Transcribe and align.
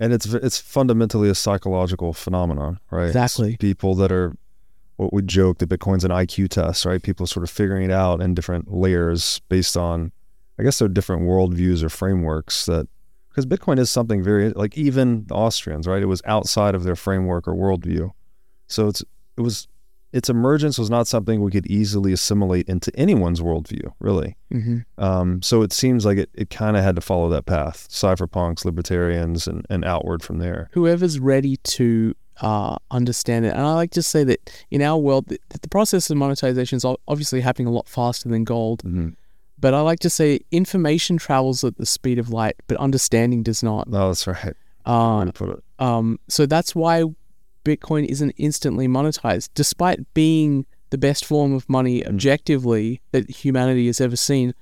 and 0.00 0.12
it's 0.12 0.26
it's 0.26 0.58
fundamentally 0.58 1.28
a 1.28 1.34
psychological 1.34 2.12
phenomenon, 2.12 2.80
right? 2.90 3.06
It's 3.06 3.14
Exactly. 3.14 3.56
people 3.58 3.94
that 3.96 4.10
are 4.10 4.34
what 4.96 5.12
we 5.12 5.22
joke 5.22 5.58
that 5.58 5.68
Bitcoin's 5.68 6.04
an 6.04 6.10
IQ 6.10 6.48
test, 6.48 6.84
right? 6.84 7.02
People 7.02 7.26
sort 7.26 7.44
of 7.44 7.50
figuring 7.50 7.84
it 7.84 7.92
out 7.92 8.20
in 8.20 8.34
different 8.34 8.72
layers 8.72 9.40
based 9.48 9.76
on, 9.76 10.12
I 10.58 10.62
guess, 10.62 10.78
their 10.78 10.88
different 10.88 11.22
worldviews 11.22 11.82
or 11.82 11.88
frameworks. 11.88 12.66
That 12.66 12.88
because 13.28 13.46
Bitcoin 13.46 13.78
is 13.78 13.90
something 13.90 14.22
very 14.22 14.50
like 14.50 14.76
even 14.76 15.24
the 15.26 15.34
Austrians, 15.34 15.86
right? 15.86 16.02
It 16.02 16.06
was 16.06 16.22
outside 16.24 16.74
of 16.74 16.82
their 16.84 16.96
framework 16.96 17.46
or 17.46 17.54
worldview, 17.54 18.10
so 18.66 18.88
it's 18.88 19.02
it 19.36 19.42
was 19.42 19.68
its 20.12 20.28
emergence 20.28 20.78
was 20.78 20.90
not 20.90 21.06
something 21.06 21.40
we 21.40 21.50
could 21.50 21.66
easily 21.66 22.12
assimilate 22.12 22.68
into 22.68 22.90
anyone's 22.96 23.40
worldview, 23.40 23.92
really. 24.00 24.36
hmm 24.50 24.78
Um, 24.98 25.42
so 25.42 25.62
it 25.62 25.72
seems 25.72 26.04
like 26.04 26.18
it, 26.18 26.30
it 26.34 26.50
kind 26.50 26.76
of 26.76 26.82
had 26.82 26.96
to 26.96 27.00
follow 27.00 27.28
that 27.30 27.46
path. 27.46 27.88
Cypherpunks, 27.90 28.64
libertarians, 28.64 29.46
and, 29.46 29.66
and 29.70 29.84
outward 29.84 30.22
from 30.22 30.38
there. 30.38 30.68
Whoever's 30.72 31.18
ready 31.20 31.56
to 31.58 32.14
uh, 32.40 32.76
understand 32.90 33.44
it, 33.46 33.50
and 33.50 33.62
I 33.62 33.74
like 33.74 33.92
to 33.92 34.02
say 34.02 34.24
that 34.24 34.64
in 34.70 34.82
our 34.82 34.98
world, 34.98 35.26
the, 35.28 35.38
the 35.60 35.68
process 35.68 36.10
of 36.10 36.16
monetization 36.16 36.76
is 36.76 36.84
obviously 37.06 37.40
happening 37.40 37.68
a 37.68 37.72
lot 37.72 37.88
faster 37.88 38.28
than 38.28 38.44
gold. 38.44 38.82
Mm-hmm. 38.82 39.10
But 39.58 39.74
I 39.74 39.80
like 39.82 40.00
to 40.00 40.10
say 40.10 40.40
information 40.50 41.18
travels 41.18 41.62
at 41.64 41.76
the 41.76 41.84
speed 41.84 42.18
of 42.18 42.30
light, 42.30 42.56
but 42.66 42.78
understanding 42.78 43.42
does 43.42 43.62
not. 43.62 43.88
No, 43.88 44.08
that's 44.08 44.26
right. 44.26 44.54
Uh, 44.86 45.30
put 45.32 45.50
it. 45.50 45.62
Um, 45.78 46.18
so 46.28 46.46
that's 46.46 46.74
why 46.74 47.04
Bitcoin 47.64 48.06
isn't 48.06 48.30
instantly 48.38 48.88
monetized, 48.88 49.50
despite 49.54 50.12
being 50.14 50.66
the 50.90 50.98
best 50.98 51.24
form 51.24 51.52
of 51.52 51.68
money 51.68 52.00
hmm. 52.00 52.08
objectively 52.08 53.00
that 53.12 53.28
humanity 53.28 53.86
has 53.86 54.00
ever 54.00 54.16
seen. 54.16 54.54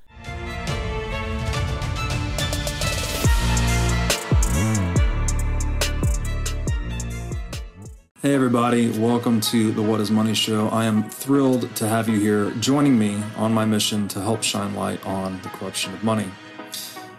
Hey, 8.20 8.34
everybody, 8.34 8.90
welcome 8.98 9.40
to 9.42 9.70
the 9.70 9.80
What 9.80 10.00
is 10.00 10.10
Money 10.10 10.34
Show. 10.34 10.68
I 10.70 10.86
am 10.86 11.08
thrilled 11.08 11.74
to 11.76 11.86
have 11.86 12.08
you 12.08 12.18
here 12.18 12.50
joining 12.58 12.98
me 12.98 13.22
on 13.36 13.54
my 13.54 13.64
mission 13.64 14.08
to 14.08 14.20
help 14.20 14.42
shine 14.42 14.74
light 14.74 15.04
on 15.06 15.40
the 15.42 15.48
corruption 15.50 15.94
of 15.94 16.02
money. 16.02 16.26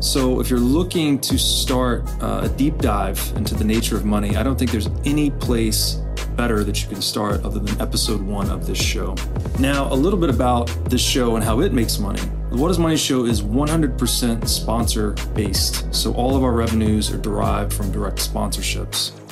So, 0.00 0.38
if 0.38 0.48
you're 0.48 0.60
looking 0.60 1.18
to 1.22 1.36
start 1.36 2.08
uh, 2.22 2.42
a 2.44 2.48
deep 2.48 2.78
dive 2.78 3.20
into 3.34 3.56
the 3.56 3.64
nature 3.64 3.96
of 3.96 4.04
money, 4.04 4.36
I 4.36 4.44
don't 4.44 4.56
think 4.56 4.70
there's 4.70 4.88
any 5.04 5.30
place 5.30 5.94
better 6.36 6.62
that 6.62 6.80
you 6.80 6.88
can 6.88 7.02
start 7.02 7.44
other 7.44 7.58
than 7.58 7.80
episode 7.80 8.20
one 8.22 8.48
of 8.48 8.64
this 8.64 8.80
show. 8.80 9.16
Now, 9.58 9.92
a 9.92 9.96
little 9.96 10.18
bit 10.18 10.30
about 10.30 10.68
this 10.84 11.00
show 11.00 11.34
and 11.34 11.44
how 11.44 11.60
it 11.60 11.72
makes 11.72 11.98
money. 11.98 12.20
The 12.50 12.56
What 12.56 12.70
is 12.70 12.78
Money 12.78 12.96
show 12.96 13.24
is 13.24 13.42
100% 13.42 14.46
sponsor 14.46 15.16
based. 15.34 15.92
So, 15.92 16.14
all 16.14 16.36
of 16.36 16.44
our 16.44 16.52
revenues 16.52 17.10
are 17.10 17.18
derived 17.18 17.72
from 17.72 17.90
direct 17.90 18.18
sponsorships. 18.18 19.10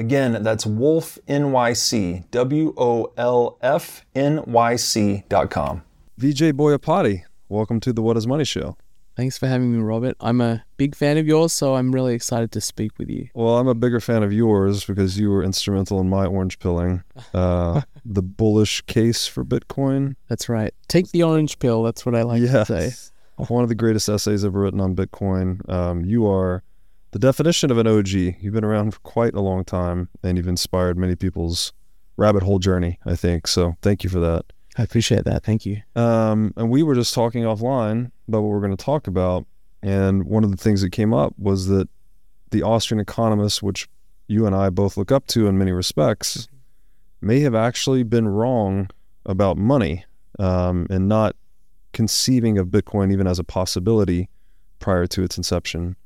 Again, 0.00 0.42
that's 0.42 0.64
Wolf 0.64 1.18
NYC, 1.28 2.24
wolfnyc, 4.30 5.28
dot 5.28 5.50
com. 5.50 5.82
Vijay 6.18 6.52
Boyapati, 6.54 7.24
welcome 7.50 7.80
to 7.80 7.92
the 7.92 8.00
What 8.00 8.16
is 8.16 8.26
Money 8.26 8.46
show. 8.46 8.78
Thanks 9.14 9.36
for 9.36 9.46
having 9.46 9.76
me, 9.76 9.78
Robert. 9.78 10.16
I'm 10.18 10.40
a 10.40 10.64
big 10.78 10.94
fan 10.94 11.18
of 11.18 11.26
yours, 11.26 11.52
so 11.52 11.74
I'm 11.74 11.92
really 11.92 12.14
excited 12.14 12.50
to 12.52 12.62
speak 12.62 12.92
with 12.96 13.10
you. 13.10 13.28
Well, 13.34 13.58
I'm 13.58 13.68
a 13.68 13.74
bigger 13.74 14.00
fan 14.00 14.22
of 14.22 14.32
yours 14.32 14.86
because 14.86 15.18
you 15.18 15.28
were 15.28 15.44
instrumental 15.44 16.00
in 16.00 16.08
my 16.08 16.24
orange 16.24 16.58
pilling. 16.60 17.04
Uh, 17.34 17.82
the 18.06 18.22
bullish 18.22 18.80
case 18.86 19.26
for 19.26 19.44
Bitcoin. 19.44 20.16
That's 20.28 20.48
right. 20.48 20.72
Take 20.88 21.10
the 21.10 21.24
orange 21.24 21.58
pill. 21.58 21.82
That's 21.82 22.06
what 22.06 22.14
I 22.14 22.22
like 22.22 22.40
to 22.40 22.64
say. 22.64 22.92
One 23.48 23.62
of 23.62 23.68
the 23.68 23.74
greatest 23.74 24.08
essays 24.08 24.46
ever 24.46 24.60
written 24.60 24.80
on 24.80 24.96
Bitcoin. 24.96 25.68
Um, 25.68 26.06
you 26.06 26.26
are 26.26 26.62
the 27.12 27.18
definition 27.18 27.70
of 27.70 27.78
an 27.78 27.86
OG. 27.86 28.08
You've 28.08 28.54
been 28.54 28.64
around 28.64 28.92
for 28.92 29.00
quite 29.00 29.34
a 29.34 29.40
long 29.40 29.64
time 29.64 30.08
and 30.22 30.36
you've 30.36 30.48
inspired 30.48 30.96
many 30.96 31.16
people's 31.16 31.72
rabbit 32.16 32.42
hole 32.42 32.58
journey, 32.58 32.98
I 33.04 33.16
think. 33.16 33.46
So 33.46 33.76
thank 33.82 34.04
you 34.04 34.10
for 34.10 34.20
that. 34.20 34.44
I 34.78 34.82
appreciate 34.82 35.24
that. 35.24 35.42
Thank 35.42 35.66
you. 35.66 35.82
Um, 35.96 36.54
and 36.56 36.70
we 36.70 36.82
were 36.82 36.94
just 36.94 37.12
talking 37.14 37.42
offline 37.42 38.12
about 38.28 38.42
what 38.42 38.50
we're 38.50 38.60
going 38.60 38.76
to 38.76 38.84
talk 38.84 39.06
about. 39.06 39.46
And 39.82 40.24
one 40.24 40.44
of 40.44 40.50
the 40.50 40.56
things 40.56 40.82
that 40.82 40.90
came 40.90 41.12
up 41.12 41.34
was 41.38 41.66
that 41.68 41.88
the 42.50 42.62
Austrian 42.62 43.00
economists, 43.00 43.62
which 43.62 43.88
you 44.28 44.46
and 44.46 44.54
I 44.54 44.70
both 44.70 44.96
look 44.96 45.10
up 45.10 45.26
to 45.28 45.48
in 45.48 45.58
many 45.58 45.72
respects, 45.72 46.48
may 47.20 47.40
have 47.40 47.54
actually 47.54 48.02
been 48.02 48.28
wrong 48.28 48.88
about 49.26 49.56
money 49.56 50.04
um, 50.38 50.86
and 50.88 51.08
not 51.08 51.34
conceiving 51.92 52.58
of 52.58 52.68
Bitcoin 52.68 53.12
even 53.12 53.26
as 53.26 53.38
a 53.38 53.44
possibility 53.44 54.28
prior 54.78 55.06
to 55.08 55.22
its 55.22 55.36
inception. 55.36 55.96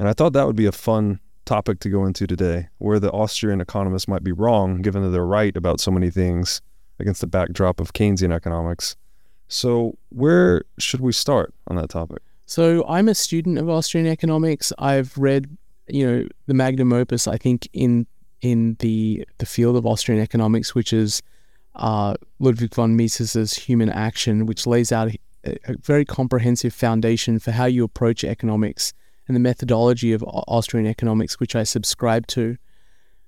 And 0.00 0.08
I 0.08 0.14
thought 0.14 0.32
that 0.32 0.46
would 0.46 0.56
be 0.56 0.64
a 0.64 0.72
fun 0.72 1.20
topic 1.44 1.78
to 1.80 1.90
go 1.90 2.06
into 2.06 2.26
today, 2.26 2.68
where 2.78 2.98
the 2.98 3.12
Austrian 3.12 3.60
economists 3.60 4.08
might 4.08 4.24
be 4.24 4.32
wrong, 4.32 4.80
given 4.80 5.02
that 5.02 5.10
they're 5.10 5.26
right 5.26 5.54
about 5.54 5.78
so 5.78 5.90
many 5.90 6.08
things 6.08 6.62
against 6.98 7.20
the 7.20 7.26
backdrop 7.26 7.80
of 7.80 7.92
Keynesian 7.92 8.32
economics. 8.32 8.96
So, 9.48 9.98
where 10.08 10.62
should 10.78 11.02
we 11.02 11.12
start 11.12 11.52
on 11.68 11.76
that 11.76 11.90
topic? 11.90 12.22
So, 12.46 12.82
I'm 12.88 13.08
a 13.08 13.14
student 13.14 13.58
of 13.58 13.68
Austrian 13.68 14.06
economics. 14.06 14.72
I've 14.78 15.18
read, 15.18 15.54
you 15.86 16.10
know, 16.10 16.26
the 16.46 16.54
magnum 16.54 16.94
opus. 16.94 17.26
I 17.26 17.36
think 17.36 17.68
in 17.74 18.06
in 18.40 18.76
the 18.78 19.28
the 19.36 19.44
field 19.44 19.76
of 19.76 19.84
Austrian 19.84 20.22
economics, 20.22 20.74
which 20.74 20.94
is 20.94 21.20
uh, 21.74 22.14
Ludwig 22.38 22.74
von 22.74 22.96
Mises's 22.96 23.52
Human 23.52 23.90
Action, 23.90 24.46
which 24.46 24.66
lays 24.66 24.92
out 24.92 25.10
a, 25.44 25.56
a 25.66 25.76
very 25.82 26.06
comprehensive 26.06 26.72
foundation 26.72 27.38
for 27.38 27.50
how 27.50 27.66
you 27.66 27.84
approach 27.84 28.24
economics 28.24 28.94
and 29.30 29.36
the 29.36 29.48
methodology 29.48 30.12
of 30.12 30.24
Austrian 30.26 30.88
economics, 30.88 31.38
which 31.38 31.54
I 31.54 31.62
subscribe 31.62 32.26
to, 32.28 32.56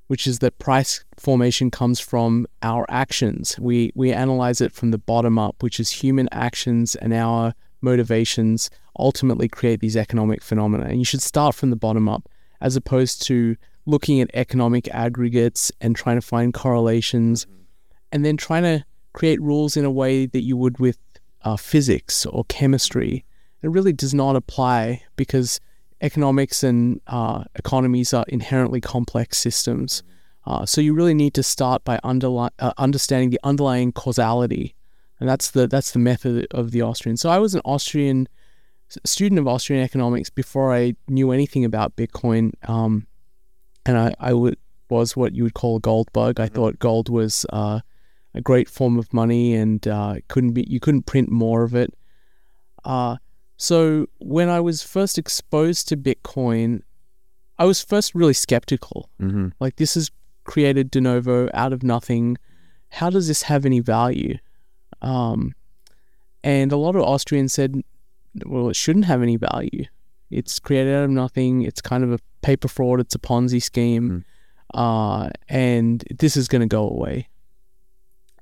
which 0.08 0.26
is 0.26 0.40
that 0.40 0.58
price 0.58 1.04
formation 1.16 1.70
comes 1.70 2.00
from 2.00 2.44
our 2.60 2.84
actions. 2.88 3.56
We 3.60 3.93
we 3.94 4.12
analyze 4.12 4.60
it 4.60 4.72
from 4.72 4.90
the 4.90 4.99
bottom 4.99 5.38
up, 5.38 5.62
which 5.62 5.78
is 5.78 5.93
human 5.93 6.28
actions 6.32 6.96
and 6.96 7.14
our 7.14 7.54
motivations 7.82 8.69
ultimately 8.99 9.46
create 9.46 9.78
these 9.78 9.96
economic 9.96 10.43
phenomena. 10.43 10.87
And 10.87 10.99
you 10.99 11.04
should 11.04 11.22
start 11.22 11.54
from 11.54 11.70
the 11.70 11.76
bottom 11.76 12.08
up, 12.08 12.28
as 12.60 12.75
opposed 12.75 13.22
to 13.28 13.55
looking 13.87 14.20
at 14.20 14.28
economic 14.34 14.88
aggregates 14.88 15.70
and 15.81 15.94
trying 15.94 16.16
to 16.16 16.26
find 16.26 16.52
correlations, 16.52 17.46
and 18.10 18.25
then 18.25 18.37
trying 18.37 18.64
to 18.64 18.84
create 19.12 19.40
rules 19.40 19.76
in 19.76 19.84
a 19.84 19.90
way 19.90 20.26
that 20.26 20.43
you 20.43 20.56
would 20.56 20.81
with 20.81 20.98
uh, 21.43 21.56
physics 21.56 22.26
or 22.26 22.43
chemistry. 22.46 23.25
It 23.62 23.70
really 23.70 23.93
does 23.93 24.12
not 24.12 24.34
apply 24.34 25.05
because 25.14 25.60
economics 26.02 26.62
and 26.62 27.00
uh, 27.06 27.44
economies 27.54 28.12
are 28.12 28.25
inherently 28.28 28.81
complex 28.81 29.38
systems. 29.38 30.02
Uh, 30.44 30.66
so 30.66 30.81
you 30.81 30.93
really 30.93 31.14
need 31.14 31.32
to 31.34 31.43
start 31.43 31.84
by 31.84 31.99
underli- 32.04 32.50
uh, 32.58 32.72
understanding 32.76 33.31
the 33.31 33.40
underlying 33.44 33.93
causality, 33.93 34.75
and 35.20 35.28
that's 35.28 35.52
the 35.52 35.69
that's 35.69 35.93
the 35.93 36.00
method 36.00 36.49
of 36.50 36.72
the 36.72 36.82
Austrian. 36.82 37.16
So 37.16 37.31
I 37.31 37.38
was 37.38 37.54
an 37.54 37.62
Austrian 37.64 38.28
student 39.04 39.38
of 39.38 39.46
Austrian 39.46 39.82
economics 39.82 40.28
before 40.31 40.75
I 40.75 40.94
knew 41.08 41.31
anything 41.31 41.64
about 41.64 41.94
Bitcoin, 41.94 42.52
um, 42.69 43.06
and 43.87 43.96
I, 43.96 44.14
I 44.19 44.32
was 44.90 45.16
what 45.16 45.34
you 45.34 45.44
would 45.44 45.55
call 45.55 45.76
a 45.76 45.81
gold 45.81 46.12
bug. 46.12 46.40
I 46.40 46.46
mm-hmm. 46.46 46.55
thought 46.56 46.78
gold 46.81 47.08
was 47.08 47.46
uh, 47.52 47.81
a 48.34 48.40
great 48.40 48.69
form 48.69 48.98
of 48.98 49.12
money, 49.12 49.55
and 49.55 49.87
uh, 49.87 50.16
couldn't 50.26 50.55
be 50.55 50.66
you 50.69 50.81
couldn't 50.81 51.06
print 51.06 51.31
more 51.31 51.62
of 51.62 51.76
it. 51.76 51.94
So 53.62 54.08
when 54.18 54.48
I 54.48 54.58
was 54.58 54.82
first 54.82 55.18
exposed 55.18 55.86
to 55.86 55.96
Bitcoin, 55.96 56.82
I 57.60 57.64
was 57.64 57.80
first 57.80 58.12
really 58.12 58.32
skeptical. 58.32 59.08
Mm-hmm. 59.20 59.50
Like 59.60 59.76
this 59.76 59.96
is 59.96 60.10
created 60.42 60.90
de 60.90 61.00
novo 61.00 61.48
out 61.54 61.72
of 61.72 61.84
nothing. 61.84 62.38
How 62.88 63.08
does 63.08 63.28
this 63.28 63.42
have 63.42 63.64
any 63.64 63.78
value? 63.78 64.38
Um, 65.00 65.54
and 66.42 66.72
a 66.72 66.76
lot 66.76 66.96
of 66.96 67.02
Austrians 67.02 67.52
said, 67.52 67.80
well, 68.44 68.68
it 68.68 68.74
shouldn't 68.74 69.04
have 69.04 69.22
any 69.22 69.36
value. 69.36 69.84
It's 70.28 70.58
created 70.58 70.96
out 70.96 71.04
of 71.04 71.10
nothing. 71.10 71.62
It's 71.62 71.80
kind 71.80 72.02
of 72.02 72.10
a 72.10 72.18
paper 72.40 72.66
fraud. 72.66 72.98
It's 72.98 73.14
a 73.14 73.20
Ponzi 73.20 73.62
scheme. 73.62 74.24
Mm. 74.74 74.74
Uh, 74.74 75.30
and 75.48 76.02
this 76.10 76.36
is 76.36 76.48
going 76.48 76.62
to 76.62 76.66
go 76.66 76.88
away. 76.88 77.28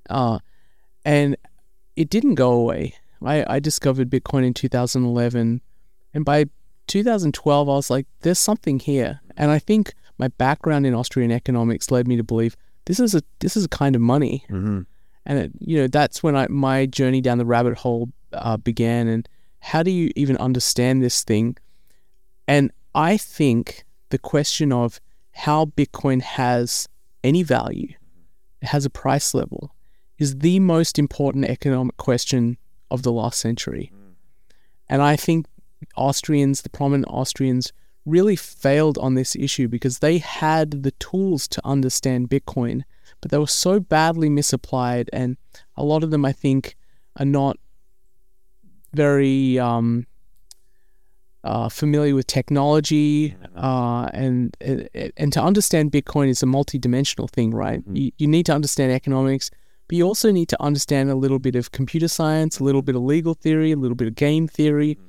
Uh, 0.09 0.39
and 1.05 1.37
it 1.95 2.09
didn't 2.09 2.37
go 2.37 2.53
away. 2.53 2.95
I, 3.25 3.45
I 3.49 3.59
discovered 3.61 4.11
Bitcoin 4.11 4.47
in 4.47 4.55
2011. 4.55 5.61
And 6.15 6.25
by 6.25 6.47
2012, 6.87 7.69
I 7.69 7.73
was 7.73 7.91
like, 7.91 8.07
there's 8.21 8.39
something 8.39 8.79
here. 8.79 9.21
And 9.37 9.51
I 9.51 9.59
think 9.59 9.95
my 10.19 10.29
background 10.29 10.87
in 10.87 10.95
Austrian 10.95 11.31
economics 11.31 11.91
led 11.91 12.07
me 12.07 12.17
to 12.17 12.25
believe 12.25 12.57
this 12.87 13.01
is 13.01 13.15
a 13.15 13.23
this 13.39 13.57
is 13.57 13.65
a 13.65 13.69
kind 13.69 13.95
of 13.95 14.03
money. 14.03 14.45
Mm-hmm. 14.51 14.81
And 15.27 15.39
it, 15.39 15.53
you 15.61 15.79
know 15.79 15.87
that's 15.87 16.23
when 16.23 16.37
I 16.37 16.47
my 16.49 16.87
journey 16.87 17.21
down 17.21 17.39
the 17.39 17.45
rabbit 17.45 17.79
hole 17.79 18.11
uh, 18.33 18.57
began. 18.57 19.09
And 19.09 19.29
how 19.61 19.83
do 19.83 19.91
you 19.91 20.11
even 20.17 20.37
understand 20.39 21.03
this 21.03 21.23
thing? 21.23 21.57
And 22.49 22.73
I 22.95 23.17
think 23.17 23.85
the 24.09 24.19
question 24.19 24.73
of 24.73 25.01
how 25.33 25.67
Bitcoin 25.67 26.21
has 26.23 26.89
any 27.23 27.43
value, 27.43 27.95
it 28.61 28.69
has 28.69 28.85
a 28.85 28.91
price 28.91 29.35
level, 29.35 29.73
is 30.19 30.39
the 30.39 30.59
most 30.59 30.99
important 30.99 31.45
economic 31.45 31.97
question 31.97 32.59
of 32.91 33.03
the 33.03 33.13
last 33.13 33.39
century. 33.41 33.93
And 34.89 35.03
I 35.03 35.17
think 35.17 35.47
Austrians, 35.97 36.63
the 36.63 36.71
prominent 36.71 37.09
Austrians, 37.09 37.73
really 38.05 38.37
failed 38.37 38.99
on 38.99 39.15
this 39.15 39.37
issue 39.37 39.69
because 39.69 39.99
they 39.99 40.19
had 40.19 40.83
the 40.83 40.91
tools 40.93 41.47
to 41.49 41.61
understand 41.65 42.29
Bitcoin, 42.29 42.83
but 43.21 43.31
they 43.31 43.39
were 43.39 43.47
so 43.47 43.79
badly 43.79 44.29
misapplied. 44.29 45.09
And 45.13 45.37
a 45.77 45.85
lot 45.85 46.03
of 46.03 46.11
them, 46.11 46.25
I 46.25 46.33
think, 46.33 46.77
are 47.17 47.27
not 47.27 47.57
very 48.93 49.59
um, 49.59 50.07
uh, 51.45 51.69
familiar 51.69 52.15
with 52.15 52.27
technology, 52.27 53.37
uh, 53.57 54.09
and 54.13 54.57
and 55.17 55.33
to 55.33 55.43
understand 55.43 55.93
Bitcoin 55.93 56.29
is 56.29 56.43
a 56.43 56.47
multi-dimensional 56.47 57.29
thing, 57.29 57.53
right? 57.53 57.81
Mm-hmm. 57.81 57.97
You, 57.97 58.13
you 58.19 58.27
need 58.27 58.47
to 58.47 58.53
understand 58.53 58.93
economics, 58.93 59.51
but 59.91 59.97
you 59.97 60.05
also 60.05 60.31
need 60.31 60.49
to 60.49 60.63
understand 60.63 61.11
a 61.11 61.17
little 61.17 61.41
bit 61.41 61.57
of 61.57 61.73
computer 61.73 62.07
science, 62.07 62.61
a 62.61 62.63
little 62.63 62.81
bit 62.81 62.95
of 62.95 63.03
legal 63.03 63.35
theory, 63.35 63.73
a 63.73 63.77
little 63.77 63.97
bit 63.97 64.07
of 64.07 64.15
game 64.15 64.47
theory. 64.47 64.95
Mm-hmm. 64.95 65.07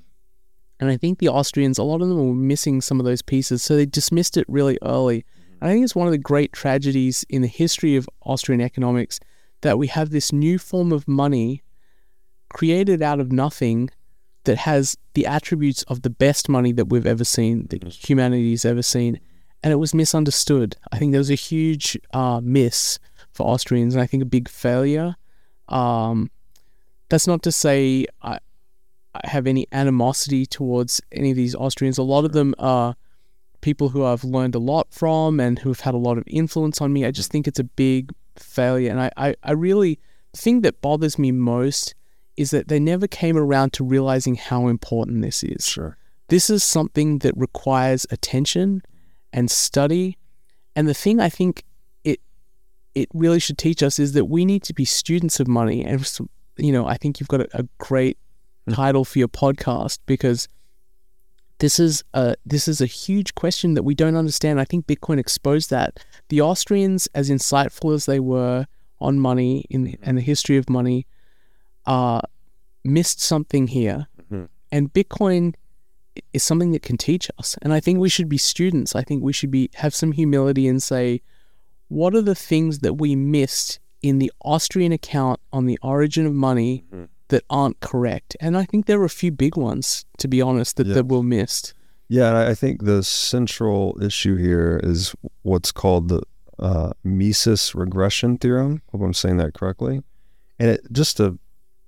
And 0.80 0.90
I 0.90 0.98
think 0.98 1.20
the 1.20 1.30
Austrians, 1.30 1.78
a 1.78 1.84
lot 1.84 2.02
of 2.02 2.10
them 2.10 2.18
were 2.18 2.34
missing 2.34 2.82
some 2.82 3.00
of 3.00 3.06
those 3.06 3.22
pieces, 3.22 3.62
so 3.62 3.76
they 3.76 3.86
dismissed 3.86 4.38
it 4.38 4.46
really 4.50 4.80
early. 4.82 5.20
Mm-hmm. 5.20 5.66
I 5.66 5.68
think 5.70 5.84
it's 5.84 5.96
one 5.96 6.08
of 6.08 6.12
the 6.12 6.18
great 6.18 6.52
tragedies 6.52 7.24
in 7.30 7.44
the 7.44 7.48
history 7.48 7.96
of 7.96 8.10
Austrian 8.24 8.60
economics 8.60 9.20
that 9.62 9.78
we 9.78 9.86
have 9.86 10.10
this 10.10 10.34
new 10.34 10.58
form 10.58 10.92
of 10.92 11.08
money 11.08 11.62
created 12.50 13.04
out 13.04 13.20
of 13.20 13.32
nothing 13.32 13.92
that 14.46 14.58
has 14.58 14.98
the 15.14 15.28
attributes 15.28 15.84
of 15.84 16.02
the 16.02 16.10
best 16.10 16.50
money 16.50 16.72
that 16.72 16.86
we've 16.86 17.06
ever 17.06 17.24
seen, 17.24 17.68
that 17.68 17.84
humanity's 17.84 18.66
ever 18.66 18.82
seen, 18.82 19.20
and 19.62 19.72
it 19.72 19.76
was 19.76 19.94
misunderstood. 19.94 20.76
I 20.92 20.98
think 20.98 21.12
there 21.12 21.20
was 21.20 21.30
a 21.30 21.36
huge 21.36 22.00
uh, 22.16 22.42
miss 22.44 22.98
for 23.34 23.44
Austrians, 23.46 23.96
and 23.96 24.02
I 24.02 24.08
think 24.08 24.24
a 24.24 24.26
big 24.26 24.50
failure. 24.50 25.16
Um, 25.70 26.30
that's 27.10 27.28
not 27.28 27.44
to 27.44 27.52
say 27.52 28.06
I, 28.22 28.40
I 29.14 29.22
have 29.28 29.48
any 29.48 29.68
animosity 29.72 30.46
towards 30.46 31.02
any 31.12 31.32
of 31.32 31.38
these 31.38 31.56
Austrians. 31.56 31.98
A 31.98 32.04
lot 32.04 32.26
of 32.26 32.32
them 32.32 32.56
are 32.60 32.96
people 33.62 33.90
who 33.90 34.04
I've 34.04 34.24
learned 34.24 34.56
a 34.56 34.60
lot 34.60 34.88
from 34.92 35.40
and 35.40 35.60
who've 35.60 35.80
had 35.80 35.94
a 35.94 35.98
lot 35.98 36.18
of 36.18 36.24
influence 36.28 36.82
on 36.82 36.92
me. 36.94 37.06
I 37.06 37.12
just 37.12 37.32
think 37.32 37.48
it's 37.48 37.60
a 37.60 37.64
big 37.64 38.12
failure, 38.38 38.92
and 38.92 39.02
I, 39.02 39.12
I, 39.18 39.36
I 39.44 39.52
really 39.52 40.00
the 40.34 40.40
thing 40.40 40.62
that 40.62 40.82
bothers 40.82 41.20
me 41.20 41.32
most 41.32 41.96
is 42.38 42.52
that 42.52 42.68
they 42.68 42.80
never 42.80 43.08
came 43.08 43.38
around 43.38 43.74
to 43.74 43.84
realizing 43.84 44.36
how 44.36 44.68
important 44.68 45.22
this 45.22 45.44
is. 45.44 45.68
Sure. 45.68 45.98
This 46.30 46.50
is 46.50 46.64
something 46.64 47.20
that 47.20 47.36
requires 47.36 48.08
attention 48.10 48.82
and 49.34 49.52
study. 49.52 50.18
And 50.76 50.88
the 50.88 50.94
thing 50.94 51.20
I 51.20 51.30
think 51.30 51.64
it 52.96 53.10
really 53.14 53.40
should 53.40 53.58
teach 53.58 53.82
us 53.84 54.00
is 54.00 54.14
that 54.14 54.26
we 54.26 54.46
need 54.46 54.64
to 54.64 54.74
be 54.74 54.86
students 54.86 55.40
of 55.40 55.48
money. 55.48 55.84
And 55.84 56.10
you 56.58 56.72
know, 56.72 56.86
I 56.86 56.98
think 56.98 57.20
you've 57.20 57.30
got 57.30 57.42
a, 57.42 57.48
a 57.54 57.68
great 57.78 58.18
mm. 58.68 58.76
title 58.76 59.06
for 59.06 59.20
your 59.20 59.28
podcast 59.28 60.00
because 60.06 60.48
this 61.60 61.80
is 61.80 62.04
a 62.14 62.36
this 62.46 62.68
is 62.68 62.82
a 62.82 62.86
huge 62.86 63.36
question 63.36 63.76
that 63.76 63.84
we 63.84 63.94
don't 63.94 64.16
understand. 64.16 64.60
I 64.60 64.66
think 64.66 64.88
Bitcoin 64.88 65.20
exposed 65.20 65.70
that. 65.70 66.04
The 66.30 66.42
Austrians, 66.42 67.08
as 67.14 67.30
insightful 67.30 67.94
as 67.94 68.06
they 68.06 68.20
were 68.20 68.66
on 69.00 69.20
money 69.20 69.66
in 69.70 69.98
and 70.02 70.18
the 70.18 70.22
history 70.22 70.58
of 70.58 70.70
money, 70.70 71.06
uh, 71.86 72.22
missed 72.84 73.22
something 73.22 73.68
here. 73.68 74.08
Mm-hmm. 74.24 74.46
And 74.72 74.92
Bitcoin 74.92 75.54
is 76.34 76.44
something 76.44 76.72
that 76.72 76.82
can 76.82 76.98
teach 76.98 77.30
us. 77.38 77.58
And 77.62 77.74
I 77.74 77.80
think 77.80 78.00
we 78.00 78.10
should 78.10 78.28
be 78.30 78.38
students. 78.38 78.96
I 78.96 79.04
think 79.04 79.24
we 79.24 79.34
should 79.34 79.52
be 79.52 79.70
have 79.76 79.96
some 79.96 80.12
humility 80.12 80.68
and 80.68 80.82
say, 80.82 81.22
what 81.92 82.16
are 82.16 82.22
the 82.22 82.36
things 82.36 82.80
that 82.80 82.94
we 82.94 83.18
missed 83.18 83.80
in 84.02 84.20
the 84.20 84.32
Austrian 84.46 84.94
account 84.94 85.42
on 85.52 85.66
the 85.66 85.78
origin 85.82 86.26
of 86.26 86.34
money 86.34 86.86
mm-hmm. 86.90 87.06
that 87.28 87.44
aren't 87.50 87.82
correct? 87.82 88.38
And 88.40 88.58
I 88.58 88.64
think 88.64 88.86
there 88.86 89.02
are 89.02 89.06
a 89.06 89.10
few 89.10 89.30
big 89.30 89.58
ones, 89.58 90.06
to 90.20 90.30
be 90.30 90.42
honest, 90.42 90.78
that, 90.78 90.86
that 90.86 91.08
were 91.08 91.22
missed. 91.22 91.74
Yeah, 92.08 92.48
I 92.48 92.56
think 92.56 92.86
the 92.86 93.04
central 93.04 94.02
issue 94.02 94.38
here 94.38 94.80
is 94.82 95.14
what's 95.42 95.74
called 95.74 96.08
the 96.08 96.22
uh, 96.60 96.92
Mises 97.04 97.76
regression 97.76 98.38
theorem. 98.38 98.82
Hope 98.94 99.02
I'm 99.02 99.14
saying 99.14 99.38
that 99.38 99.54
correctly. 99.54 100.02
And 100.60 100.70
it, 100.70 100.82
just 100.94 101.18
to 101.18 101.40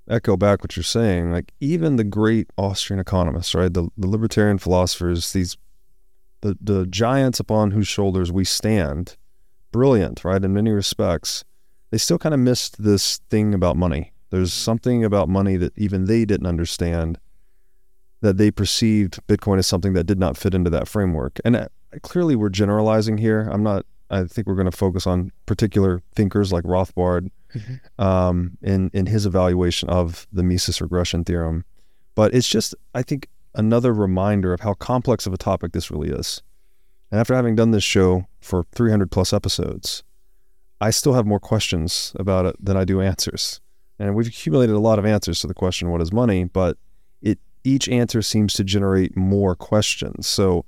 echo 0.10 0.36
back 0.36 0.64
what 0.64 0.76
you're 0.76 0.84
saying, 0.84 1.32
like 1.32 1.54
even 1.62 1.96
the 1.96 2.04
great 2.04 2.50
Austrian 2.58 3.00
economists, 3.00 3.56
right, 3.56 3.74
the, 3.74 3.88
the 3.98 4.08
libertarian 4.08 4.58
philosophers, 4.58 5.32
these 5.32 5.56
the 6.42 6.58
the 6.60 6.86
giants 6.88 7.40
upon 7.40 7.72
whose 7.72 7.88
shoulders 7.88 8.34
we 8.34 8.44
stand, 8.44 9.16
brilliant, 9.74 10.24
right, 10.24 10.42
in 10.42 10.54
many 10.54 10.72
respects, 10.72 11.44
they 11.92 11.98
still 11.98 12.18
kind 12.18 12.34
of 12.34 12.40
missed 12.40 12.82
this 12.82 13.18
thing 13.30 13.54
about 13.54 13.76
money. 13.76 14.14
There's 14.30 14.54
something 14.54 15.04
about 15.04 15.28
money 15.28 15.58
that 15.58 15.78
even 15.78 16.06
they 16.06 16.24
didn't 16.24 16.48
understand 16.48 17.20
that 18.22 18.38
they 18.38 18.50
perceived 18.50 19.20
Bitcoin 19.28 19.60
as 19.60 19.68
something 19.68 19.92
that 19.94 20.06
did 20.06 20.18
not 20.18 20.38
fit 20.38 20.56
into 20.56 20.70
that 20.70 20.88
framework. 20.88 21.42
And 21.44 21.58
uh, 21.58 21.68
clearly 22.04 22.38
we're 22.38 22.50
generalizing 22.50 23.18
here. 23.18 23.50
I'm 23.52 23.64
not 23.64 23.86
I 24.14 24.24
think 24.26 24.48
we're 24.48 24.56
going 24.56 24.70
to 24.70 24.78
focus 24.78 25.08
on 25.08 25.32
particular 25.46 26.02
thinkers 26.16 26.54
like 26.54 26.64
Rothbard 26.66 27.32
mm-hmm. 27.54 28.02
um, 28.02 28.58
in 28.62 28.92
in 28.94 29.08
his 29.08 29.26
evaluation 29.26 29.90
of 29.90 30.28
the 30.32 30.44
Mises 30.44 30.82
regression 30.82 31.24
theorem. 31.24 31.66
But 32.16 32.34
it's 32.34 32.48
just, 32.48 32.76
I 32.94 33.02
think, 33.02 33.28
another 33.56 33.92
reminder 33.92 34.54
of 34.54 34.60
how 34.60 34.76
complex 34.76 35.26
of 35.26 35.34
a 35.34 35.38
topic 35.38 35.72
this 35.72 35.90
really 35.90 36.10
is. 36.10 36.44
And 37.14 37.20
after 37.20 37.36
having 37.36 37.56
done 37.56 37.70
this 37.70 37.84
show 37.84 38.26
for 38.42 38.66
300 38.74 39.12
plus 39.12 39.34
episodes, 39.34 40.04
I 40.82 40.90
still 40.90 41.14
have 41.14 41.28
more 41.28 41.40
questions 41.40 42.12
about 42.16 42.48
it 42.48 42.56
than 42.60 42.76
I 42.76 42.86
do 42.86 43.02
answers. 43.02 43.62
And 44.00 44.16
we've 44.16 44.26
accumulated 44.26 44.76
a 44.76 44.80
lot 44.80 44.98
of 44.98 45.06
answers 45.06 45.40
to 45.42 45.48
the 45.48 45.54
question, 45.54 45.92
what 45.92 46.02
is 46.02 46.12
money? 46.12 46.44
But 46.46 46.76
it 47.22 47.38
each 47.64 47.88
answer 47.88 48.24
seems 48.24 48.56
to 48.56 48.64
generate 48.64 49.16
more 49.16 49.56
questions. 49.56 50.26
So 50.26 50.66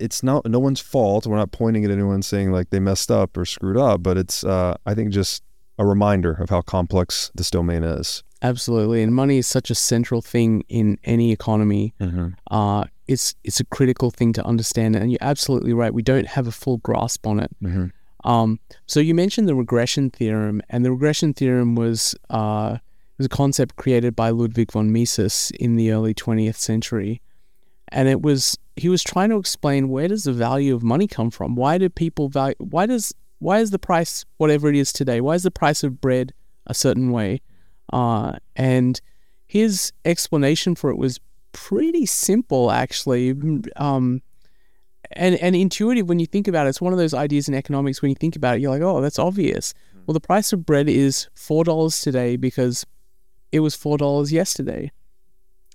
it's 0.00 0.24
not 0.24 0.44
no 0.46 0.58
one's 0.58 0.80
fault. 0.80 1.28
We're 1.28 1.36
not 1.36 1.52
pointing 1.52 1.84
at 1.84 1.92
anyone 1.92 2.22
saying 2.22 2.50
like 2.50 2.70
they 2.70 2.80
messed 2.80 3.12
up 3.12 3.36
or 3.36 3.44
screwed 3.44 3.76
up, 3.76 4.02
but 4.02 4.18
it's 4.18 4.42
uh, 4.42 4.74
I 4.84 4.94
think 4.94 5.12
just 5.12 5.44
a 5.78 5.86
reminder 5.86 6.32
of 6.32 6.50
how 6.50 6.62
complex 6.62 7.30
this 7.34 7.50
domain 7.50 7.82
is. 7.84 8.22
Absolutely, 8.42 9.02
and 9.02 9.14
money 9.14 9.38
is 9.38 9.46
such 9.46 9.70
a 9.70 9.74
central 9.74 10.20
thing 10.20 10.64
in 10.68 10.98
any 11.04 11.30
economy. 11.30 11.94
Mm-hmm. 12.00 12.28
Uh, 12.50 12.84
it's 13.06 13.34
it's 13.44 13.60
a 13.60 13.64
critical 13.64 14.10
thing 14.10 14.32
to 14.32 14.44
understand, 14.44 14.96
and 14.96 15.12
you're 15.12 15.18
absolutely 15.20 15.72
right. 15.72 15.94
We 15.94 16.02
don't 16.02 16.26
have 16.26 16.46
a 16.46 16.52
full 16.52 16.78
grasp 16.78 17.26
on 17.26 17.38
it. 17.38 17.50
Mm-hmm. 17.62 17.86
Um, 18.28 18.60
so 18.86 19.00
you 19.00 19.14
mentioned 19.14 19.48
the 19.48 19.54
regression 19.54 20.10
theorem, 20.10 20.60
and 20.70 20.84
the 20.84 20.90
regression 20.90 21.34
theorem 21.34 21.76
was 21.76 22.16
uh, 22.30 22.78
was 23.18 23.26
a 23.26 23.28
concept 23.28 23.76
created 23.76 24.16
by 24.16 24.30
Ludwig 24.30 24.72
von 24.72 24.92
Mises 24.92 25.52
in 25.58 25.76
the 25.76 25.92
early 25.92 26.14
20th 26.14 26.56
century. 26.56 27.20
And 27.88 28.08
it 28.08 28.22
was 28.22 28.58
he 28.74 28.88
was 28.88 29.02
trying 29.02 29.28
to 29.30 29.36
explain 29.36 29.88
where 29.88 30.08
does 30.08 30.24
the 30.24 30.32
value 30.32 30.74
of 30.74 30.82
money 30.82 31.06
come 31.06 31.30
from? 31.30 31.54
Why 31.54 31.78
do 31.78 31.88
people 31.88 32.28
value 32.28 32.54
why 32.58 32.86
does 32.86 33.12
why 33.42 33.58
is 33.58 33.70
the 33.70 33.78
price 33.78 34.24
whatever 34.36 34.68
it 34.68 34.76
is 34.76 34.92
today? 34.92 35.20
Why 35.20 35.34
is 35.34 35.42
the 35.42 35.50
price 35.50 35.82
of 35.82 36.00
bread 36.00 36.32
a 36.66 36.74
certain 36.74 37.10
way? 37.10 37.42
Uh, 37.92 38.34
and 38.54 39.00
his 39.46 39.92
explanation 40.04 40.74
for 40.76 40.90
it 40.90 40.96
was 40.96 41.18
pretty 41.52 42.06
simple 42.06 42.70
actually. 42.70 43.34
Um, 43.76 44.22
and 45.10 45.34
and 45.36 45.56
intuitive 45.56 46.08
when 46.08 46.20
you 46.20 46.26
think 46.26 46.48
about 46.48 46.66
it. 46.66 46.70
It's 46.70 46.80
one 46.80 46.92
of 46.92 46.98
those 46.98 47.14
ideas 47.14 47.48
in 47.48 47.54
economics 47.54 48.00
when 48.00 48.10
you 48.10 48.14
think 48.14 48.36
about 48.36 48.56
it, 48.56 48.60
you're 48.60 48.70
like, 48.70 48.80
oh, 48.80 49.00
that's 49.00 49.18
obvious. 49.18 49.74
Well, 50.06 50.14
the 50.14 50.20
price 50.20 50.52
of 50.52 50.64
bread 50.64 50.88
is 50.88 51.28
four 51.34 51.64
dollars 51.64 52.00
today 52.00 52.36
because 52.36 52.86
it 53.50 53.60
was 53.60 53.74
four 53.74 53.98
dollars 53.98 54.32
yesterday, 54.32 54.90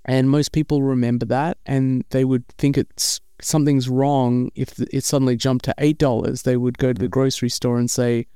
and 0.06 0.30
most 0.30 0.54
people 0.54 0.82
remember 0.82 1.26
that, 1.28 1.58
and 1.66 2.04
they 2.10 2.26
would 2.26 2.48
think 2.58 2.78
it's 2.78 3.22
something's 3.42 3.90
wrong 3.90 4.52
if 4.56 4.80
it 4.80 5.04
suddenly 5.04 5.36
jumped 5.36 5.66
to 5.66 5.76
eight 5.78 5.98
dollars. 5.98 6.44
They 6.44 6.58
would 6.58 6.78
go 6.78 6.94
to 6.94 7.00
the 7.00 7.08
grocery 7.08 7.50
store 7.50 7.78
and 7.78 7.90
say, 7.90 8.28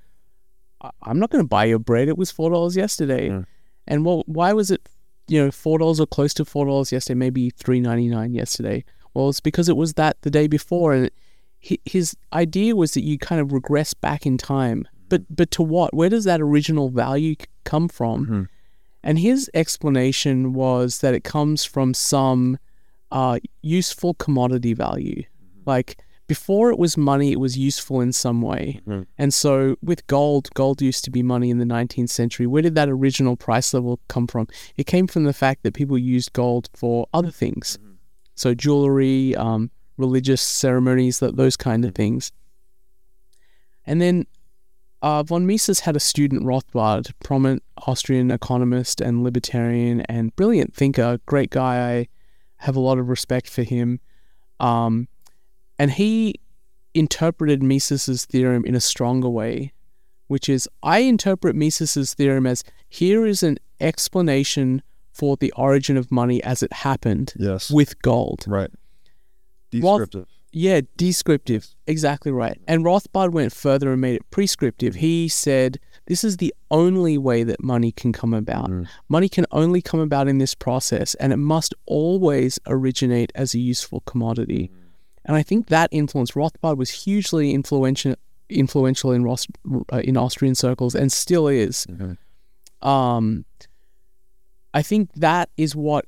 "I'm 1.03 1.19
not 1.19 1.29
going 1.29 1.43
to 1.43 1.47
buy 1.47 1.65
your 1.65 1.79
bread. 1.79 2.07
It 2.07 2.17
was 2.17 2.31
four 2.31 2.49
dollars 2.49 2.75
yesterday." 2.75 3.29
Mm. 3.29 3.45
And 3.87 4.05
well, 4.05 4.23
why 4.27 4.53
was 4.53 4.71
it, 4.71 4.87
you 5.27 5.43
know, 5.43 5.51
four 5.51 5.79
dollars 5.79 5.99
or 5.99 6.07
close 6.07 6.33
to 6.35 6.45
four 6.45 6.65
dollars 6.65 6.91
yesterday? 6.91 7.17
Maybe 7.17 7.49
three 7.49 7.79
ninety 7.79 8.07
nine 8.07 8.33
yesterday. 8.33 8.83
Well, 9.13 9.29
it's 9.29 9.41
because 9.41 9.69
it 9.69 9.75
was 9.75 9.93
that 9.93 10.21
the 10.21 10.31
day 10.31 10.47
before, 10.47 10.93
and 10.93 11.11
his 11.59 12.15
idea 12.31 12.75
was 12.75 12.93
that 12.93 13.03
you 13.03 13.17
kind 13.17 13.41
of 13.41 13.51
regress 13.51 13.93
back 13.93 14.25
in 14.25 14.37
time 14.37 14.87
but 15.11 15.23
but 15.29 15.51
to 15.51 15.61
what? 15.61 15.93
Where 15.93 16.09
does 16.09 16.23
that 16.23 16.41
original 16.41 16.89
value 16.89 17.35
come 17.65 17.89
from? 17.89 18.25
Mm-hmm. 18.25 18.43
And 19.03 19.19
his 19.19 19.51
explanation 19.53 20.53
was 20.53 20.99
that 20.99 21.13
it 21.13 21.23
comes 21.23 21.65
from 21.65 21.93
some 21.93 22.57
uh, 23.11 23.39
useful 23.61 24.13
commodity 24.15 24.73
value. 24.73 25.21
Mm-hmm. 25.21 25.61
Like 25.65 25.97
before 26.27 26.71
it 26.71 26.79
was 26.79 26.95
money, 26.95 27.31
it 27.31 27.39
was 27.39 27.57
useful 27.57 27.99
in 27.99 28.13
some 28.13 28.41
way. 28.41 28.79
Mm-hmm. 28.87 29.01
And 29.17 29.33
so 29.33 29.75
with 29.81 30.07
gold, 30.07 30.49
gold 30.53 30.81
used 30.81 31.03
to 31.03 31.11
be 31.11 31.21
money 31.21 31.49
in 31.49 31.57
the 31.57 31.65
19th 31.65 32.09
century. 32.09 32.47
Where 32.47 32.61
did 32.61 32.75
that 32.75 32.89
original 32.89 33.35
price 33.35 33.73
level 33.73 33.99
come 34.07 34.27
from? 34.27 34.47
It 34.77 34.85
came 34.85 35.07
from 35.07 35.25
the 35.25 35.33
fact 35.33 35.63
that 35.63 35.73
people 35.73 35.97
used 35.97 36.31
gold 36.33 36.69
for 36.73 37.07
other 37.13 37.31
things. 37.31 37.77
Mm-hmm. 37.77 37.91
So 38.35 38.53
jewelry, 38.53 39.35
um, 39.35 39.71
religious 39.97 40.41
ceremonies, 40.41 41.19
that 41.19 41.35
those 41.35 41.57
kind 41.57 41.83
of 41.83 41.89
mm-hmm. 41.89 42.03
things. 42.03 42.31
And 43.85 44.01
then 44.01 44.25
uh, 45.01 45.23
von 45.23 45.45
Mises 45.45 45.81
had 45.81 45.95
a 45.95 45.99
student, 45.99 46.43
Rothbard, 46.43 47.11
prominent 47.23 47.63
Austrian 47.87 48.31
economist 48.31 49.01
and 49.01 49.23
libertarian 49.23 50.01
and 50.01 50.35
brilliant 50.35 50.73
thinker, 50.73 51.19
great 51.25 51.49
guy. 51.49 51.91
I 51.93 52.07
have 52.61 52.75
a 52.75 52.79
lot 52.79 52.99
of 52.99 53.09
respect 53.09 53.49
for 53.49 53.63
him. 53.63 53.99
Um, 54.59 55.07
and 55.79 55.91
he 55.91 56.35
interpreted 56.93 57.63
Mises's 57.63 58.25
theorem 58.25 58.65
in 58.65 58.75
a 58.75 58.79
stronger 58.81 59.29
way, 59.29 59.73
which 60.27 60.47
is 60.47 60.69
I 60.83 60.99
interpret 60.99 61.55
Mises's 61.55 62.13
theorem 62.13 62.45
as 62.45 62.63
here 62.87 63.25
is 63.25 63.41
an 63.41 63.57
explanation 63.79 64.83
for 65.11 65.37
the 65.37 65.51
origin 65.55 65.97
of 65.97 66.11
money 66.11 66.41
as 66.43 66.61
it 66.61 66.71
happened 66.71 67.33
yes. 67.35 67.71
with 67.71 67.99
gold. 68.01 68.45
Right. 68.47 68.69
Descriptive. 69.71 70.21
Roth- 70.21 70.27
yeah, 70.51 70.81
descriptive. 70.97 71.67
Exactly 71.87 72.31
right. 72.31 72.59
And 72.67 72.83
Rothbard 72.83 73.31
went 73.31 73.53
further 73.53 73.91
and 73.91 74.01
made 74.01 74.15
it 74.15 74.29
prescriptive. 74.29 74.95
He 74.95 75.29
said 75.29 75.79
this 76.07 76.23
is 76.23 76.37
the 76.37 76.53
only 76.69 77.17
way 77.17 77.43
that 77.43 77.63
money 77.63 77.91
can 77.91 78.11
come 78.11 78.33
about. 78.33 78.69
Mm. 78.69 78.87
Money 79.07 79.29
can 79.29 79.45
only 79.51 79.81
come 79.81 79.99
about 79.99 80.27
in 80.27 80.39
this 80.39 80.55
process, 80.55 81.13
and 81.15 81.31
it 81.31 81.37
must 81.37 81.73
always 81.85 82.59
originate 82.67 83.31
as 83.35 83.53
a 83.53 83.59
useful 83.59 84.01
commodity. 84.01 84.71
Mm. 84.73 84.77
And 85.25 85.35
I 85.35 85.43
think 85.43 85.67
that 85.67 85.89
influence, 85.91 86.31
Rothbard 86.31 86.77
was 86.77 86.89
hugely 86.89 87.53
influential 87.53 88.15
influential 88.49 89.11
in 89.11 89.23
Rost, 89.23 89.47
uh, 89.93 89.97
in 89.97 90.17
Austrian 90.17 90.55
circles 90.55 90.93
and 90.93 91.11
still 91.11 91.47
is. 91.47 91.87
Mm-hmm. 91.89 92.87
Um, 92.87 93.45
I 94.73 94.81
think 94.81 95.13
that 95.15 95.49
is 95.57 95.75
what 95.75 96.05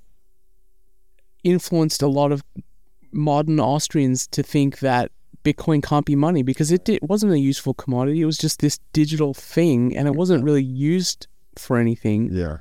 influenced 1.43 2.01
a 2.01 2.07
lot 2.07 2.31
of 2.31 2.43
modern 3.12 3.59
Austrians 3.59 4.27
to 4.27 4.43
think 4.43 4.79
that 4.79 5.12
Bitcoin 5.43 5.83
can't 5.83 6.05
be 6.05 6.15
money 6.15 6.43
because 6.43 6.71
it, 6.71 6.88
it 6.88 7.03
wasn't 7.03 7.33
a 7.33 7.39
useful 7.39 7.73
commodity. 7.73 8.21
It 8.21 8.25
was 8.25 8.38
just 8.38 8.59
this 8.59 8.79
digital 8.93 9.33
thing 9.33 9.95
and 9.95 10.07
it 10.07 10.15
wasn't 10.15 10.43
really 10.43 10.63
used 10.63 11.27
for 11.57 11.77
anything. 11.77 12.29
Yeah. 12.31 12.57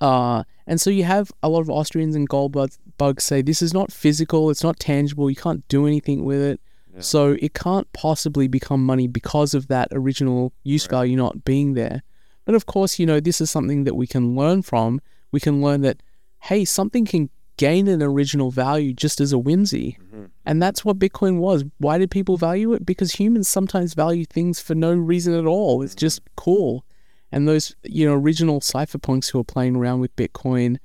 Uh, 0.00 0.44
and 0.66 0.80
so 0.80 0.90
you 0.90 1.04
have 1.04 1.30
a 1.42 1.48
lot 1.48 1.60
of 1.60 1.70
Austrians 1.70 2.16
and 2.16 2.28
gold 2.28 2.56
bugs 2.98 3.24
say 3.24 3.42
this 3.42 3.62
is 3.62 3.72
not 3.72 3.92
physical, 3.92 4.50
it's 4.50 4.64
not 4.64 4.80
tangible, 4.80 5.30
you 5.30 5.36
can't 5.36 5.66
do 5.68 5.86
anything 5.86 6.24
with 6.24 6.40
it. 6.40 6.60
Yeah. 6.94 7.00
So 7.00 7.36
it 7.40 7.54
can't 7.54 7.90
possibly 7.92 8.48
become 8.48 8.84
money 8.84 9.06
because 9.06 9.54
of 9.54 9.68
that 9.68 9.88
original 9.92 10.52
use 10.62 10.84
right. 10.86 10.90
value 10.90 11.16
not 11.16 11.44
being 11.44 11.74
there. 11.74 12.02
But 12.44 12.54
of 12.54 12.66
course, 12.66 12.98
you 12.98 13.06
know, 13.06 13.20
this 13.20 13.40
is 13.40 13.50
something 13.50 13.84
that 13.84 13.94
we 13.94 14.06
can 14.06 14.36
learn 14.36 14.62
from. 14.62 15.00
We 15.32 15.40
can 15.40 15.62
learn 15.62 15.80
that, 15.82 16.02
hey, 16.40 16.64
something 16.64 17.04
can 17.04 17.30
gain 17.56 17.88
an 17.88 18.02
original 18.02 18.50
value 18.50 18.92
just 18.92 19.20
as 19.20 19.32
a 19.32 19.38
whimsy. 19.38 19.98
Mm-hmm. 20.14 20.26
And 20.46 20.62
that's 20.62 20.84
what 20.84 20.98
Bitcoin 20.98 21.38
was. 21.38 21.64
Why 21.78 21.98
did 21.98 22.10
people 22.10 22.36
value 22.36 22.72
it? 22.72 22.86
Because 22.86 23.12
humans 23.12 23.48
sometimes 23.48 23.94
value 23.94 24.24
things 24.24 24.60
for 24.60 24.74
no 24.74 24.94
reason 24.94 25.34
at 25.34 25.46
all. 25.46 25.82
It's 25.82 25.94
just 25.94 26.20
cool. 26.36 26.84
And 27.32 27.48
those, 27.48 27.74
you 27.82 28.06
know, 28.06 28.14
original 28.14 28.60
cypherpunks 28.60 29.30
who 29.30 29.38
were 29.38 29.44
playing 29.44 29.76
around 29.76 30.00
with 30.00 30.14
Bitcoin, 30.14 30.78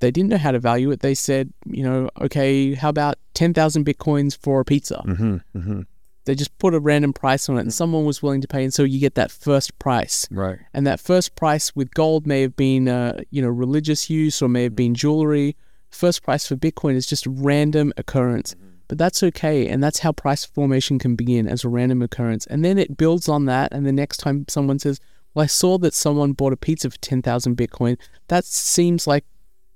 they 0.00 0.10
didn't 0.10 0.30
know 0.30 0.38
how 0.38 0.52
to 0.52 0.58
value 0.58 0.90
it. 0.90 1.00
They 1.00 1.14
said, 1.14 1.52
you 1.66 1.82
know, 1.82 2.08
okay, 2.20 2.74
how 2.74 2.88
about 2.88 3.16
10,000 3.34 3.84
Bitcoins 3.84 4.36
for 4.36 4.60
a 4.60 4.64
pizza? 4.64 5.02
Mm-hmm. 5.06 5.58
Mm-hmm. 5.58 5.80
They 6.24 6.34
just 6.34 6.56
put 6.58 6.74
a 6.74 6.80
random 6.80 7.12
price 7.12 7.48
on 7.48 7.56
it 7.56 7.62
and 7.62 7.72
someone 7.72 8.04
was 8.04 8.22
willing 8.22 8.42
to 8.42 8.48
pay. 8.48 8.62
And 8.62 8.72
so 8.72 8.82
you 8.82 9.00
get 9.00 9.14
that 9.14 9.30
first 9.30 9.78
price. 9.78 10.26
Right. 10.30 10.58
And 10.74 10.86
that 10.86 11.00
first 11.00 11.34
price 11.36 11.74
with 11.74 11.92
gold 11.94 12.26
may 12.26 12.42
have 12.42 12.54
been, 12.54 12.86
uh, 12.86 13.22
you 13.30 13.40
know, 13.42 13.48
religious 13.48 14.10
use 14.10 14.40
or 14.40 14.48
may 14.48 14.62
have 14.64 14.76
been 14.76 14.94
jewelry 14.94 15.56
first 15.90 16.22
price 16.22 16.46
for 16.46 16.56
Bitcoin 16.56 16.94
is 16.94 17.06
just 17.06 17.26
a 17.26 17.30
random 17.30 17.92
occurrence. 17.96 18.54
Mm-hmm. 18.54 18.68
But 18.88 18.98
that's 18.98 19.22
okay. 19.22 19.68
And 19.68 19.82
that's 19.82 19.98
how 19.98 20.12
price 20.12 20.44
formation 20.44 20.98
can 20.98 21.14
begin 21.14 21.46
as 21.46 21.62
a 21.62 21.68
random 21.68 22.00
occurrence. 22.00 22.46
And 22.46 22.64
then 22.64 22.78
it 22.78 22.96
builds 22.96 23.28
on 23.28 23.44
that. 23.44 23.72
And 23.72 23.86
the 23.86 23.92
next 23.92 24.16
time 24.16 24.46
someone 24.48 24.78
says, 24.78 24.98
Well, 25.34 25.42
I 25.42 25.46
saw 25.46 25.76
that 25.78 25.94
someone 25.94 26.32
bought 26.32 26.54
a 26.54 26.56
pizza 26.56 26.90
for 26.90 26.98
10,000 26.98 27.56
Bitcoin, 27.56 27.98
that 28.28 28.44
seems 28.46 29.06
like 29.06 29.24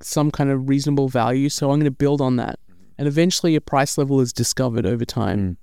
some 0.01 0.31
kind 0.31 0.51
of 0.51 0.69
reasonable 0.69 1.09
value. 1.09 1.49
So 1.49 1.71
I'm 1.71 1.79
going 1.79 1.85
to 1.85 1.91
build 1.91 2.21
on 2.21 2.37
that. 2.37 2.59
Mm-hmm. 2.71 2.83
And 2.99 3.09
eventually 3.09 3.55
a 3.55 3.61
price 3.61 3.99
level 3.99 4.21
is 4.21 4.33
discovered 4.33 4.87
over 4.87 5.05
time. 5.05 5.39
Mm. 5.41 5.57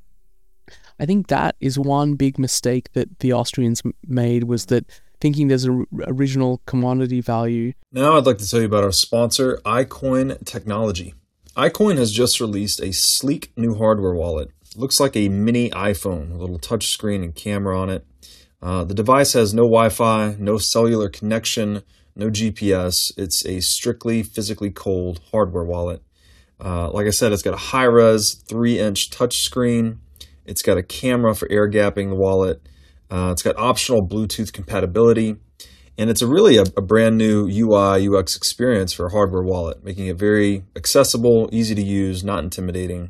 I 0.99 1.05
think 1.05 1.27
that 1.27 1.55
is 1.59 1.79
one 1.79 2.15
big 2.15 2.37
mistake 2.37 2.91
that 2.93 3.19
the 3.19 3.33
Austrians 3.33 3.81
made 4.05 4.43
was 4.43 4.65
that 4.65 4.85
thinking 5.19 5.47
there's 5.47 5.65
an 5.65 5.85
original 6.07 6.61
commodity 6.65 7.21
value. 7.21 7.73
Now 7.91 8.17
I'd 8.17 8.25
like 8.25 8.37
to 8.39 8.49
tell 8.49 8.59
you 8.59 8.65
about 8.65 8.83
our 8.83 8.91
sponsor, 8.91 9.59
iCoin 9.65 10.43
Technology. 10.45 11.13
iCoin 11.55 11.97
has 11.97 12.11
just 12.11 12.39
released 12.39 12.79
a 12.79 12.91
sleek 12.91 13.51
new 13.57 13.75
hardware 13.75 14.13
wallet. 14.13 14.51
looks 14.75 14.99
like 14.99 15.15
a 15.15 15.29
mini 15.29 15.69
iPhone, 15.71 16.31
a 16.31 16.37
little 16.37 16.59
touchscreen 16.59 17.23
and 17.23 17.35
camera 17.35 17.79
on 17.79 17.89
it. 17.89 18.05
Uh, 18.61 18.83
the 18.83 18.93
device 18.93 19.33
has 19.33 19.53
no 19.53 19.63
Wi 19.63 19.89
Fi, 19.89 20.35
no 20.37 20.57
cellular 20.57 21.09
connection, 21.09 21.81
no 22.15 22.29
GPS. 22.29 22.93
It's 23.17 23.45
a 23.45 23.61
strictly 23.61 24.21
physically 24.23 24.69
cold 24.69 25.21
hardware 25.31 25.63
wallet. 25.63 26.03
Uh, 26.63 26.91
like 26.91 27.07
I 27.07 27.11
said, 27.11 27.31
it's 27.31 27.41
got 27.41 27.53
a 27.53 27.57
high 27.57 27.85
res 27.85 28.33
3 28.47 28.79
inch 28.79 29.09
touchscreen. 29.09 29.97
It's 30.45 30.61
got 30.61 30.77
a 30.77 30.83
camera 30.83 31.35
for 31.35 31.49
air 31.49 31.69
gapping 31.69 32.09
the 32.09 32.15
wallet. 32.15 32.61
Uh, 33.09 33.29
it's 33.31 33.41
got 33.41 33.57
optional 33.57 34.07
Bluetooth 34.07 34.53
compatibility, 34.53 35.35
and 35.97 36.09
it's 36.09 36.21
a 36.21 36.27
really 36.27 36.57
a, 36.57 36.63
a, 36.77 36.81
brand 36.81 37.17
new 37.17 37.47
UI 37.47 38.07
UX 38.07 38.35
experience 38.35 38.93
for 38.93 39.07
a 39.07 39.11
hardware 39.11 39.43
wallet, 39.43 39.83
making 39.83 40.07
it 40.07 40.17
very 40.17 40.63
accessible, 40.75 41.49
easy 41.51 41.73
to 41.73 41.81
use, 41.81 42.23
not 42.23 42.43
intimidating. 42.43 43.09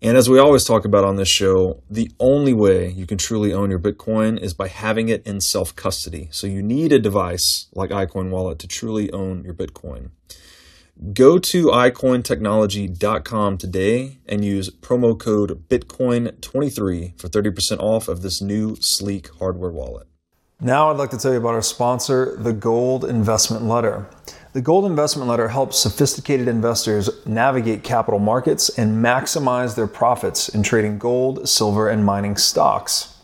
And 0.00 0.16
as 0.16 0.30
we 0.30 0.38
always 0.38 0.64
talk 0.64 0.84
about 0.84 1.04
on 1.04 1.16
this 1.16 1.28
show, 1.28 1.82
the 1.90 2.10
only 2.20 2.54
way 2.54 2.88
you 2.88 3.04
can 3.04 3.18
truly 3.18 3.52
own 3.52 3.68
your 3.68 3.80
Bitcoin 3.80 4.40
is 4.40 4.54
by 4.54 4.68
having 4.68 5.08
it 5.08 5.26
in 5.26 5.40
self 5.40 5.74
custody. 5.74 6.28
So 6.30 6.46
you 6.46 6.62
need 6.62 6.92
a 6.92 7.00
device 7.00 7.66
like 7.74 7.90
iCoin 7.90 8.30
Wallet 8.30 8.60
to 8.60 8.68
truly 8.68 9.10
own 9.12 9.42
your 9.44 9.54
Bitcoin. 9.54 10.10
Go 11.12 11.38
to 11.38 11.66
iCointechnology.com 11.66 13.58
today 13.58 14.18
and 14.26 14.44
use 14.44 14.68
promo 14.68 15.16
code 15.16 15.68
Bitcoin23 15.68 17.20
for 17.20 17.28
30% 17.28 17.78
off 17.78 18.08
of 18.08 18.22
this 18.22 18.42
new 18.42 18.76
sleek 18.80 19.28
hardware 19.38 19.70
wallet. 19.70 20.08
Now, 20.60 20.90
I'd 20.90 20.96
like 20.96 21.10
to 21.10 21.16
tell 21.16 21.30
you 21.30 21.38
about 21.38 21.54
our 21.54 21.62
sponsor, 21.62 22.34
the 22.36 22.52
Gold 22.52 23.04
Investment 23.04 23.62
Letter. 23.62 24.10
The 24.54 24.60
Gold 24.60 24.86
Investment 24.86 25.28
Letter 25.28 25.46
helps 25.46 25.78
sophisticated 25.78 26.48
investors 26.48 27.24
navigate 27.24 27.84
capital 27.84 28.18
markets 28.18 28.68
and 28.76 29.04
maximize 29.04 29.76
their 29.76 29.86
profits 29.86 30.48
in 30.48 30.64
trading 30.64 30.98
gold, 30.98 31.48
silver, 31.48 31.88
and 31.88 32.04
mining 32.04 32.36
stocks. 32.36 33.14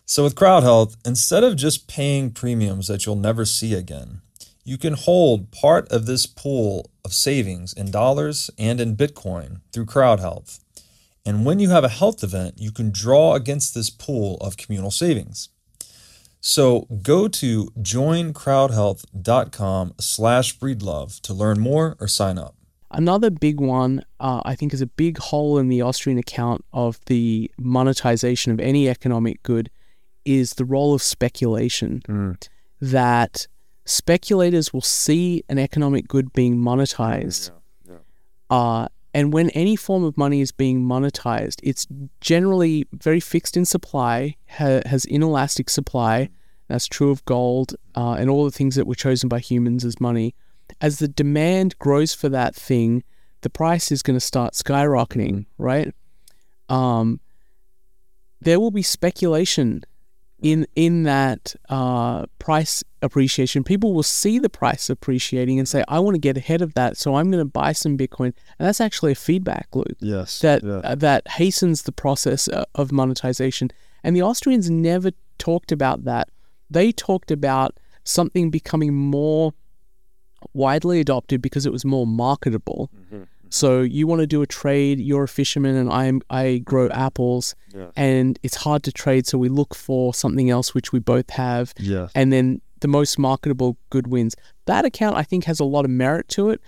So, 0.07 0.25
with 0.25 0.35
Crowd 0.37 0.62
Health, 0.62 0.97
instead 1.07 1.43
of 1.43 1.57
just 1.57 1.88
paying 1.88 2.33
premiums 2.33 2.87
that 2.88 3.07
you'll 3.07 3.17
never 3.17 3.47
see 3.47 3.73
again, 3.73 4.21
you 4.62 4.76
can 4.76 4.93
hold 4.93 5.50
part 5.50 5.88
of 5.91 6.05
this 6.05 6.26
pool 6.26 6.91
of 7.02 7.14
savings 7.14 7.73
in 7.73 7.91
dollars 7.91 8.50
and 8.59 8.79
in 8.79 8.95
Bitcoin 8.95 9.61
through 9.73 9.87
Crowd 9.87 10.21
Health. 10.21 10.61
And 11.25 11.45
when 11.45 11.61
you 11.61 11.71
have 11.71 11.85
a 11.85 11.88
health 11.88 12.25
event, 12.25 12.57
you 12.59 12.73
can 12.73 12.91
draw 12.91 13.35
against 13.35 13.75
this 13.75 13.91
pool 13.91 14.38
of 14.41 14.57
communal 14.57 14.91
savings. 14.91 15.50
So 16.41 16.88
go 17.02 17.29
to 17.29 17.67
joincrowdhealth.com 17.79 19.95
slash 20.00 20.59
breedlove 20.59 21.21
to 21.21 21.33
learn 21.33 21.61
more 21.61 21.97
or 22.00 22.09
sign 22.09 22.38
up. 22.38 22.57
Another 22.91 23.31
big 23.31 23.61
one, 23.61 24.05
uh, 24.19 24.43
I 24.45 24.57
think, 24.57 24.75
is 24.75 24.81
a 24.83 24.87
big 24.87 25.19
hole 25.19 25.59
in 25.59 25.69
the 25.69 25.81
Austrian 25.81 26.19
account 26.19 26.64
of 26.73 26.99
the 27.07 27.49
monetization 27.57 28.50
of 28.52 28.59
any 28.61 28.88
economic 28.88 29.45
good 29.45 29.71
is 30.25 30.55
the 30.55 30.64
role 30.64 30.95
of 30.95 31.02
speculation. 31.02 32.02
Mm. 32.09 32.49
That 32.81 33.47
speculators 33.85 34.73
will 34.73 34.83
see 34.83 35.43
an 35.49 35.59
economic 35.59 36.07
good 36.09 36.33
being 36.33 36.57
monetized. 36.57 37.50
Uh, 38.50 38.88
and 39.14 39.33
when 39.33 39.50
any 39.50 39.76
form 39.76 40.04
of 40.04 40.16
money 40.16 40.40
is 40.40 40.52
being 40.52 40.83
monetized, 40.83 41.61
it's 41.62 41.87
generally 42.21 42.87
very 42.92 43.21
fixed 43.21 43.57
in 43.57 43.64
supply, 43.64 44.37
ha- 44.49 44.81
has 44.87 45.04
inelastic 45.04 45.69
supply. 45.69 46.31
That's 46.69 46.87
true 46.87 47.11
of 47.11 47.25
gold 47.26 47.75
uh, 47.95 48.13
and 48.13 48.30
all 48.30 48.45
the 48.45 48.50
things 48.50 48.76
that 48.76 48.86
were 48.86 48.95
chosen 48.95 49.28
by 49.28 49.41
humans 49.41 49.84
as 49.84 50.00
money. 50.00 50.34
As 50.80 50.99
the 50.99 51.08
demand 51.08 51.78
grows 51.78 52.15
for 52.15 52.30
that 52.30 52.54
thing, 52.54 53.04
the 53.43 53.50
price 53.50 53.93
is 53.93 54.02
going 54.02 54.17
to 54.17 54.25
start 54.25 54.54
skyrocketing, 54.54 55.45
right? 55.58 55.93
Um, 56.71 57.21
there 58.41 58.58
will 58.58 58.71
be 58.71 58.82
speculation 58.82 59.84
in 60.43 60.67
in 60.75 61.05
that 61.05 61.55
uh, 61.69 62.26
price 62.39 62.85
appreciation. 63.00 63.65
People 63.65 63.95
will 63.95 64.02
see 64.02 64.39
the 64.39 64.49
price 64.50 64.91
appreciating 64.91 65.59
and 65.59 65.69
say, 65.69 65.85
"I 65.89 66.00
want 66.00 66.15
to 66.17 66.21
get 66.21 66.37
ahead 66.37 66.61
of 66.63 66.75
that, 66.75 66.97
so 66.97 67.15
I'm 67.15 67.31
going 67.31 67.41
to 67.41 67.50
buy 67.50 67.73
some 67.73 67.97
Bitcoin." 67.97 68.33
And 68.59 68.67
that's 68.67 68.81
actually 68.81 69.13
a 69.13 69.17
feedback 69.17 69.69
loop 69.73 69.97
Yes. 70.00 70.41
that 70.41 70.63
yeah. 70.63 70.81
uh, 70.85 70.95
that 70.97 71.26
hastens 71.28 71.83
the 71.83 71.93
process 71.93 72.49
uh, 72.49 72.65
of 72.75 72.93
monetization. 72.93 73.71
And 74.05 74.17
the 74.17 74.23
Austrians 74.23 74.69
never 74.69 75.13
talked 75.39 75.71
about 75.73 76.05
that. 76.05 76.28
They 76.69 76.91
talked 76.93 77.31
about 77.31 77.78
something 78.05 78.50
becoming 78.50 78.93
more 78.95 79.55
widely 80.55 80.99
adopted 80.99 81.41
because 81.41 81.67
it 81.67 81.73
was 81.73 81.85
more 81.85 82.07
marketable. 82.07 82.91
So 83.52 83.82
you 83.82 84.06
want 84.06 84.21
to 84.21 84.26
do 84.26 84.41
a 84.43 84.47
trade, 84.47 84.99
you're 85.00 85.25
a 85.25 85.28
fisherman 85.28 85.76
and 85.76 85.91
I'm 85.91 86.23
I 86.30 86.58
grow 86.58 86.88
apples 86.88 87.54
and 87.97 88.38
it's 88.43 88.56
hard 88.56 88.82
to 88.84 88.93
trade 88.93 89.26
so 89.26 89.36
we 89.38 89.49
look 89.49 89.75
for 89.75 90.15
something 90.15 90.49
else 90.50 90.75
which 90.75 90.93
we 90.93 90.99
both 90.99 91.30
have 91.30 91.75
Yes. 91.78 92.10
and 92.15 92.32
then 92.32 92.60
the 92.80 92.88
most 92.88 93.19
marketable 93.19 93.76
good 93.91 94.06
wins. 94.08 94.34
That 94.65 94.84
account 94.84 95.17
I 95.17 95.23
think 95.23 95.45
has 95.45 95.60
a 95.60 95.65
lot 95.65 95.84
of 95.84 95.91
merit 95.91 96.28
to 96.30 96.50
it, 96.50 96.60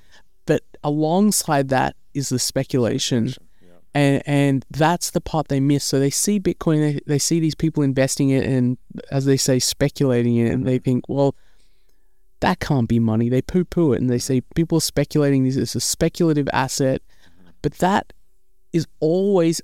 but 0.47 0.63
alongside 0.83 1.69
that 1.71 1.97
is 2.13 2.29
the 2.29 2.39
speculation. 2.39 3.33
And 3.97 4.23
and 4.27 4.65
that's 4.71 5.11
the 5.11 5.21
part 5.21 5.49
they 5.49 5.61
miss. 5.61 5.85
So 5.85 5.99
they 5.99 6.11
see 6.11 6.41
Bitcoin, 6.41 6.79
they, 6.95 7.01
they 7.07 7.19
see 7.19 7.39
these 7.41 7.55
people 7.55 7.83
investing 7.83 8.31
it 8.31 8.45
and 8.45 8.77
as 9.11 9.25
they 9.25 9.37
say, 9.37 9.59
speculating 9.59 10.37
in 10.37 10.47
it, 10.49 10.53
and 10.53 10.67
they 10.67 10.79
think, 10.79 11.09
well, 11.09 11.35
that 12.45 12.61
can't 12.61 12.89
be 12.91 12.99
money. 12.99 13.31
They 13.31 13.41
poo 13.41 13.65
poo 13.65 13.95
it 13.95 14.03
and 14.03 14.11
they 14.11 14.19
say 14.19 14.43
people 14.55 14.77
are 14.77 14.83
speculating 14.93 15.45
this 15.45 15.57
is 15.57 15.75
a 15.75 15.81
speculative 15.81 16.47
asset, 16.53 17.01
but 17.63 17.73
that 17.79 18.13
is 18.75 18.87
always 19.01 19.63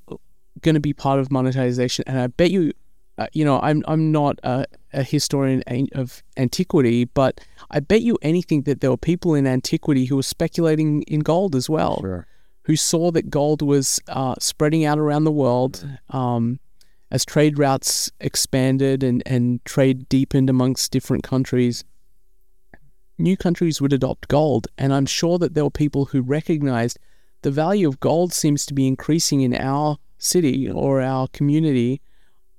going 0.62 0.76
to 0.76 0.80
be 0.80 0.94
part 0.94 1.20
of 1.20 1.30
monetization. 1.30 2.04
And 2.06 2.18
I 2.18 2.28
bet 2.28 2.50
you, 2.50 2.72
uh, 3.18 3.26
you 3.34 3.44
know, 3.44 3.60
I'm 3.60 3.84
I'm 3.86 4.10
not 4.10 4.38
a, 4.44 4.64
a 4.94 5.02
historian 5.02 5.62
of 5.92 6.22
antiquity, 6.38 7.04
but 7.04 7.38
I 7.70 7.80
bet 7.80 8.00
you 8.00 8.16
anything 8.22 8.62
that 8.62 8.80
there 8.80 8.90
were 8.90 8.96
people 9.12 9.34
in 9.34 9.46
antiquity 9.46 10.06
who 10.06 10.16
were 10.16 10.22
speculating 10.22 11.02
in 11.02 11.20
gold 11.20 11.54
as 11.54 11.68
well, 11.68 11.98
Sure. 12.00 12.26
who 12.62 12.76
saw 12.76 13.10
that 13.10 13.28
gold 13.28 13.60
was 13.60 14.00
uh, 14.08 14.36
spreading 14.38 14.86
out 14.86 14.98
around 14.98 15.24
the 15.24 15.32
world. 15.32 15.86
Um, 16.08 16.60
as 17.12 17.24
trade 17.24 17.58
routes 17.58 18.10
expanded 18.20 19.02
and, 19.02 19.20
and 19.26 19.62
trade 19.64 20.08
deepened 20.08 20.48
amongst 20.48 20.92
different 20.92 21.24
countries, 21.24 21.84
new 23.20 23.36
countries 23.36 23.80
would 23.80 23.92
adopt 23.92 24.28
gold. 24.28 24.68
And 24.78 24.92
I'm 24.92 25.06
sure 25.06 25.38
that 25.38 25.54
there 25.54 25.64
were 25.64 25.70
people 25.70 26.06
who 26.06 26.22
recognized 26.22 26.98
the 27.42 27.50
value 27.50 27.88
of 27.88 28.00
gold 28.00 28.32
seems 28.32 28.66
to 28.66 28.74
be 28.74 28.86
increasing 28.86 29.40
in 29.40 29.54
our 29.54 29.98
city 30.18 30.70
or 30.70 31.00
our 31.00 31.28
community. 31.28 32.00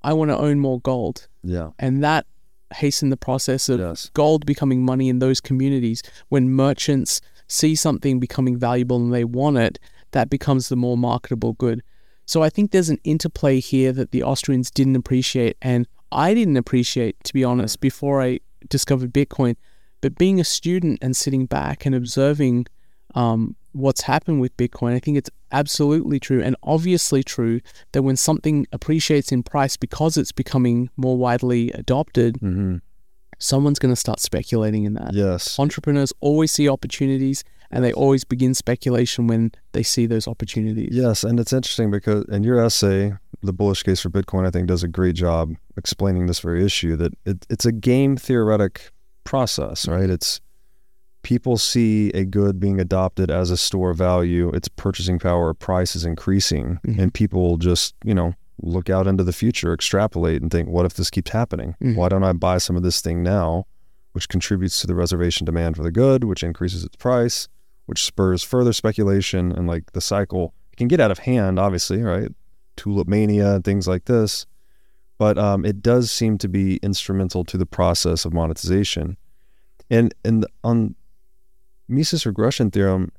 I 0.02 0.14
want 0.14 0.32
to 0.32 0.38
own 0.38 0.60
more 0.60 0.80
gold. 0.80 1.28
Yeah. 1.44 1.70
And 1.78 2.04
that 2.04 2.26
hastened 2.74 3.12
the 3.12 3.18
process 3.18 3.70
of 3.70 3.80
Yes. 3.80 4.10
gold 4.14 4.46
becoming 4.46 4.84
money 4.84 5.10
in 5.10 5.20
those 5.20 5.42
communities. 5.42 6.02
When 6.30 6.50
merchants 6.50 7.22
see 7.48 7.76
something 7.76 8.20
becoming 8.20 8.58
valuable 8.58 8.98
and 8.98 9.14
they 9.14 9.26
want 9.26 9.58
it, 9.58 9.78
that 10.12 10.30
becomes 10.30 10.70
the 10.70 10.76
more 10.76 10.98
marketable 10.98 11.54
good. 11.54 11.84
So 12.26 12.44
I 12.44 12.50
think 12.50 12.72
there's 12.72 12.90
an 12.90 13.00
interplay 13.04 13.60
here 13.60 13.92
that 13.92 14.12
the 14.12 14.24
Austrians 14.24 14.72
didn't 14.72 14.96
appreciate, 14.96 15.58
and 15.62 15.88
I 16.12 16.34
didn't 16.34 16.58
appreciate, 16.58 17.22
to 17.26 17.34
be 17.34 17.44
honest, 17.44 17.78
mm. 17.78 17.82
before 17.82 18.22
I 18.22 18.40
discovered 18.70 19.14
Bitcoin. 19.14 19.56
But 20.02 20.18
being 20.18 20.40
a 20.40 20.44
student 20.44 21.00
and 21.02 21.16
sitting 21.16 21.46
back 21.46 21.86
and 21.86 21.94
observing 21.96 22.66
um, 23.16 23.56
what's 23.74 24.02
happened 24.02 24.42
with 24.42 24.56
Bitcoin, 24.58 24.94
I 24.96 25.00
think 25.00 25.18
it's 25.18 25.30
absolutely 25.52 26.20
true 26.20 26.42
and 26.42 26.56
obviously 26.64 27.24
true 27.24 27.60
that 27.92 28.04
when 28.04 28.16
something 28.16 28.66
appreciates 28.72 29.32
in 29.32 29.44
price 29.44 29.78
because 29.78 30.18
it's 30.18 30.32
becoming 30.32 30.90
more 30.98 31.18
widely 31.18 31.72
adopted, 31.72 32.36
Mm-hmm. 32.42 32.78
someone's 33.40 33.80
going 33.80 33.92
to 33.94 34.00
start 34.00 34.20
speculating 34.20 34.84
in 34.86 34.94
that. 34.94 35.14
Yes. 35.14 35.60
Entrepreneurs 35.60 36.14
always 36.20 36.52
see 36.52 36.70
opportunities 36.70 37.44
and 37.74 37.84
they 37.84 37.94
always 37.94 38.24
begin 38.24 38.54
speculation 38.54 39.28
when 39.28 39.52
they 39.72 39.82
see 39.84 40.06
those 40.06 40.28
opportunities. 40.28 40.90
Yes, 40.92 41.24
and 41.24 41.40
it's 41.40 41.54
interesting 41.54 41.90
because 41.90 42.26
in 42.26 42.44
your 42.44 42.60
essay, 42.64 43.14
the 43.44 43.54
bullish 43.54 43.84
case 43.84 44.02
for 44.02 44.10
Bitcoin, 44.10 44.46
I 44.46 44.52
think, 44.52 44.68
does 44.68 44.84
a 44.84 44.88
great 44.90 45.16
job 45.16 45.54
explaining 45.78 46.28
this 46.28 46.40
very 46.42 46.66
issue. 46.66 46.96
That 46.98 47.14
it, 47.26 47.46
it's 47.50 47.66
a 47.66 47.72
game 47.72 48.18
theoretic 48.18 48.92
process, 49.24 49.88
right? 49.88 50.10
It's 50.10 50.42
people 51.24 51.58
see 51.58 52.10
a 52.12 52.26
good 52.26 52.60
being 52.60 52.80
adopted 52.82 53.30
as 53.30 53.52
a 53.52 53.58
store 53.58 53.92
of 53.92 53.98
value, 53.98 54.50
its 54.50 54.68
purchasing 54.68 55.20
power, 55.20 55.54
price 55.54 55.96
is 55.96 56.04
increasing, 56.06 56.80
Mhm. 56.86 57.00
and 57.00 57.14
people 57.14 57.42
will 57.42 57.58
just, 57.58 57.94
you 58.04 58.14
know, 58.16 58.34
look 58.64 58.90
out 58.90 59.08
into 59.08 59.24
the 59.24 59.34
future, 59.34 59.74
extrapolate, 59.74 60.42
and 60.42 60.50
think, 60.52 60.68
what 60.68 60.86
if 60.86 60.96
this 60.96 61.10
keeps 61.10 61.32
happening? 61.32 61.76
Mhm. 61.82 61.96
Why 61.96 62.10
don't 62.10 62.24
I 62.24 62.34
buy 62.34 62.58
some 62.58 62.76
of 62.76 62.84
this 62.84 63.02
thing 63.02 63.22
now, 63.24 63.66
which 64.14 64.30
contributes 64.30 64.82
to 64.82 64.88
the 64.88 64.96
reservation 64.96 65.46
demand 65.46 65.76
for 65.78 65.84
the 65.84 65.92
good, 65.92 66.24
which 66.24 66.44
increases 66.44 66.84
its 66.84 66.96
price? 66.96 67.48
which 67.88 68.06
spurs 68.06 68.42
further 68.42 68.72
speculation 68.72 69.52
and 69.52 69.68
like 69.68 69.92
the 69.92 70.00
cycle. 70.00 70.54
It 70.72 70.78
can 70.78 70.88
get 70.88 71.02
out 71.02 71.12
of 71.12 71.20
hand, 71.20 71.60
obviously, 71.60 72.02
right? 72.02 72.30
Tulip 72.78 73.06
mania 73.08 73.56
and 73.56 73.66
things 73.66 73.86
like 73.86 74.06
this. 74.06 74.46
But 75.22 75.38
um, 75.38 75.66
it 75.66 75.84
does 75.84 76.10
seem 76.10 76.40
to 76.40 76.50
be 76.50 76.78
instrumental 76.78 77.44
to 77.44 77.56
the 77.56 77.68
process 77.68 78.26
of 78.26 78.34
monetization. 78.34 79.18
And 79.88 80.16
and 80.26 80.48
on 80.64 80.96
Mises 81.88 82.26
regression 82.26 82.72
theorem, 82.72 83.12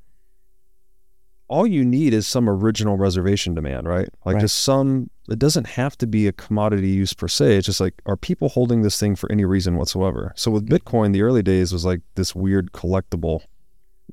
all 1.47 1.65
you 1.65 1.85
need 1.85 2.13
is 2.13 2.27
some 2.27 2.49
original 2.49 2.97
reservation 2.97 3.53
demand, 3.53 3.87
right? 3.87 4.09
Like 4.25 4.33
Right. 4.33 4.41
just 4.41 4.63
some, 4.63 5.11
it 5.29 5.39
doesn't 5.39 5.65
have 5.65 5.97
to 5.99 6.05
be 6.05 6.27
a 6.27 6.33
commodity 6.33 6.89
use 6.89 7.13
per 7.13 7.29
se. 7.29 7.55
It's 7.55 7.67
just 7.67 7.79
like, 7.79 7.93
are 8.05 8.17
people 8.17 8.49
holding 8.49 8.81
this 8.81 8.99
thing 8.99 9.15
for 9.15 9.31
any 9.31 9.45
reason 9.45 9.77
whatsoever? 9.77 10.33
So 10.35 10.51
with 10.51 10.67
Bitcoin, 10.67 11.13
the 11.13 11.21
early 11.21 11.41
days 11.41 11.71
was 11.71 11.85
like 11.85 12.01
this 12.15 12.35
weird 12.35 12.73
collectible. 12.73 13.43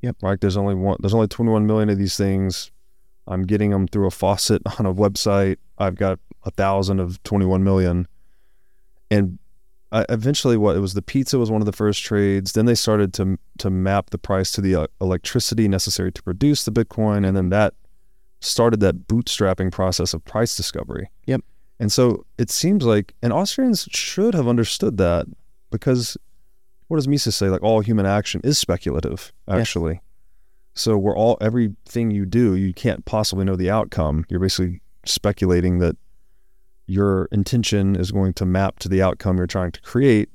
Yep. 0.01 0.15
Right. 0.21 0.39
There's 0.39 0.55
only 0.55 0.75
one, 0.75 0.95
there's 1.01 1.13
only 1.13 1.27
21 1.27 1.67
million 1.67 1.89
of 1.89 1.97
these 1.97 2.15
things. 2.15 2.71
I'm 3.27 3.41
getting 3.43 3.71
them 3.71 3.85
through 3.85 4.07
a 4.07 4.11
faucet 4.11 4.61
on 4.79 4.85
a 4.85 4.93
website. 4.93 5.57
I've 5.77 5.95
got 5.95 6.19
a 6.43 6.51
thousand 6.51 6.99
of 6.99 7.21
21 7.23 7.63
million. 7.63 8.07
And 9.09 9.39
I, 9.91 10.05
eventually 10.09 10.55
what 10.57 10.75
it 10.75 10.79
was 10.79 10.93
the 10.93 11.01
pizza 11.01 11.37
was 11.37 11.51
one 11.51 11.61
of 11.61 11.65
the 11.65 11.73
first 11.73 12.01
trades 12.03 12.53
then 12.53 12.65
they 12.65 12.75
started 12.75 13.13
to 13.15 13.37
to 13.57 13.69
map 13.69 14.11
the 14.11 14.17
price 14.17 14.49
to 14.53 14.61
the 14.61 14.73
uh, 14.75 14.87
electricity 15.01 15.67
necessary 15.67 16.13
to 16.13 16.23
produce 16.23 16.63
the 16.63 16.71
bitcoin 16.71 17.27
and 17.27 17.35
then 17.35 17.49
that 17.49 17.73
started 18.39 18.79
that 18.79 19.07
bootstrapping 19.09 19.69
process 19.69 20.13
of 20.13 20.23
price 20.23 20.55
discovery 20.55 21.09
Yep. 21.25 21.41
and 21.77 21.91
so 21.91 22.25
it 22.37 22.49
seems 22.49 22.85
like 22.85 23.13
and 23.21 23.33
austrians 23.33 23.85
should 23.91 24.33
have 24.33 24.47
understood 24.47 24.95
that 24.97 25.25
because 25.71 26.15
what 26.87 26.95
does 26.95 27.07
mises 27.09 27.35
say 27.35 27.49
like 27.49 27.61
all 27.61 27.81
human 27.81 28.05
action 28.05 28.39
is 28.45 28.57
speculative 28.57 29.33
Yes. 29.49 29.59
actually 29.59 29.99
so 30.73 30.97
we're 30.97 31.17
all 31.17 31.37
everything 31.41 32.11
you 32.11 32.25
do 32.25 32.55
you 32.55 32.73
can't 32.73 33.03
possibly 33.03 33.43
know 33.43 33.57
the 33.57 33.69
outcome 33.69 34.23
you're 34.29 34.39
basically 34.39 34.79
speculating 35.05 35.79
that 35.79 35.97
your 36.87 37.25
intention 37.31 37.95
is 37.95 38.11
going 38.11 38.33
to 38.33 38.45
map 38.45 38.79
to 38.79 38.89
the 38.89 39.01
outcome 39.01 39.37
you're 39.37 39.47
trying 39.47 39.71
to 39.71 39.81
create. 39.81 40.29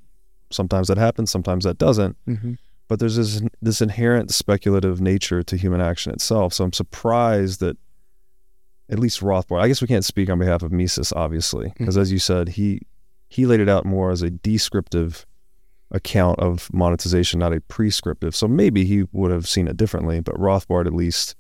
Sometimes 0.51 0.89
that 0.89 0.99
happens, 0.99 1.31
sometimes 1.31 1.65
that 1.65 1.79
doesn't. 1.79 2.17
Mm-hmm. 2.27 2.55
But 2.89 3.01
there's 3.01 3.17
this, 3.17 3.43
this 3.61 3.81
inherent 3.81 4.33
speculative 4.33 5.01
nature 5.01 5.43
to 5.43 5.57
human 5.57 5.81
action 5.81 6.13
itself. 6.13 6.55
So 6.55 6.65
I'm 6.65 6.73
surprised 6.73 7.61
that 7.61 7.77
at 8.89 8.99
least 8.99 9.21
Rothbard, 9.21 9.61
I 9.61 9.69
guess 9.69 9.83
we 9.83 9.89
can't 9.89 10.05
speak 10.05 10.31
on 10.31 10.39
behalf 10.39 10.63
of 10.63 10.71
Mises, 10.71 11.13
obviously, 11.15 11.73
because 11.77 11.99
as 11.99 12.13
you 12.13 12.19
said, 12.19 12.51
he 12.51 12.81
he 13.29 13.45
laid 13.45 13.59
it 13.59 13.69
out 13.69 13.85
more 13.85 14.13
as 14.13 14.23
a 14.23 14.31
descriptive 14.31 15.27
account 15.91 16.39
of 16.39 16.73
monetization, 16.73 17.41
not 17.41 17.53
a 17.53 17.61
prescriptive. 17.63 18.37
So 18.37 18.47
maybe 18.47 18.85
he 18.85 19.05
would 19.13 19.33
have 19.33 19.49
seen 19.49 19.67
it 19.67 19.77
differently, 19.77 20.21
but 20.21 20.37
Rothbard 20.37 20.87
at 20.87 20.95
least 20.95 21.35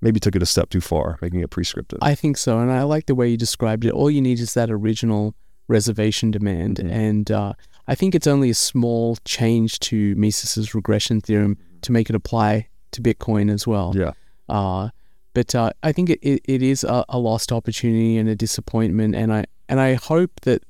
maybe 0.00 0.20
took 0.20 0.34
it 0.36 0.42
a 0.42 0.46
step 0.46 0.70
too 0.70 0.80
far, 0.80 1.18
making 1.20 1.40
it 1.40 1.50
prescriptive. 1.50 1.98
I 2.02 2.14
think 2.14 2.36
so, 2.36 2.58
and 2.58 2.70
I 2.72 2.82
like 2.84 3.06
the 3.06 3.14
way 3.14 3.28
you 3.28 3.36
described 3.36 3.84
it. 3.84 3.92
All 3.92 4.10
you 4.10 4.20
need 4.22 4.40
is 4.40 4.54
that 4.54 4.70
original 4.70 5.34
reservation 5.68 6.30
demand, 6.30 6.76
Mhm. 6.78 6.90
and 6.90 7.30
uh, 7.30 7.52
I 7.86 7.94
think 7.94 8.14
it's 8.14 8.26
only 8.26 8.50
a 8.50 8.54
small 8.54 9.16
change 9.24 9.78
to 9.80 10.14
Mises's 10.16 10.74
regression 10.74 11.20
theorem 11.20 11.56
to 11.82 11.92
make 11.92 12.08
it 12.10 12.16
apply 12.16 12.68
to 12.92 13.00
Bitcoin 13.02 13.50
as 13.52 13.66
well. 13.66 13.92
yeah. 13.96 14.12
Uh, 14.48 14.88
but 15.32 15.54
uh, 15.54 15.70
I 15.84 15.92
think 15.92 16.10
it, 16.10 16.18
it, 16.22 16.42
it 16.44 16.60
is 16.62 16.82
a, 16.82 17.04
a 17.08 17.18
lost 17.18 17.52
opportunity 17.52 18.16
and 18.16 18.28
a 18.28 18.34
disappointment, 18.34 19.14
and 19.14 19.32
I 19.32 19.44
and 19.68 19.78
I 19.80 19.94
hope 19.94 20.40
that 20.42 20.64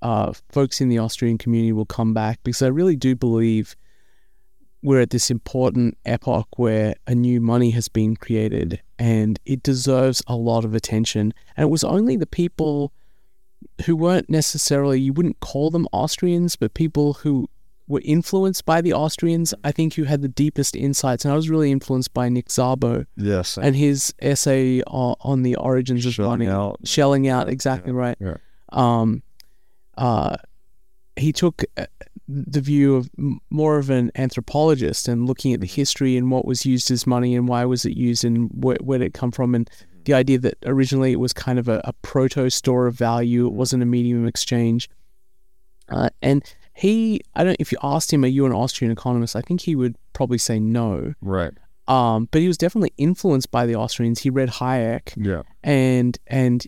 uh, 0.00 0.32
folks 0.50 0.80
in 0.80 0.88
the 0.88 0.96
Austrian 0.98 1.36
community 1.36 1.72
will 1.72 1.84
come 1.84 2.14
back 2.14 2.38
because 2.42 2.62
I 2.62 2.68
really 2.68 2.96
do 2.96 3.14
believe 3.14 3.76
we're 4.82 5.00
at 5.00 5.10
this 5.10 5.30
important 5.30 5.98
epoch 6.06 6.46
where 6.56 6.94
a 7.06 7.14
new 7.14 7.40
money 7.40 7.70
has 7.70 7.88
been 7.88 8.14
created 8.16 8.80
and 8.98 9.38
it 9.44 9.62
deserves 9.62 10.22
a 10.26 10.36
lot 10.36 10.64
of 10.64 10.74
attention. 10.74 11.34
And 11.56 11.64
it 11.64 11.70
was 11.70 11.82
only 11.84 12.16
the 12.16 12.26
people 12.26 12.92
who 13.86 13.96
weren't 13.96 14.30
necessarily, 14.30 15.00
you 15.00 15.12
wouldn't 15.12 15.40
call 15.40 15.70
them 15.70 15.88
Austrians, 15.92 16.54
but 16.56 16.74
people 16.74 17.14
who 17.14 17.48
were 17.88 18.02
influenced 18.04 18.64
by 18.66 18.80
the 18.80 18.92
Austrians, 18.92 19.52
I 19.64 19.72
think 19.72 19.94
who 19.94 20.04
had 20.04 20.22
the 20.22 20.28
deepest 20.28 20.76
insights. 20.76 21.24
And 21.24 21.32
I 21.32 21.36
was 21.36 21.48
really 21.50 21.72
influenced 21.72 22.12
by 22.14 22.28
Nick 22.28 22.48
Szabo 22.48 23.06
Yes. 23.16 23.56
and 23.60 23.74
his 23.74 24.12
essay 24.20 24.82
on, 24.82 25.16
on 25.22 25.42
the 25.42 25.56
origins 25.56 26.04
of 26.06 26.12
Shelling 26.14 26.30
money. 26.40 26.46
out. 26.48 26.78
Shelling 26.84 27.26
out, 27.28 27.48
exactly 27.48 27.92
right. 27.92 28.16
Yeah. 28.20 28.36
Um, 28.70 29.22
uh, 29.96 30.36
he 31.16 31.32
took 31.32 31.64
uh, 31.76 31.86
the 32.26 32.60
view 32.60 32.96
of 32.96 33.10
more 33.50 33.78
of 33.78 33.90
an 33.90 34.10
anthropologist 34.16 35.08
and 35.08 35.26
looking 35.26 35.52
at 35.52 35.60
the 35.60 35.66
history 35.66 36.16
and 36.16 36.30
what 36.30 36.44
was 36.44 36.64
used 36.66 36.90
as 36.90 37.06
money 37.06 37.34
and 37.36 37.46
why 37.48 37.64
was 37.64 37.84
it 37.84 37.96
used 37.96 38.24
and 38.24 38.50
where, 38.52 38.78
where 38.80 38.98
did 38.98 39.06
it 39.06 39.14
come 39.14 39.30
from. 39.30 39.54
And 39.54 39.68
the 40.04 40.14
idea 40.14 40.38
that 40.38 40.54
originally 40.64 41.12
it 41.12 41.20
was 41.20 41.32
kind 41.32 41.58
of 41.58 41.68
a, 41.68 41.80
a 41.84 41.92
proto 42.02 42.48
store 42.50 42.86
of 42.86 42.94
value 42.94 43.46
it 43.46 43.52
wasn't 43.52 43.82
a 43.82 43.86
medium 43.86 44.22
of 44.22 44.28
exchange. 44.28 44.88
Uh, 45.88 46.10
and 46.22 46.42
he 46.74 47.20
i 47.34 47.42
don't 47.42 47.56
if 47.58 47.72
you 47.72 47.78
asked 47.82 48.12
him 48.12 48.22
are 48.22 48.28
you 48.28 48.46
an 48.46 48.52
austrian 48.52 48.92
economist? 48.92 49.34
I 49.34 49.40
think 49.40 49.62
he 49.62 49.74
would 49.74 49.96
probably 50.12 50.38
say 50.38 50.58
no. 50.60 51.14
Right. 51.20 51.52
um, 51.88 52.28
but 52.30 52.40
he 52.40 52.46
was 52.48 52.58
definitely 52.58 52.92
influenced 52.98 53.50
by 53.50 53.66
the 53.66 53.74
austrians. 53.76 54.20
He 54.20 54.30
read 54.30 54.48
hayek 54.50 55.12
Yeah. 55.16 55.42
and 55.64 56.18
and 56.26 56.66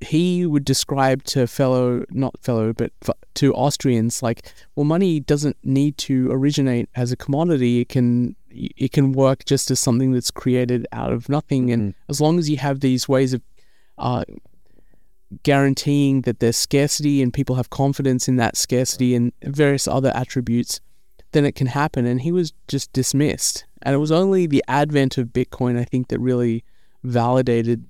he 0.00 0.46
would 0.46 0.64
describe 0.64 1.24
to 1.24 1.46
fellow 1.46 2.04
not 2.10 2.38
fellow 2.40 2.72
but 2.72 2.92
f- 3.02 3.16
to 3.34 3.52
Austrians 3.54 4.22
like 4.22 4.52
well 4.76 4.84
money 4.84 5.18
doesn't 5.20 5.56
need 5.64 5.98
to 5.98 6.30
originate 6.30 6.88
as 6.94 7.10
a 7.10 7.16
commodity. 7.16 7.80
It 7.80 7.88
can 7.88 8.36
it 8.50 8.92
can 8.92 9.12
work 9.12 9.44
just 9.44 9.70
as 9.70 9.80
something 9.80 10.12
that's 10.12 10.30
created 10.30 10.86
out 10.92 11.12
of 11.12 11.28
nothing. 11.28 11.70
And 11.70 11.94
as 12.08 12.20
long 12.20 12.38
as 12.38 12.48
you 12.48 12.56
have 12.58 12.80
these 12.80 13.08
ways 13.08 13.34
of 13.34 13.42
uh, 13.98 14.24
guaranteeing 15.42 16.22
that 16.22 16.40
there's 16.40 16.56
scarcity 16.56 17.20
and 17.20 17.34
people 17.34 17.56
have 17.56 17.68
confidence 17.68 18.28
in 18.28 18.36
that 18.36 18.56
scarcity 18.56 19.14
and 19.14 19.32
various 19.42 19.86
other 19.86 20.12
attributes 20.14 20.80
then 21.32 21.44
it 21.44 21.54
can 21.54 21.66
happen. 21.66 22.06
And 22.06 22.22
he 22.22 22.32
was 22.32 22.54
just 22.68 22.90
dismissed. 22.94 23.66
And 23.82 23.94
it 23.94 23.98
was 23.98 24.10
only 24.10 24.46
the 24.46 24.64
advent 24.66 25.18
of 25.18 25.28
bitcoin 25.28 25.78
i 25.78 25.84
think 25.84 26.08
that 26.08 26.18
really 26.20 26.64
validated 27.04 27.84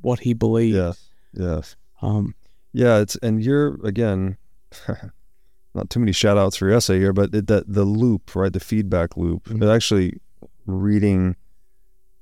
what 0.00 0.20
he 0.20 0.34
believed. 0.34 0.76
Yes. 0.76 1.08
Yes. 1.34 1.76
um, 2.02 2.34
Yeah, 2.72 2.98
it's 2.98 3.16
and 3.16 3.42
you're 3.42 3.78
again 3.84 4.36
not 5.74 5.90
too 5.90 6.00
many 6.00 6.12
shout 6.12 6.38
outs 6.38 6.56
for 6.56 6.66
your 6.68 6.76
essay 6.76 6.98
here, 6.98 7.12
but 7.12 7.34
it, 7.34 7.46
that 7.48 7.64
the 7.72 7.84
loop, 7.84 8.34
right? 8.36 8.52
The 8.52 8.60
feedback 8.60 9.16
loop. 9.16 9.44
Mhm. 9.44 9.62
It 9.62 9.68
actually 9.74 10.20
reading 10.66 11.36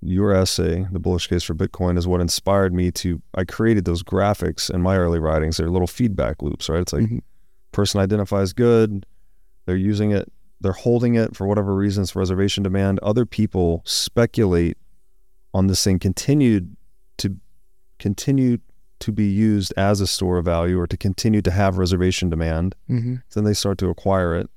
your 0.01 0.33
essay, 0.35 0.87
The 0.91 0.99
Bullish 0.99 1.29
Case 1.29 1.43
for 1.45 1.55
Bitcoin, 1.55 1.97
is 1.97 2.09
what 2.09 2.21
inspired 2.21 2.75
me 2.75 2.91
to 2.93 3.23
I 3.35 3.45
created 3.45 3.85
those 3.85 4.03
graphics 4.03 4.69
in 4.73 4.83
my 4.83 4.97
early 4.97 5.19
writings. 5.21 5.57
They're 5.59 5.71
little 5.71 5.87
feedback 5.87 6.43
loops, 6.43 6.69
right? 6.69 6.81
It's 6.81 6.93
like 6.93 7.05
Mhm. 7.05 7.21
person 7.71 8.01
identifies 8.01 8.53
good, 8.53 9.07
they're 9.67 9.77
using 9.77 10.11
it, 10.11 10.31
they're 10.61 10.73
holding 10.73 11.15
it 11.15 11.37
for 11.37 11.47
whatever 11.47 11.75
reasons, 11.75 12.17
reservation 12.17 12.63
demand. 12.65 12.99
Other 13.01 13.25
people 13.25 13.83
speculate 13.85 14.77
on 15.55 15.67
this 15.69 15.85
thing 15.85 15.99
continued 16.01 16.77
to 17.19 17.37
continue 17.99 18.59
to 19.03 19.13
be 19.13 19.27
used 19.27 19.73
as 19.77 20.01
a 20.01 20.07
store 20.07 20.39
of 20.39 20.45
value 20.45 20.79
or 20.79 20.87
to 20.87 20.97
continue 20.97 21.43
to 21.43 21.51
have 21.51 21.79
reservation 21.79 22.31
demand. 22.31 22.75
mhm. 22.89 23.23
Then 23.35 23.45
they 23.45 23.55
start 23.55 23.79
to 23.79 23.89
acquire 23.89 24.35
it, 24.35 24.49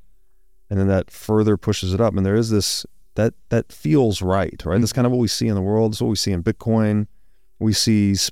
and 0.70 0.80
then 0.80 0.88
that 0.88 1.12
further 1.12 1.58
pushes 1.58 1.94
it 1.94 2.02
up. 2.02 2.16
And 2.16 2.26
there 2.26 2.36
is 2.36 2.50
this 2.50 2.86
that 3.16 3.34
that 3.50 3.72
feels 3.72 4.22
right, 4.22 4.62
right? 4.66 4.80
That's 4.80 4.94
kind 4.94 5.06
of 5.06 5.12
what 5.12 5.20
we 5.22 5.28
see 5.30 5.48
in 5.48 5.56
the 5.56 5.62
world. 5.62 5.94
It's 5.94 6.02
what 6.02 6.10
we 6.10 6.16
see 6.16 6.32
in 6.32 6.44
Bitcoin. 6.44 7.08
We 7.60 7.72
see 7.74 8.12
s- 8.12 8.30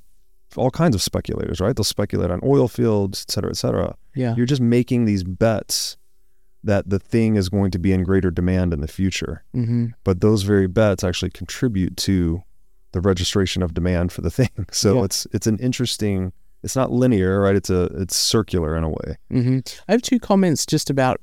all 0.56 0.70
kinds 0.70 0.94
of 0.94 1.02
speculators, 1.02 1.58
right? 1.60 1.74
They'll 1.74 1.84
speculate 1.84 2.30
on 2.30 2.40
oil 2.44 2.68
fields, 2.68 3.24
et 3.26 3.32
cetera, 3.32 3.50
et 3.50 3.56
cetera. 3.56 3.96
yeah 4.14 4.34
You're 4.36 4.46
just 4.54 4.60
making 4.62 5.04
these 5.06 5.24
bets 5.24 5.96
that 6.62 6.88
the 6.90 6.98
thing 6.98 7.36
is 7.36 7.48
going 7.48 7.70
to 7.72 7.78
be 7.78 7.92
in 7.92 8.02
greater 8.04 8.30
demand 8.30 8.72
in 8.74 8.80
the 8.80 8.88
future. 8.88 9.42
hmm 9.52 9.86
But 10.04 10.20
those 10.20 10.42
very 10.44 10.66
bets 10.68 11.02
actually 11.02 11.30
contribute 11.30 11.96
to 12.08 12.42
the 12.94 13.00
reservation 13.00 13.62
of 13.62 13.74
demand 13.74 14.12
for 14.12 14.22
the 14.22 14.30
thing. 14.30 14.50
So 14.72 14.88
Yeah. 14.98 15.04
it's 15.04 15.26
it's 15.32 15.46
an 15.46 15.58
interesting. 15.58 16.32
It's 16.62 16.76
not 16.76 16.90
linear, 16.90 17.40
right? 17.40 17.56
It's 17.56 17.70
a 17.70 17.82
it's 18.02 18.16
circular 18.16 18.76
in 18.78 18.84
a 18.84 18.88
way. 18.88 19.08
hmm 19.30 19.58
I 19.88 19.92
have 19.92 20.00
two 20.02 20.18
comments 20.18 20.64
just 20.64 20.88
about 20.90 21.20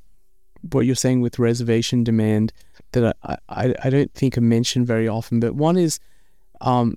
what 0.70 0.86
you're 0.86 0.94
saying 0.94 1.20
with 1.22 1.38
reservation 1.40 2.04
demand 2.04 2.52
that 2.92 3.16
I, 3.24 3.36
I, 3.48 3.74
I 3.84 3.90
don't 3.90 4.12
think 4.14 4.38
are 4.38 4.40
mentioned 4.56 4.86
very 4.86 5.08
often. 5.08 5.40
But 5.40 5.54
one 5.56 5.76
is 5.76 5.98
um, 6.60 6.96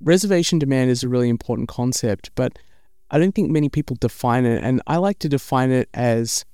reservation 0.00 0.58
demand 0.60 0.90
is 0.90 1.02
a 1.02 1.08
really 1.08 1.28
important 1.28 1.68
concept, 1.68 2.30
but 2.34 2.56
I 3.10 3.18
don't 3.18 3.34
think 3.34 3.50
many 3.50 3.68
people 3.68 3.96
define 4.00 4.44
it. 4.46 4.62
And 4.62 4.80
I 4.86 4.96
like 4.98 5.18
to 5.20 5.28
define 5.28 5.70
it 5.72 5.88
as 5.94 6.44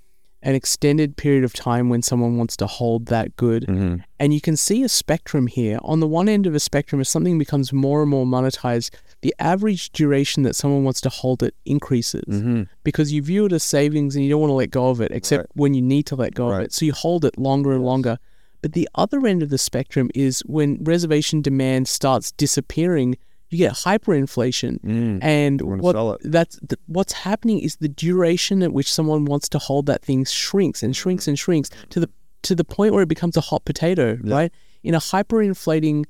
an 0.43 0.55
extended 0.55 1.17
period 1.17 1.45
of 1.45 1.53
time 1.53 1.89
when 1.89 2.03
someone 2.03 2.37
wants 2.37 2.57
to 2.57 2.67
hold 2.67 3.07
that 3.07 3.37
good. 3.37 3.65
Mm-hmm. 3.67 3.97
And 4.19 4.35
you 4.35 4.41
can 4.41 4.57
see 4.57 4.83
a 4.83 4.89
spectrum 4.89 5.47
here. 5.47 5.79
On 5.83 6.01
the 6.01 6.07
one 6.07 6.29
end 6.29 6.47
of 6.47 6.55
a 6.55 6.61
spectrum, 6.61 7.01
as 7.01 7.09
something 7.09 7.39
becomes 7.39 7.73
more 7.73 8.03
and 8.03 8.11
more 8.11 8.27
monetized, 8.27 8.91
the 9.21 9.35
average 9.39 9.91
duration 9.93 10.43
that 10.43 10.57
someone 10.57 10.83
wants 10.85 11.01
to 11.03 11.09
hold 11.09 11.43
it 11.43 11.55
increases 11.65 12.25
Mm-hmm. 12.29 12.63
because 12.83 13.13
you 13.13 13.23
view 13.23 13.47
it 13.47 13.53
as 13.53 13.63
savings 13.63 14.17
and 14.17 14.25
you 14.25 14.31
don't 14.31 14.41
want 14.41 14.51
to 14.51 14.55
let 14.55 14.71
go 14.71 14.89
of 14.91 15.01
it, 15.01 15.13
except 15.13 15.41
Right. 15.43 15.51
when 15.55 15.75
you 15.75 15.83
need 15.83 16.07
to 16.07 16.17
let 16.17 16.35
go 16.35 16.51
of 16.51 16.61
it. 16.61 16.73
So 16.73 16.85
you 16.85 16.93
hold 16.93 17.25
it 17.25 17.39
longer 17.39 17.73
and 17.73 17.85
longer. 17.85 18.19
But 18.63 18.73
the 18.73 18.89
other 18.95 19.25
end 19.27 19.43
of 19.43 19.51
the 19.51 19.59
spectrum 19.59 20.11
is 20.15 20.41
when 20.41 20.79
reservation 20.83 21.41
demand 21.43 21.89
starts 21.89 22.33
disappearing, 22.33 23.17
you 23.53 23.59
get 23.59 23.73
hyperinflation. 23.75 24.79
And 25.23 25.61
Mm. 25.61 25.81
gonna 25.81 25.83
what 25.83 26.21
that's 26.25 26.57
the, 26.57 26.79
what's 26.87 27.13
happening 27.13 27.59
is 27.61 27.77
the 27.77 27.89
duration 27.89 28.63
at 28.63 28.73
which 28.73 28.93
someone 28.93 29.25
wants 29.25 29.49
to 29.51 29.59
hold 29.59 29.87
that 29.87 30.03
thing 30.05 30.25
shrinks 30.25 30.83
and 30.83 30.97
shrinks 30.97 31.29
and 31.29 31.39
shrinks 31.39 31.71
to 31.91 32.01
the 32.01 32.11
to 32.43 32.55
the 32.55 32.65
point 32.65 32.93
where 32.93 33.03
it 33.03 33.09
becomes 33.09 33.37
a 33.37 33.41
hot 33.41 33.65
potato, 33.65 34.19
right? 34.25 34.53
In 34.83 34.95
a 34.95 34.99
hyperinflating 34.99 36.05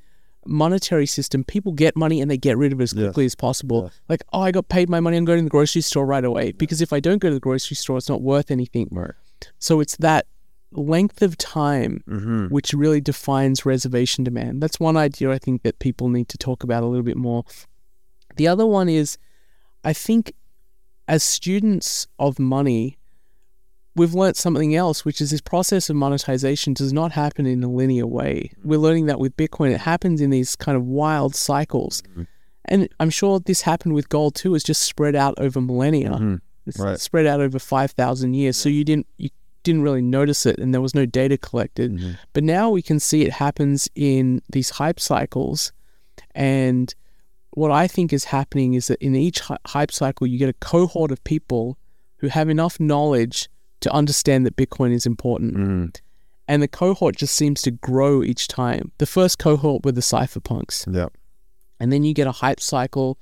monetary 0.47 1.07
system, 1.07 1.45
people 1.45 1.73
get 1.73 1.95
money 1.97 2.21
and 2.21 2.31
they 2.31 2.37
get 2.39 2.57
rid 2.57 2.73
of 2.73 2.81
it 2.81 2.85
as 2.85 2.93
quickly 2.93 3.25
as 3.27 3.35
possible. 3.35 3.91
Like, 4.09 4.23
oh, 4.33 4.41
I 4.41 4.51
got 4.51 4.69
paid 4.69 4.89
my 4.89 4.99
money, 4.99 5.17
I'm 5.17 5.25
going 5.25 5.39
to 5.39 5.45
the 5.45 5.51
grocery 5.51 5.83
store 5.83 6.07
right 6.07 6.25
away. 6.25 6.53
Because 6.53 6.81
if 6.81 6.93
I 6.93 7.01
don't 7.01 7.19
go 7.19 7.29
to 7.29 7.35
the 7.35 7.41
grocery 7.41 7.77
store, 7.77 7.99
it's 7.99 8.09
not 8.09 8.23
worth 8.23 8.51
anything. 8.51 8.89
Right. 8.91 9.13
So 9.59 9.81
it's 9.81 9.97
that 9.99 10.27
length 10.73 11.23
of 11.23 11.37
time 11.39 12.03
Mm-hmm. 12.09 12.47
which 12.49 12.73
really 12.73 13.01
defines 13.01 13.65
reservation 13.67 14.25
demand. 14.25 14.63
That's 14.63 14.81
one 14.81 14.97
idea 14.97 15.31
I 15.31 15.39
think 15.39 15.63
that 15.63 15.79
people 15.79 16.09
need 16.09 16.29
to 16.29 16.39
talk 16.39 16.63
about 16.65 16.83
a 16.83 16.87
little 16.87 17.05
bit 17.05 17.17
more. 17.17 17.45
The 18.37 18.49
other 18.49 18.67
one 18.67 18.89
is 18.89 19.19
I 19.85 19.93
think 19.93 20.33
as 21.09 21.23
students 21.23 22.07
of 22.19 22.39
money, 22.39 22.97
we've 23.95 24.15
learnt 24.15 24.37
something 24.37 24.75
else, 24.75 25.05
which 25.05 25.21
is 25.21 25.31
this 25.31 25.41
process 25.41 25.91
of 25.91 25.97
monetization 25.97 26.73
does 26.73 26.93
not 26.93 27.13
happen 27.13 27.45
in 27.47 27.63
a 27.63 27.69
linear 27.69 28.07
way. 28.07 28.51
Mm-hmm. 28.55 28.69
We're 28.69 28.79
learning 28.79 29.07
that 29.07 29.19
with 29.21 29.37
Bitcoin, 29.37 29.73
it 29.73 29.81
happens 29.81 30.21
in 30.21 30.31
these 30.31 30.57
kind 30.57 30.77
of 30.77 30.85
wild 30.87 31.35
cycles. 31.35 32.03
Mm-hmm. 32.13 32.23
And 32.67 32.89
I'm 33.01 33.11
sure 33.11 33.41
this 33.41 33.63
happened 33.63 33.95
with 33.95 34.09
gold 34.09 34.35
too, 34.37 34.55
it's 34.55 34.65
just 34.65 34.83
spread 34.83 35.15
out 35.17 35.35
over 35.39 35.61
millennia. 35.61 36.11
Mm-hmm. 36.13 36.37
It's 36.65 36.79
Right. 36.79 36.99
spread 37.01 37.27
out 37.27 37.41
over 37.41 37.59
5,000 37.59 38.35
years. 38.35 38.57
So 38.57 38.69
you 38.69 38.85
didn't, 38.85 39.09
you 39.19 39.31
didn't 39.63 39.83
really 39.83 40.03
notice 40.03 40.45
it 40.47 40.59
and 40.59 40.73
there 40.75 40.81
was 40.81 40.95
no 40.95 41.07
data 41.07 41.39
collected. 41.39 42.19
But 42.33 42.45
now 42.45 42.71
we 42.71 42.83
can 42.83 42.99
see 43.01 43.23
it 43.23 43.33
happens 43.33 43.89
in 43.95 44.43
these 44.51 44.71
hype 44.71 44.99
cycles. 45.01 45.73
And 46.35 46.95
what 47.53 47.71
I 47.71 47.87
think 47.87 48.13
is 48.13 48.25
happening 48.25 48.75
is 48.75 48.89
that 48.89 49.01
in 49.03 49.15
each 49.15 49.41
hype 49.67 49.93
cycle, 49.93 50.27
you 50.27 50.39
get 50.39 50.49
a 50.49 50.55
cohort 50.55 51.11
of 51.13 51.23
people 51.25 51.77
who 52.17 52.29
have 52.29 52.49
enough 52.49 52.81
knowledge 52.81 53.49
to 53.81 53.93
understand 53.93 54.47
that 54.47 54.57
Bitcoin 54.57 54.93
is 54.93 55.07
important. 55.07 55.55
Mm-hmm. 55.55 55.87
And 56.49 56.63
the 56.63 56.69
cohort 56.69 57.17
just 57.17 57.35
seems 57.35 57.63
to 57.63 57.71
grow 57.71 58.23
each 58.23 58.49
time. 58.49 58.93
The 58.99 59.07
first 59.07 59.39
cohort 59.39 59.85
were 59.85 59.93
the 59.93 60.01
cypherpunks. 60.01 60.93
Yeah. 60.93 61.09
And 61.81 61.93
then 61.93 62.05
you 62.05 62.15
get 62.15 62.27
a 62.27 62.33
hype 62.33 62.61
cycle 62.61 63.19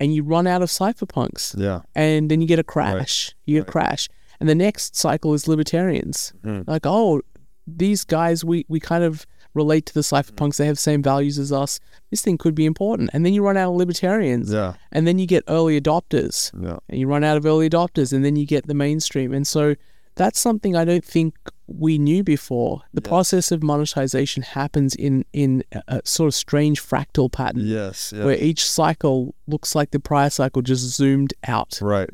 and 0.00 0.14
you 0.14 0.22
run 0.22 0.46
out 0.46 0.60
of 0.62 0.68
cypherpunks 0.70 1.58
Yeah. 1.58 1.80
and 1.94 2.30
then 2.30 2.40
you 2.40 2.46
get 2.46 2.58
a 2.58 2.64
crash. 2.64 3.34
You 3.44 3.60
get 3.60 3.68
a 3.68 3.70
crash. 3.72 4.08
And 4.40 4.48
the 4.48 4.54
next 4.54 4.96
cycle 4.96 5.34
is 5.34 5.48
libertarians. 5.48 6.32
Mm. 6.44 6.66
Like, 6.66 6.82
oh, 6.84 7.22
these 7.66 8.04
guys, 8.04 8.44
we, 8.44 8.64
we 8.68 8.80
kind 8.80 9.04
of 9.04 9.26
relate 9.54 9.86
to 9.86 9.94
the 9.94 10.00
cypherpunks. 10.00 10.56
They 10.56 10.66
have 10.66 10.76
the 10.76 10.80
same 10.82 11.02
values 11.02 11.38
as 11.38 11.52
us. 11.52 11.78
This 12.10 12.22
thing 12.22 12.36
could 12.36 12.54
be 12.54 12.66
important. 12.66 13.10
And 13.12 13.24
then 13.24 13.32
you 13.32 13.42
run 13.44 13.56
out 13.56 13.70
of 13.70 13.76
libertarians. 13.76 14.52
Yeah. 14.52 14.74
And 14.92 15.06
then 15.06 15.18
you 15.18 15.26
get 15.26 15.44
early 15.48 15.80
adopters. 15.80 16.50
Yeah. 16.60 16.78
And 16.88 16.98
you 17.00 17.06
run 17.06 17.24
out 17.24 17.36
of 17.36 17.46
early 17.46 17.70
adopters. 17.70 18.12
And 18.12 18.24
then 18.24 18.36
you 18.36 18.46
get 18.46 18.66
the 18.66 18.74
mainstream. 18.74 19.32
And 19.32 19.46
so 19.46 19.76
that's 20.16 20.38
something 20.40 20.76
I 20.76 20.84
don't 20.84 21.04
think 21.04 21.34
we 21.66 21.98
knew 21.98 22.22
before. 22.22 22.82
The 22.92 23.00
process 23.00 23.50
of 23.50 23.62
monetization 23.62 24.42
happens 24.42 24.94
in, 24.94 25.24
in 25.32 25.64
a, 25.88 26.02
sort 26.04 26.28
of 26.28 26.34
strange 26.34 26.82
fractal 26.82 27.32
pattern 27.32 27.62
Yes. 27.64 28.12
Yeah. 28.14 28.24
where 28.24 28.36
each 28.36 28.68
cycle 28.68 29.34
looks 29.46 29.74
like 29.74 29.92
the 29.92 30.00
prior 30.00 30.30
cycle 30.30 30.62
just 30.62 30.82
zoomed 30.96 31.32
out. 31.46 31.78
Right. 31.80 32.10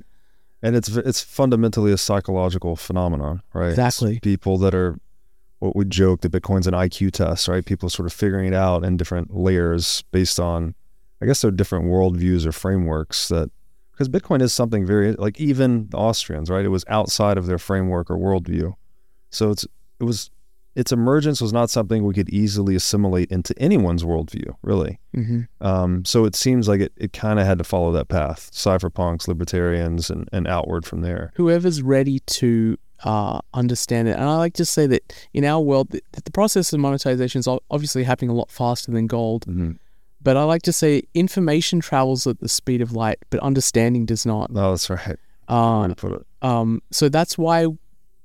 And 0.62 0.76
it's 0.76 0.88
it's 0.88 1.22
fundamentally 1.22 1.92
a 1.92 1.96
psychological 1.96 2.76
phenomenon, 2.76 3.42
right? 3.54 3.68
It's 3.68 3.78
Exactly. 3.78 4.20
people 4.20 4.58
that 4.58 4.74
are 4.74 4.98
what 5.58 5.76
we 5.76 5.84
joke 5.84 6.20
that 6.22 6.32
Bitcoin's 6.32 6.66
an 6.66 6.74
IQ 6.74 7.12
test, 7.12 7.48
right? 7.48 7.64
People 7.64 7.88
sort 7.88 8.06
of 8.06 8.12
figuring 8.12 8.46
it 8.46 8.54
out 8.54 8.84
in 8.84 8.96
different 8.96 9.34
layers 9.34 10.02
based 10.10 10.40
on, 10.40 10.74
I 11.22 11.26
guess, 11.26 11.42
their 11.42 11.50
different 11.50 11.86
worldviews 11.86 12.46
or 12.46 12.52
frameworks. 12.52 13.28
That 13.28 13.50
because 13.92 14.08
Bitcoin 14.08 14.40
is 14.42 14.52
something 14.52 14.86
very 14.86 15.12
like 15.12 15.40
even 15.40 15.88
the 15.90 15.96
Austrians, 15.98 16.50
right? 16.50 16.64
It 16.64 16.68
was 16.68 16.84
outside 16.88 17.38
of 17.38 17.46
their 17.46 17.58
framework 17.58 18.10
or 18.10 18.16
worldview, 18.16 18.74
so 19.30 19.50
it's 19.50 19.66
it 19.98 20.04
was 20.04 20.30
its 20.74 20.92
emergence 20.92 21.40
was 21.40 21.52
not 21.52 21.70
something 21.70 22.04
we 22.04 22.14
could 22.14 22.28
easily 22.28 22.74
assimilate 22.74 23.30
into 23.30 23.54
anyone's 23.58 24.04
worldview, 24.04 24.54
really. 24.62 24.98
hmm 25.14 25.42
Um, 25.60 26.04
so 26.04 26.24
it 26.24 26.34
seems 26.34 26.68
like 26.68 26.80
it, 26.80 26.92
it 26.96 27.12
kind 27.12 27.40
of 27.40 27.46
had 27.46 27.58
to 27.58 27.64
follow 27.64 27.92
that 27.92 28.08
path. 28.08 28.50
Cypherpunks, 28.52 29.26
libertarians, 29.26 30.10
and, 30.10 30.28
and 30.32 30.46
outward 30.46 30.86
from 30.86 31.00
there. 31.00 31.32
Whoever's 31.34 31.82
ready 31.82 32.20
to 32.20 32.76
uh, 33.04 33.40
understand 33.54 34.08
it. 34.08 34.12
And 34.12 34.24
I 34.24 34.36
like 34.36 34.54
to 34.54 34.64
say 34.64 34.86
that 34.86 35.12
in 35.32 35.44
our 35.44 35.60
world, 35.60 35.90
the, 35.90 36.02
the 36.24 36.30
process 36.30 36.72
of 36.72 36.80
monetization 36.80 37.40
is 37.40 37.48
obviously 37.70 38.04
happening 38.04 38.30
a 38.30 38.34
lot 38.34 38.50
faster 38.50 38.92
than 38.92 39.06
gold. 39.06 39.46
Mm-hmm. 39.46 39.72
But 40.22 40.36
I 40.36 40.44
like 40.44 40.62
to 40.62 40.72
say 40.72 41.02
information 41.14 41.80
travels 41.80 42.26
at 42.26 42.40
the 42.40 42.48
speed 42.48 42.82
of 42.82 42.92
light, 42.92 43.18
but 43.30 43.40
understanding 43.40 44.04
does 44.04 44.26
not. 44.26 44.50
No, 44.50 44.70
that's 44.70 44.90
right. 44.90 45.16
Uh. 45.48 45.94
Um, 46.42 46.82
so 46.90 47.08
that's 47.08 47.36
why 47.38 47.66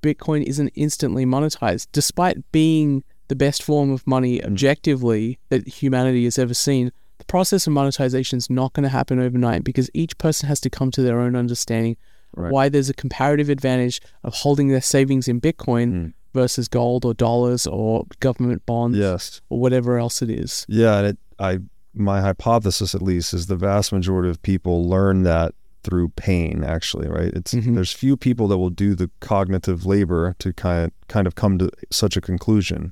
Bitcoin 0.06 0.44
isn't 0.44 0.70
instantly 0.76 1.26
monetized, 1.26 1.88
despite 1.91 2.52
being 2.52 3.04
the 3.28 3.36
best 3.36 3.63
form 3.63 3.91
of 3.91 4.06
money 4.06 4.39
hmm. 4.39 4.46
objectively 4.46 5.39
that 5.50 5.68
humanity 5.68 6.26
has 6.26 6.38
ever 6.38 6.54
seen. 6.54 6.91
The 7.18 7.26
process 7.26 7.65
of 7.65 7.74
monetization 7.74 8.38
is 8.38 8.50
not 8.50 8.74
going 8.74 8.84
to 8.84 8.89
happen 8.89 9.20
overnight 9.20 9.63
because 9.63 9.89
each 9.94 10.18
person 10.18 10.48
has 10.48 10.60
to 10.62 10.70
come 10.70 10.91
to 10.91 11.02
their 11.02 11.20
own 11.20 11.36
understanding 11.36 11.98
Right. 12.38 12.52
why 12.52 12.68
there's 12.68 12.89
a 12.89 12.94
comparative 12.94 13.48
advantage 13.48 14.02
of 14.26 14.34
holding 14.34 14.68
their 14.68 14.82
savings 14.82 15.30
in 15.30 15.39
Bitcoin 15.39 15.89
hmm. 15.89 16.08
versus 16.34 16.68
gold 16.68 17.06
or 17.06 17.13
dollars 17.13 17.65
or 17.65 18.06
government 18.20 18.65
bonds 18.65 18.98
Yes. 18.98 19.39
or 19.50 19.58
whatever 19.60 19.98
else 19.98 20.22
it 20.22 20.30
is. 20.30 20.65
Yeah, 20.68 20.98
and 20.98 21.08
it, 21.08 21.18
I 21.39 21.60
my 21.94 22.20
hypothesis 22.20 22.94
at 22.94 23.02
least 23.02 23.34
is 23.34 23.48
the 23.48 23.56
vast 23.56 23.94
majority 23.94 24.30
of 24.30 24.41
people 24.41 24.88
learn 24.88 25.24
that 25.24 25.56
through 25.86 26.10
pain. 26.10 26.63
Actually, 26.63 27.08
right? 27.08 27.32
It's 27.34 27.54
Mhm. 27.54 27.76
there's 27.76 27.91
few 27.91 28.17
people 28.17 28.48
that 28.50 28.58
will 28.58 28.69
do 28.71 28.95
the 28.95 29.10
cognitive 29.21 29.86
labor 29.86 30.36
to 30.39 30.52
kind 30.54 30.86
of 30.86 30.91
kind 31.08 31.28
of 31.28 31.36
come 31.36 31.58
to 31.60 31.69
such 31.91 32.17
a 32.17 32.21
conclusion. 32.21 32.91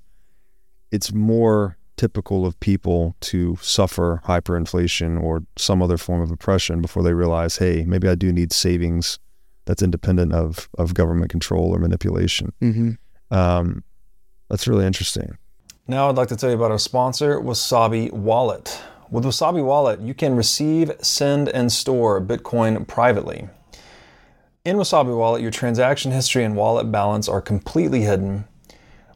It's 0.91 1.11
more 1.11 1.77
typical 1.97 2.45
of 2.45 2.59
people 2.59 3.15
to 3.21 3.57
suffer 3.61 4.21
hyperinflation 4.25 5.21
or 5.21 5.43
some 5.57 5.81
other 5.81 5.97
form 5.97 6.21
of 6.21 6.31
oppression 6.31 6.81
before 6.81 7.03
they 7.03 7.13
realize, 7.13 7.57
hey, 7.57 7.83
maybe 7.87 8.07
I 8.09 8.15
do 8.15 8.31
need 8.31 8.51
savings 8.51 9.19
that's 9.65 9.81
independent 9.81 10.33
of 10.33 10.69
of 10.77 10.93
government 10.93 11.31
control 11.31 11.73
or 11.73 11.79
manipulation. 11.79 12.53
Mm-hmm. 12.61 12.91
Um, 13.35 13.83
that's 14.49 14.67
really 14.67 14.85
interesting. 14.85 15.37
Now 15.87 16.09
I'd 16.09 16.15
like 16.17 16.29
to 16.29 16.35
tell 16.35 16.49
you 16.49 16.55
about 16.55 16.71
our 16.71 16.79
sponsor, 16.79 17.39
Wasabi 17.39 18.11
Wallet. 18.11 18.79
With 19.13 19.25
Wasabi 19.25 19.63
Wallet, 19.63 19.99
you 19.99 20.15
can 20.15 20.35
receive, 20.35 20.91
send, 20.99 21.47
and 21.47 21.71
store 21.71 22.19
Bitcoin 22.19 22.87
privately. 22.87 23.47
In 24.65 24.77
Wasabi 24.77 25.15
Wallet, 25.15 25.39
your 25.39 25.51
transaction 25.51 26.11
history 26.11 26.43
and 26.43 26.55
wallet 26.55 26.91
balance 26.91 27.29
are 27.29 27.39
completely 27.39 28.01
hidden. 28.01 28.45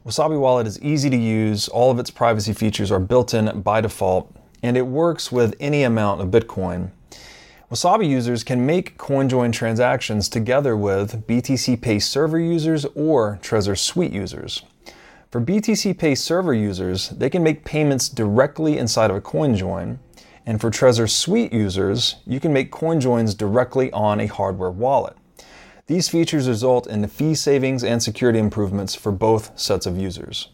Wasabi 0.06 0.38
Wallet 0.38 0.68
is 0.68 0.80
easy 0.80 1.10
to 1.10 1.16
use, 1.16 1.66
all 1.66 1.90
of 1.90 1.98
its 1.98 2.12
privacy 2.12 2.52
features 2.52 2.92
are 2.92 3.00
built 3.00 3.34
in 3.34 3.60
by 3.62 3.80
default, 3.80 4.32
and 4.62 4.76
it 4.76 4.86
works 4.86 5.32
with 5.32 5.56
any 5.58 5.82
amount 5.82 6.20
of 6.20 6.28
Bitcoin. 6.28 6.92
Wasabi 7.68 8.08
users 8.08 8.44
can 8.44 8.64
make 8.64 8.98
CoinJoin 8.98 9.52
transactions 9.52 10.28
together 10.28 10.76
with 10.76 11.26
BTC 11.26 11.82
Pay 11.82 11.98
server 11.98 12.38
users 12.38 12.84
or 12.94 13.40
Trezor 13.42 13.76
Suite 13.76 14.12
users. 14.12 14.62
For 15.30 15.42
BTC 15.42 15.98
Pay 15.98 16.14
server 16.14 16.54
users, 16.54 17.10
they 17.10 17.28
can 17.28 17.42
make 17.42 17.66
payments 17.66 18.08
directly 18.08 18.78
inside 18.78 19.10
of 19.10 19.16
a 19.16 19.20
CoinJoin, 19.20 19.98
and 20.46 20.58
for 20.58 20.70
Trezor 20.70 21.10
Suite 21.10 21.52
users, 21.52 22.16
you 22.26 22.40
can 22.40 22.50
make 22.50 22.72
CoinJoins 22.72 23.36
directly 23.36 23.92
on 23.92 24.20
a 24.20 24.26
hardware 24.26 24.70
wallet. 24.70 25.14
These 25.86 26.08
features 26.08 26.48
result 26.48 26.86
in 26.86 27.02
the 27.02 27.08
fee 27.08 27.34
savings 27.34 27.84
and 27.84 28.02
security 28.02 28.38
improvements 28.38 28.94
for 28.94 29.12
both 29.12 29.58
sets 29.58 29.84
of 29.84 29.98
users. 29.98 30.48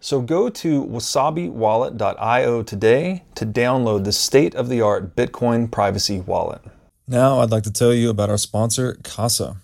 So 0.00 0.20
go 0.20 0.48
to 0.48 0.84
wasabiwallet.io 0.84 2.62
today 2.64 3.24
to 3.36 3.46
download 3.46 4.02
the 4.02 4.12
state 4.12 4.56
of 4.56 4.68
the 4.68 4.80
art 4.80 5.14
Bitcoin 5.14 5.70
privacy 5.70 6.18
wallet. 6.18 6.62
Now, 7.06 7.38
I'd 7.38 7.52
like 7.52 7.62
to 7.64 7.72
tell 7.72 7.94
you 7.94 8.10
about 8.10 8.30
our 8.30 8.38
sponsor, 8.38 8.98
Casa. 9.04 9.58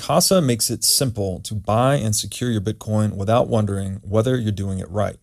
Casa 0.00 0.40
makes 0.40 0.70
it 0.70 0.82
simple 0.82 1.40
to 1.40 1.54
buy 1.54 1.96
and 1.96 2.16
secure 2.16 2.50
your 2.50 2.62
Bitcoin 2.62 3.16
without 3.16 3.48
wondering 3.48 4.00
whether 4.02 4.38
you're 4.38 4.50
doing 4.50 4.78
it 4.78 4.90
right. 4.90 5.18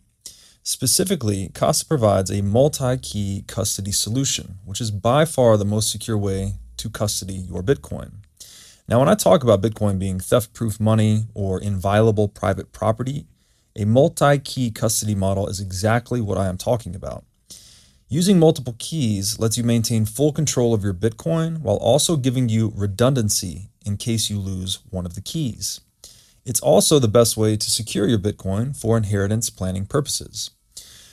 Specifically, 0.62 1.50
Casa 1.56 1.84
provides 1.84 2.30
a 2.30 2.44
multi 2.44 2.96
key 2.98 3.44
custody 3.48 3.92
solution, 3.92 4.60
which 4.66 4.80
is 4.80 4.92
by 4.92 5.26
far 5.26 5.58
the 5.58 5.66
most 5.66 5.92
secure 5.92 6.18
way 6.18 6.60
to 6.78 6.92
custody 6.92 7.34
your 7.34 7.64
Bitcoin. 7.64 8.18
Now, 8.88 9.00
when 9.00 9.10
I 9.10 9.16
talk 9.16 9.42
about 9.42 9.64
Bitcoin 9.64 9.98
being 9.98 10.20
theft 10.20 10.54
proof 10.54 10.80
money 10.80 11.26
or 11.34 11.60
inviolable 11.60 12.28
private 12.28 12.72
property, 12.72 13.26
a 13.76 13.84
multi 13.84 14.38
key 14.38 14.70
custody 14.70 15.16
model 15.16 15.48
is 15.48 15.60
exactly 15.60 16.22
what 16.22 16.38
I 16.38 16.46
am 16.46 16.58
talking 16.58 16.94
about. 16.94 17.26
Using 18.10 18.38
multiple 18.38 18.76
keys 18.78 19.40
lets 19.40 19.58
you 19.58 19.64
maintain 19.64 20.06
full 20.06 20.32
control 20.32 20.76
of 20.76 20.84
your 20.84 20.94
Bitcoin 20.94 21.62
while 21.62 21.78
also 21.78 22.16
giving 22.16 22.48
you 22.48 22.72
redundancy 22.76 23.70
in 23.88 23.98
case 23.98 24.30
you 24.30 24.38
lose 24.38 24.80
one 24.92 25.06
of 25.06 25.16
the 25.16 25.22
keys. 25.22 25.82
It's 26.46 26.60
also 26.60 27.00
the 27.00 27.08
best 27.08 27.36
way 27.36 27.58
to 27.58 27.72
secure 27.72 28.08
your 28.08 28.20
Bitcoin 28.20 28.76
for 28.76 28.96
inheritance 28.98 29.50
planning 29.50 29.86
purposes. 29.86 30.52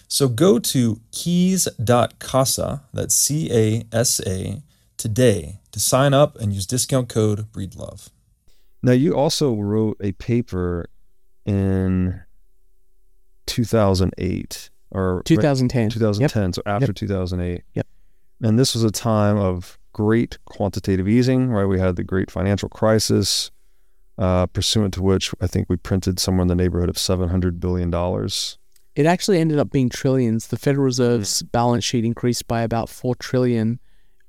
So 0.09 0.29
go 0.29 0.59
to 0.59 1.01
keys.casa, 1.13 2.83
that's 2.93 3.15
C 3.15 3.51
A 3.51 3.85
S 3.93 4.21
A, 4.27 4.63
today 4.97 5.61
to 5.73 5.81
sign 5.81 6.15
up 6.15 6.37
and 6.41 6.53
use 6.53 6.67
discount 6.67 7.09
code 7.09 7.51
BREEDLOVE. 7.53 8.11
Now, 8.83 8.93
you 8.93 9.17
also 9.17 9.55
wrote 9.55 9.97
a 10.01 10.13
paper 10.13 10.87
in 11.47 12.21
2008 13.47 14.71
or 14.91 15.23
2010. 15.25 15.91
2010, 15.91 16.53
so 16.53 16.63
after 16.67 16.93
2008. 16.93 17.63
Yep. 17.75 17.87
And 18.43 18.59
this 18.59 18.75
was 18.75 18.85
a 18.85 18.91
time 18.91 19.39
of 19.39 19.79
great 19.95 20.37
quantitative 20.45 21.09
easing, 21.09 21.49
right? 21.49 21.65
We 21.65 21.79
had 21.81 21.97
the 21.97 22.05
great 22.05 22.31
financial 22.31 22.69
crisis, 22.69 23.51
uh, 24.19 24.45
pursuant 24.47 24.93
to 24.95 25.03
which 25.03 25.33
I 25.41 25.47
think 25.47 25.69
we 25.71 25.77
printed 25.77 26.21
somewhere 26.21 26.43
in 26.43 26.49
the 26.49 26.55
neighborhood 26.55 26.91
of 26.91 26.97
$700 26.97 27.59
billion. 27.61 27.93
It 28.95 29.07
actually 29.07 29.41
ended 29.41 29.59
up 29.59 29.71
being 29.71 29.89
trillions. 29.89 30.49
The 30.49 30.57
Federal 30.59 30.85
Reserve's 30.85 31.43
balance 31.43 31.85
sheet 31.85 32.05
increased 32.05 32.47
by 32.47 32.61
about 32.63 32.89
4 32.91 33.15
trillion 33.17 33.81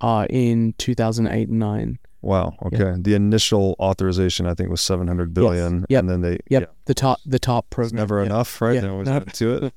uh, 0.02 0.26
in 0.30 0.74
2008 0.78 1.50
and 1.50 1.60
9. 1.60 2.00
Wow. 2.22 2.56
Okay. 2.66 2.96
The 2.98 3.14
initial 3.14 3.76
authorization, 3.80 4.48
I 4.48 4.56
think, 4.56 4.72
was 4.72 4.82
700 4.82 5.34
billion. 5.36 5.86
Yep. 5.90 6.00
And 6.00 6.10
then 6.10 6.22
they, 6.22 6.40
Yep, 6.50 6.62
yeah, 6.64 6.66
the 6.86 6.96
TARP 6.96 7.18
the 7.26 7.38
TARP 7.38 7.66
it's 7.66 7.76
program. 7.76 7.96
never 7.98 8.18
Yep. 8.22 8.26
enough, 8.26 8.62
right? 8.62 8.74
Yeah. 8.74 8.82
They 8.82 8.88
always 8.90 9.08
add 9.18 9.32
to 9.36 9.66
it. 9.66 9.74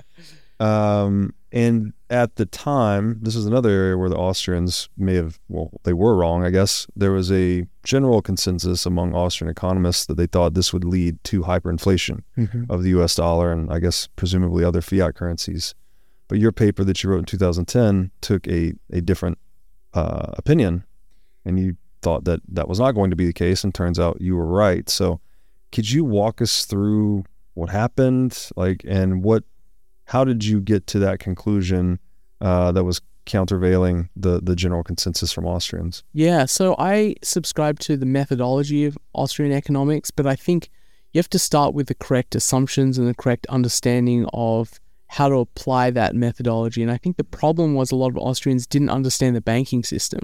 um, 0.60 1.34
and 1.52 1.92
at 2.10 2.36
the 2.36 2.46
time, 2.46 3.18
this 3.22 3.36
is 3.36 3.46
another 3.46 3.70
area 3.70 3.96
where 3.98 4.08
the 4.08 4.16
Austrians 4.16 4.88
may 4.96 5.14
have, 5.14 5.38
well, 5.48 5.70
they 5.84 5.92
were 5.92 6.16
wrong, 6.16 6.44
I 6.44 6.50
guess. 6.50 6.86
There 6.96 7.12
was 7.12 7.30
a 7.32 7.66
general 7.84 8.22
consensus 8.22 8.84
among 8.86 9.14
Austrian 9.14 9.50
economists 9.50 10.06
that 10.06 10.16
they 10.16 10.26
thought 10.26 10.54
this 10.54 10.72
would 10.72 10.84
lead 10.84 11.22
to 11.24 11.42
hyperinflation 11.42 12.22
Mhm. 12.38 12.66
of 12.70 12.82
the 12.82 12.90
US 12.90 13.14
dollar 13.14 13.52
and 13.52 13.70
I 13.72 13.78
guess 13.80 14.08
presumably 14.16 14.64
other 14.64 14.80
fiat 14.80 15.14
currencies. 15.14 15.74
But 16.28 16.38
your 16.38 16.52
paper 16.52 16.84
that 16.84 17.02
you 17.02 17.10
wrote 17.10 17.18
in 17.20 17.24
2010 17.26 18.10
took 18.20 18.46
a, 18.48 18.72
a 18.90 19.00
different 19.00 19.38
uh, 19.94 20.32
opinion 20.38 20.84
and 21.44 21.58
you 21.58 21.76
thought 22.00 22.24
that 22.24 22.40
that 22.48 22.68
was 22.68 22.78
not 22.80 22.92
going 22.92 23.10
to 23.10 23.16
be 23.16 23.26
the 23.26 23.32
case 23.32 23.62
and 23.64 23.74
turns 23.74 23.98
out 24.00 24.20
you 24.20 24.34
were 24.36 24.46
right. 24.46 24.88
So 24.88 25.20
could 25.70 25.90
you 25.90 26.04
walk 26.04 26.40
us 26.40 26.64
through 26.64 27.24
what 27.54 27.68
happened 27.70 28.48
like 28.56 28.82
and 28.88 29.22
what 29.22 29.44
how 30.12 30.24
did 30.24 30.44
you 30.44 30.60
get 30.60 30.86
to 30.86 30.98
that 30.98 31.20
conclusion 31.20 31.98
uh, 32.42 32.70
that 32.72 32.84
was 32.84 33.00
countervailing 33.24 34.10
the 34.14 34.40
the 34.42 34.54
general 34.54 34.82
consensus 34.82 35.32
from 35.32 35.46
Austrians? 35.46 36.04
Yeah, 36.12 36.44
so 36.44 36.74
I 36.78 37.16
subscribe 37.22 37.78
to 37.80 37.96
the 37.96 38.04
methodology 38.04 38.84
of 38.84 38.98
Austrian 39.14 39.52
economics, 39.52 40.10
but 40.10 40.26
I 40.26 40.36
think 40.36 40.68
you 41.12 41.18
have 41.18 41.30
to 41.30 41.38
start 41.38 41.72
with 41.72 41.86
the 41.86 41.94
correct 41.94 42.34
assumptions 42.34 42.98
and 42.98 43.08
the 43.08 43.14
correct 43.14 43.46
understanding 43.46 44.26
of 44.34 44.80
how 45.06 45.30
to 45.30 45.36
apply 45.36 45.90
that 45.90 46.14
methodology. 46.14 46.82
And 46.82 46.90
I 46.90 46.98
think 46.98 47.16
the 47.16 47.24
problem 47.24 47.74
was 47.74 47.90
a 47.90 47.96
lot 47.96 48.08
of 48.08 48.18
Austrians 48.18 48.66
didn't 48.66 48.90
understand 48.90 49.34
the 49.34 49.40
banking 49.40 49.82
system. 49.82 50.20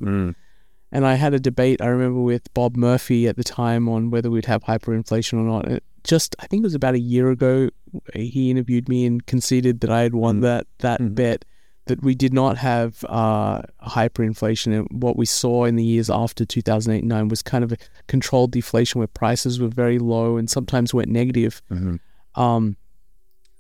And 0.91 1.07
I 1.07 1.15
had 1.15 1.35
a 1.35 1.41
debate, 1.41 1.83
I 1.83 1.87
remember, 1.87 2.21
with 2.21 2.53
Bob 2.55 2.77
Murphy 2.77 3.29
at 3.29 3.37
the 3.37 3.45
time 3.45 3.89
on 3.89 4.11
whether 4.11 4.31
we'd 4.31 4.47
have 4.47 4.65
hyperinflation 4.65 5.35
or 5.35 5.45
not. 5.45 5.69
It 5.69 5.85
just, 6.05 6.35
I 6.41 6.47
think 6.47 6.63
it 6.63 6.67
was 6.67 6.75
about 6.75 6.95
a 6.95 6.99
year 7.01 7.31
ago, 7.31 7.69
he 8.15 8.51
interviewed 8.51 8.89
me 8.89 9.07
and 9.07 9.25
conceded 9.27 9.81
that 9.81 9.91
I 9.91 10.03
had 10.03 10.15
won 10.15 10.41
that, 10.41 10.67
that 10.79 11.01
Mhm. 11.01 11.15
bet 11.15 11.45
that 11.87 12.03
we 12.03 12.15
did 12.15 12.35
not 12.35 12.59
have 12.59 13.03
uh, 13.09 13.63
hyperinflation. 13.87 14.79
And 14.79 15.03
what 15.03 15.17
we 15.17 15.25
saw 15.25 15.65
in 15.65 15.77
the 15.77 15.85
years 15.85 16.11
after 16.11 16.45
2008 16.45 17.03
9 17.05 17.29
was 17.29 17.43
kind 17.43 17.65
of 17.65 17.73
a 17.73 17.79
controlled 18.07 18.51
deflation 18.53 18.99
where 18.99 19.07
prices 19.09 19.59
were 19.59 19.69
very 19.69 19.99
low 19.99 20.37
and 20.37 20.51
sometimes 20.51 20.93
went 20.93 21.09
negative. 21.09 21.63
Mhm. 21.71 21.99
Um, 22.35 22.77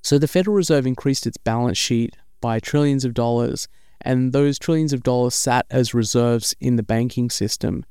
so 0.03 0.19
the 0.19 0.29
Federal 0.29 0.57
Reserve 0.57 0.87
increased 0.87 1.27
its 1.27 1.39
balance 1.39 1.79
sheet 1.79 2.15
by 2.41 2.61
trillions 2.61 3.05
of 3.05 3.15
dollars, 3.15 3.67
and 4.03 4.33
those 4.33 4.59
trillions 4.59 4.93
of 4.93 5.03
dollars 5.03 5.35
sat 5.35 5.67
as 5.71 5.93
reserves 5.95 6.55
in 6.61 6.77
the 6.77 6.83
banking 6.85 7.31
system. 7.31 7.85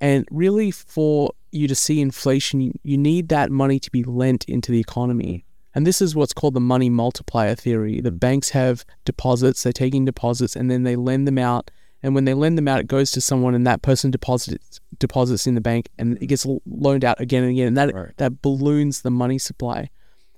And 0.00 0.26
really, 0.30 0.70
for 0.70 1.32
you 1.52 1.66
to 1.68 1.74
see 1.74 2.00
inflation, 2.00 2.78
you 2.82 2.96
need 2.96 3.28
that 3.30 3.50
money 3.50 3.78
to 3.80 3.90
be 3.90 4.04
lent 4.04 4.44
into 4.44 4.70
the 4.70 4.78
economy. 4.80 5.44
And 5.74 5.86
this 5.86 6.02
is 6.02 6.14
what's 6.16 6.32
called 6.32 6.54
the 6.54 6.60
money 6.60 6.90
multiplier 6.90 7.54
theory. 7.54 8.00
The 8.00 8.10
banks 8.10 8.50
have 8.50 8.84
deposits, 9.04 9.62
they're 9.62 9.72
taking 9.72 10.04
deposits, 10.04 10.56
and 10.56 10.70
then 10.70 10.82
they 10.82 10.96
lend 10.96 11.28
them 11.28 11.38
out. 11.38 11.70
And 12.02 12.14
when 12.14 12.24
they 12.24 12.34
lend 12.34 12.56
them 12.58 12.66
out, 12.66 12.80
it 12.80 12.86
goes 12.86 13.10
to 13.12 13.20
someone, 13.20 13.54
and 13.54 13.66
that 13.66 13.82
person 13.82 14.10
deposits 14.10 14.80
deposits 14.98 15.46
in 15.46 15.54
the 15.54 15.60
bank, 15.60 15.88
and 15.98 16.16
it 16.22 16.26
gets 16.26 16.46
loaned 16.66 17.04
out 17.04 17.20
again 17.20 17.42
and 17.44 17.52
again, 17.52 17.68
and 17.68 17.76
that 17.76 17.94
Right. 17.94 18.16
that 18.16 18.42
balloons 18.42 19.02
the 19.02 19.10
money 19.10 19.38
supply. 19.38 19.90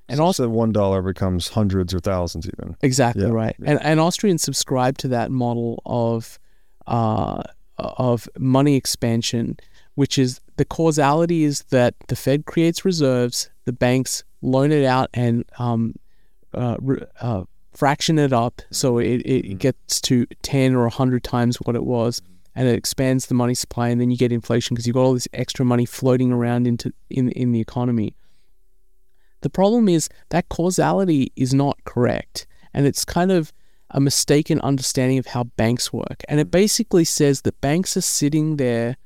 And 0.09 0.19
So 0.19 0.25
also, 0.25 0.49
one 0.49 0.73
dollar 0.73 1.01
becomes 1.03 1.49
hundreds 1.49 1.95
or 1.95 2.01
thousands 2.01 2.47
even. 2.47 2.77
Exactly 2.83 3.23
Yeah, 3.23 3.31
right. 3.31 3.57
And 3.65 3.81
and 3.83 4.01
Austrians 4.01 4.43
subscribe 4.43 4.99
to 4.99 5.09
that 5.09 5.31
model 5.31 5.81
of 5.87 6.39
uh, 6.87 7.43
of 7.79 8.29
money 8.39 8.75
expansion, 8.77 9.57
which 9.95 10.19
is 10.19 10.41
the 10.57 10.65
causality 10.65 11.45
is 11.45 11.63
that 11.71 11.95
the 12.09 12.17
Fed 12.17 12.45
creates 12.45 12.85
reserves, 12.85 13.51
the 13.65 13.73
banks 13.73 14.25
loan 14.43 14.73
it 14.73 14.85
out 14.85 15.09
and 15.15 15.45
um, 15.59 15.95
uh, 16.55 16.77
uh, 17.21 17.45
fraction 17.73 18.19
it 18.19 18.33
up 18.33 18.61
so 18.71 18.99
it, 18.99 19.23
it 19.23 19.59
gets 19.59 20.01
to 20.01 20.27
10 20.43 20.75
or 20.75 20.83
100 20.83 21.25
times 21.25 21.57
what 21.63 21.75
it 21.75 21.85
was 21.85 22.21
and 22.55 22.69
it 22.69 22.75
expands 22.75 23.27
the 23.27 23.35
money 23.35 23.55
supply 23.55 23.89
and 23.89 24.01
then 24.01 24.11
you 24.11 24.17
get 24.17 24.31
inflation 24.31 24.75
because 24.75 24.87
you've 24.87 24.95
got 24.95 25.03
all 25.03 25.15
this 25.15 25.29
extra 25.33 25.65
money 25.65 25.87
floating 25.87 26.31
around 26.31 26.67
into 26.67 26.93
in, 27.09 27.31
in 27.31 27.53
the 27.53 27.61
economy 27.61 28.15
the 29.43 29.51
problem 29.51 29.89
is 29.89 30.09
that 30.31 30.49
causality 30.49 31.33
is 31.37 31.53
not 31.53 31.83
correct, 31.85 32.47
and 32.73 32.87
it's 32.87 33.05
kind 33.05 33.31
of 33.31 33.53
a 33.91 34.01
mistaken 34.01 34.61
understanding 34.61 35.19
of 35.19 35.27
how 35.27 35.45
banks 35.45 35.93
work. 35.93 36.23
And 36.29 36.41
it 36.41 36.51
basically 36.51 37.05
says 37.05 37.43
that 37.43 37.61
banks 37.61 37.97
are 37.97 38.03
sitting 38.03 38.57
there 38.57 38.97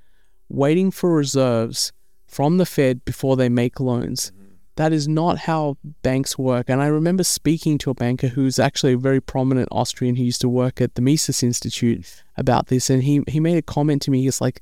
waiting 0.49 0.93
for 0.93 1.13
reserves 1.13 1.93
from 2.27 2.59
the 2.59 2.67
Fed 2.67 3.05
before 3.05 3.37
they 3.37 3.49
make 3.49 3.81
loans. 3.81 4.31
That 4.77 4.93
is 4.93 5.09
not 5.09 5.39
how 5.39 5.79
banks 6.03 6.39
work. 6.39 6.69
And 6.69 6.83
I 6.83 6.87
remember 6.87 7.25
speaking 7.25 7.79
to 7.79 7.91
a 7.91 7.95
banker 7.95 8.29
who's 8.29 8.59
actually 8.59 8.93
a 8.93 8.99
very 8.99 9.21
prominent 9.21 9.69
Austrian 9.73 10.17
who 10.17 10.25
used 10.25 10.43
to 10.43 10.49
work 10.49 10.81
at 10.81 10.95
the 10.95 11.03
Mises 11.03 11.43
Institute 11.43 12.23
about 12.37 12.67
this. 12.67 12.91
And 12.91 13.03
he, 13.03 13.23
he 13.27 13.41
made 13.41 13.57
a 13.57 13.63
comment 13.63 14.03
to 14.03 14.11
me. 14.11 14.23
He's 14.23 14.41
like, 14.41 14.61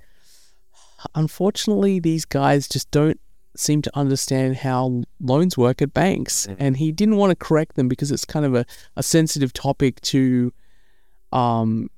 unfortunately, 1.15 1.99
these 1.99 2.25
guys 2.25 2.69
just 2.69 2.91
don't 2.91 3.21
seem 3.57 3.83
to 3.83 3.91
understand 3.95 4.59
how 4.59 5.03
loans 5.21 5.59
work 5.59 5.83
at 5.83 5.93
banks. 5.93 6.47
And 6.59 6.77
he 6.77 6.93
didn't 6.93 7.17
want 7.17 7.31
to 7.31 7.37
correct 7.37 7.77
them 7.77 7.89
because 7.89 8.11
it's 8.11 8.25
kind 8.25 8.47
of 8.47 8.55
a, 8.55 8.65
a 8.97 9.03
sensitive 9.03 9.53
topic 9.53 10.01
to 10.03 10.53
um 11.33 11.91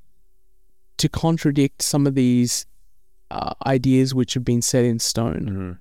to 0.96 1.08
contradict 1.10 1.82
some 1.82 2.06
of 2.06 2.14
these 2.14 2.64
uh, 3.30 3.52
ideas 3.66 4.14
which 4.14 4.32
have 4.32 4.44
been 4.44 4.62
set 4.62 4.84
in 4.84 4.98
stone. 4.98 5.78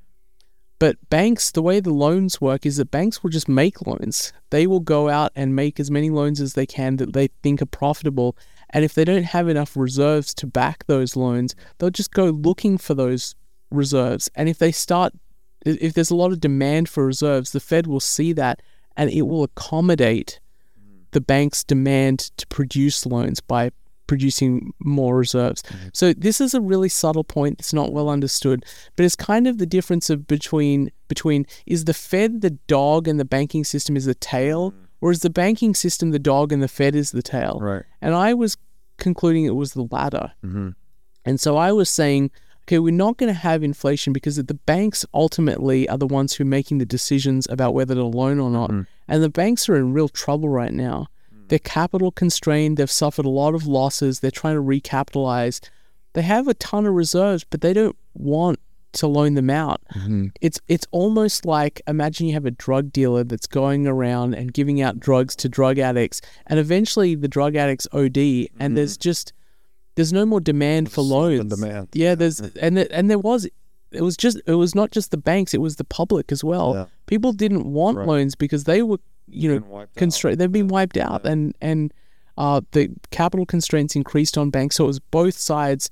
But 0.77 0.97
banks, 1.09 1.51
the 1.51 1.61
way 1.61 1.79
the 1.79 1.93
loans 1.93 2.41
work 2.41 2.65
is 2.65 2.77
that 2.77 2.91
banks 2.91 3.23
will 3.23 3.29
just 3.29 3.47
make 3.47 3.85
loans. 3.87 4.33
They 4.49 4.67
will 4.67 4.81
go 4.81 5.09
out 5.09 5.31
and 5.35 5.55
make 5.55 5.79
as 5.79 5.89
many 5.89 6.09
loans 6.09 6.41
as 6.41 6.53
they 6.53 6.65
can 6.65 6.97
that 6.97 7.13
they 7.13 7.29
think 7.43 7.61
are 7.61 7.67
profitable. 7.67 8.35
And 8.71 8.83
if 8.83 8.93
they 8.93 9.05
don't 9.05 9.23
have 9.23 9.47
enough 9.47 9.77
reserves 9.77 10.33
to 10.35 10.47
back 10.47 10.85
those 10.85 11.15
loans, 11.15 11.55
they'll 11.77 11.89
just 11.89 12.11
go 12.11 12.25
looking 12.25 12.77
for 12.77 12.93
those 12.93 13.35
reserves. 13.71 14.29
And 14.35 14.49
if 14.49 14.57
they 14.57 14.71
start, 14.71 15.13
if 15.65 15.93
there's 15.93 16.11
a 16.11 16.15
lot 16.15 16.33
of 16.33 16.41
demand 16.41 16.89
for 16.89 17.05
reserves, 17.05 17.51
the 17.51 17.61
Fed 17.61 17.87
will 17.87 18.01
see 18.01 18.33
that 18.33 18.61
and 18.97 19.09
it 19.09 19.23
will 19.23 19.43
accommodate 19.43 20.39
mm. 20.77 21.03
the 21.11 21.21
bank's 21.21 21.63
demand 21.63 22.31
to 22.37 22.47
produce 22.47 23.05
loans 23.05 23.39
by 23.39 23.71
producing 24.07 24.73
more 24.79 25.17
reserves. 25.17 25.61
Mm-hmm. 25.63 25.87
So 25.93 26.13
this 26.13 26.39
is 26.39 26.53
a 26.53 26.61
really 26.61 26.89
subtle 26.89 27.23
point. 27.23 27.57
that's 27.57 27.73
not 27.73 27.93
well 27.93 28.09
understood, 28.09 28.65
but 28.95 29.05
it's 29.05 29.15
kind 29.15 29.47
of 29.47 29.57
the 29.57 29.65
difference 29.65 30.09
of 30.09 30.27
between 30.27 30.91
between 31.07 31.45
is 31.65 31.85
the 31.85 31.93
Fed 31.93 32.41
the 32.41 32.51
dog 32.51 33.07
and 33.07 33.19
the 33.19 33.25
banking 33.25 33.63
system 33.63 33.95
is 33.95 34.05
the 34.05 34.15
tail, 34.15 34.71
mm-hmm. 34.71 34.83
or 35.01 35.11
is 35.11 35.19
the 35.19 35.29
banking 35.29 35.73
system 35.73 36.11
the 36.11 36.19
dog 36.19 36.51
and 36.51 36.61
the 36.61 36.67
Fed 36.67 36.95
is 36.95 37.11
the 37.11 37.23
tail? 37.23 37.59
Right. 37.61 37.83
And 38.01 38.15
I 38.15 38.33
was 38.33 38.57
concluding 38.97 39.45
it 39.45 39.55
was 39.55 39.73
the 39.73 39.87
latter. 39.91 40.31
Mm-hmm. 40.43 40.69
And 41.25 41.39
so 41.39 41.57
I 41.57 41.71
was 41.71 41.89
saying, 41.89 42.31
okay, 42.63 42.79
we're 42.79 42.93
not 42.93 43.17
going 43.17 43.31
to 43.31 43.39
have 43.39 43.63
inflation 43.63 44.13
because 44.13 44.37
the 44.37 44.53
banks 44.53 45.05
ultimately 45.13 45.87
are 45.89 45.97
the 45.97 46.07
ones 46.07 46.33
who 46.33 46.43
are 46.43 46.47
making 46.47 46.77
the 46.77 46.85
decisions 46.85 47.47
about 47.49 47.73
whether 47.73 47.95
to 47.95 48.03
loan 48.03 48.39
or 48.39 48.49
not. 48.49 48.69
Mm-hmm. 48.69 48.81
And 49.07 49.23
the 49.23 49.29
banks 49.29 49.69
are 49.69 49.75
in 49.75 49.93
real 49.93 50.09
trouble 50.09 50.49
right 50.49 50.73
now. 50.73 51.07
They're 51.47 51.59
capital 51.59 52.11
constrained. 52.11 52.77
They've 52.77 52.89
suffered 52.89 53.25
a 53.25 53.29
lot 53.29 53.55
of 53.55 53.67
losses. 53.67 54.19
They're 54.19 54.31
trying 54.31 54.55
to 54.55 54.61
recapitalize. 54.61 55.59
They 56.13 56.21
have 56.21 56.47
a 56.47 56.53
ton 56.53 56.85
of 56.85 56.93
reserves, 56.93 57.43
but 57.43 57.61
they 57.61 57.73
don't 57.73 57.95
want 58.13 58.59
to 58.93 59.07
loan 59.07 59.33
them 59.33 59.49
out. 59.49 59.81
Mm-hmm. 59.93 60.27
It's 60.41 60.59
it's 60.67 60.87
almost 60.91 61.45
like 61.45 61.81
imagine 61.87 62.27
you 62.27 62.33
have 62.33 62.45
a 62.45 62.51
drug 62.51 62.91
dealer 62.91 63.23
that's 63.23 63.47
going 63.47 63.87
around 63.87 64.33
and 64.33 64.53
giving 64.53 64.81
out 64.81 64.99
drugs 64.99 65.35
to 65.37 65.49
drug 65.49 65.77
addicts, 65.77 66.21
and 66.47 66.59
eventually 66.59 67.15
the 67.15 67.27
drug 67.27 67.55
addicts 67.55 67.87
OD, 67.91 68.03
and 68.05 68.09
mm-hmm. 68.15 68.75
there's 68.75 68.97
just 68.97 69.33
there's 69.95 70.13
no 70.13 70.25
more 70.25 70.39
demand 70.39 70.91
for 70.91 71.01
loans. 71.01 71.53
demand. 71.53 71.89
Yeah, 71.93 72.15
there's 72.15 72.39
and 72.39 72.77
there, 72.77 72.87
and 72.89 73.09
there 73.09 73.19
was 73.19 73.47
it 73.91 74.01
was 74.01 74.17
just 74.17 74.39
it 74.45 74.55
was 74.55 74.75
not 74.75 74.91
just 74.91 75.11
the 75.11 75.17
banks, 75.17 75.53
it 75.53 75.61
was 75.61 75.75
the 75.75 75.83
public 75.83 76.31
as 76.31 76.43
well. 76.43 76.73
Yeah. 76.73 76.85
People 77.05 77.33
didn't 77.33 77.65
want 77.65 77.97
Right. 77.97 78.07
loans 78.07 78.35
because 78.35 78.63
they 78.63 78.81
were 78.81 78.99
you 79.27 79.49
know 79.53 79.59
Been 79.59 79.69
wiped 79.69 79.97
out. 79.97 79.99
constrained. 79.99 80.37
They've 80.39 80.51
been 80.51 80.67
wiped 80.67 80.97
out, 80.97 81.21
Yeah. 81.23 81.31
and 81.31 81.55
and 81.61 81.93
uh, 82.37 82.61
the 82.71 82.89
capital 83.11 83.45
constraints 83.45 83.95
increased 83.95 84.37
on 84.37 84.49
banks. 84.49 84.75
So 84.75 84.83
it 84.85 84.87
was 84.87 84.99
both 84.99 85.37
sides. 85.37 85.89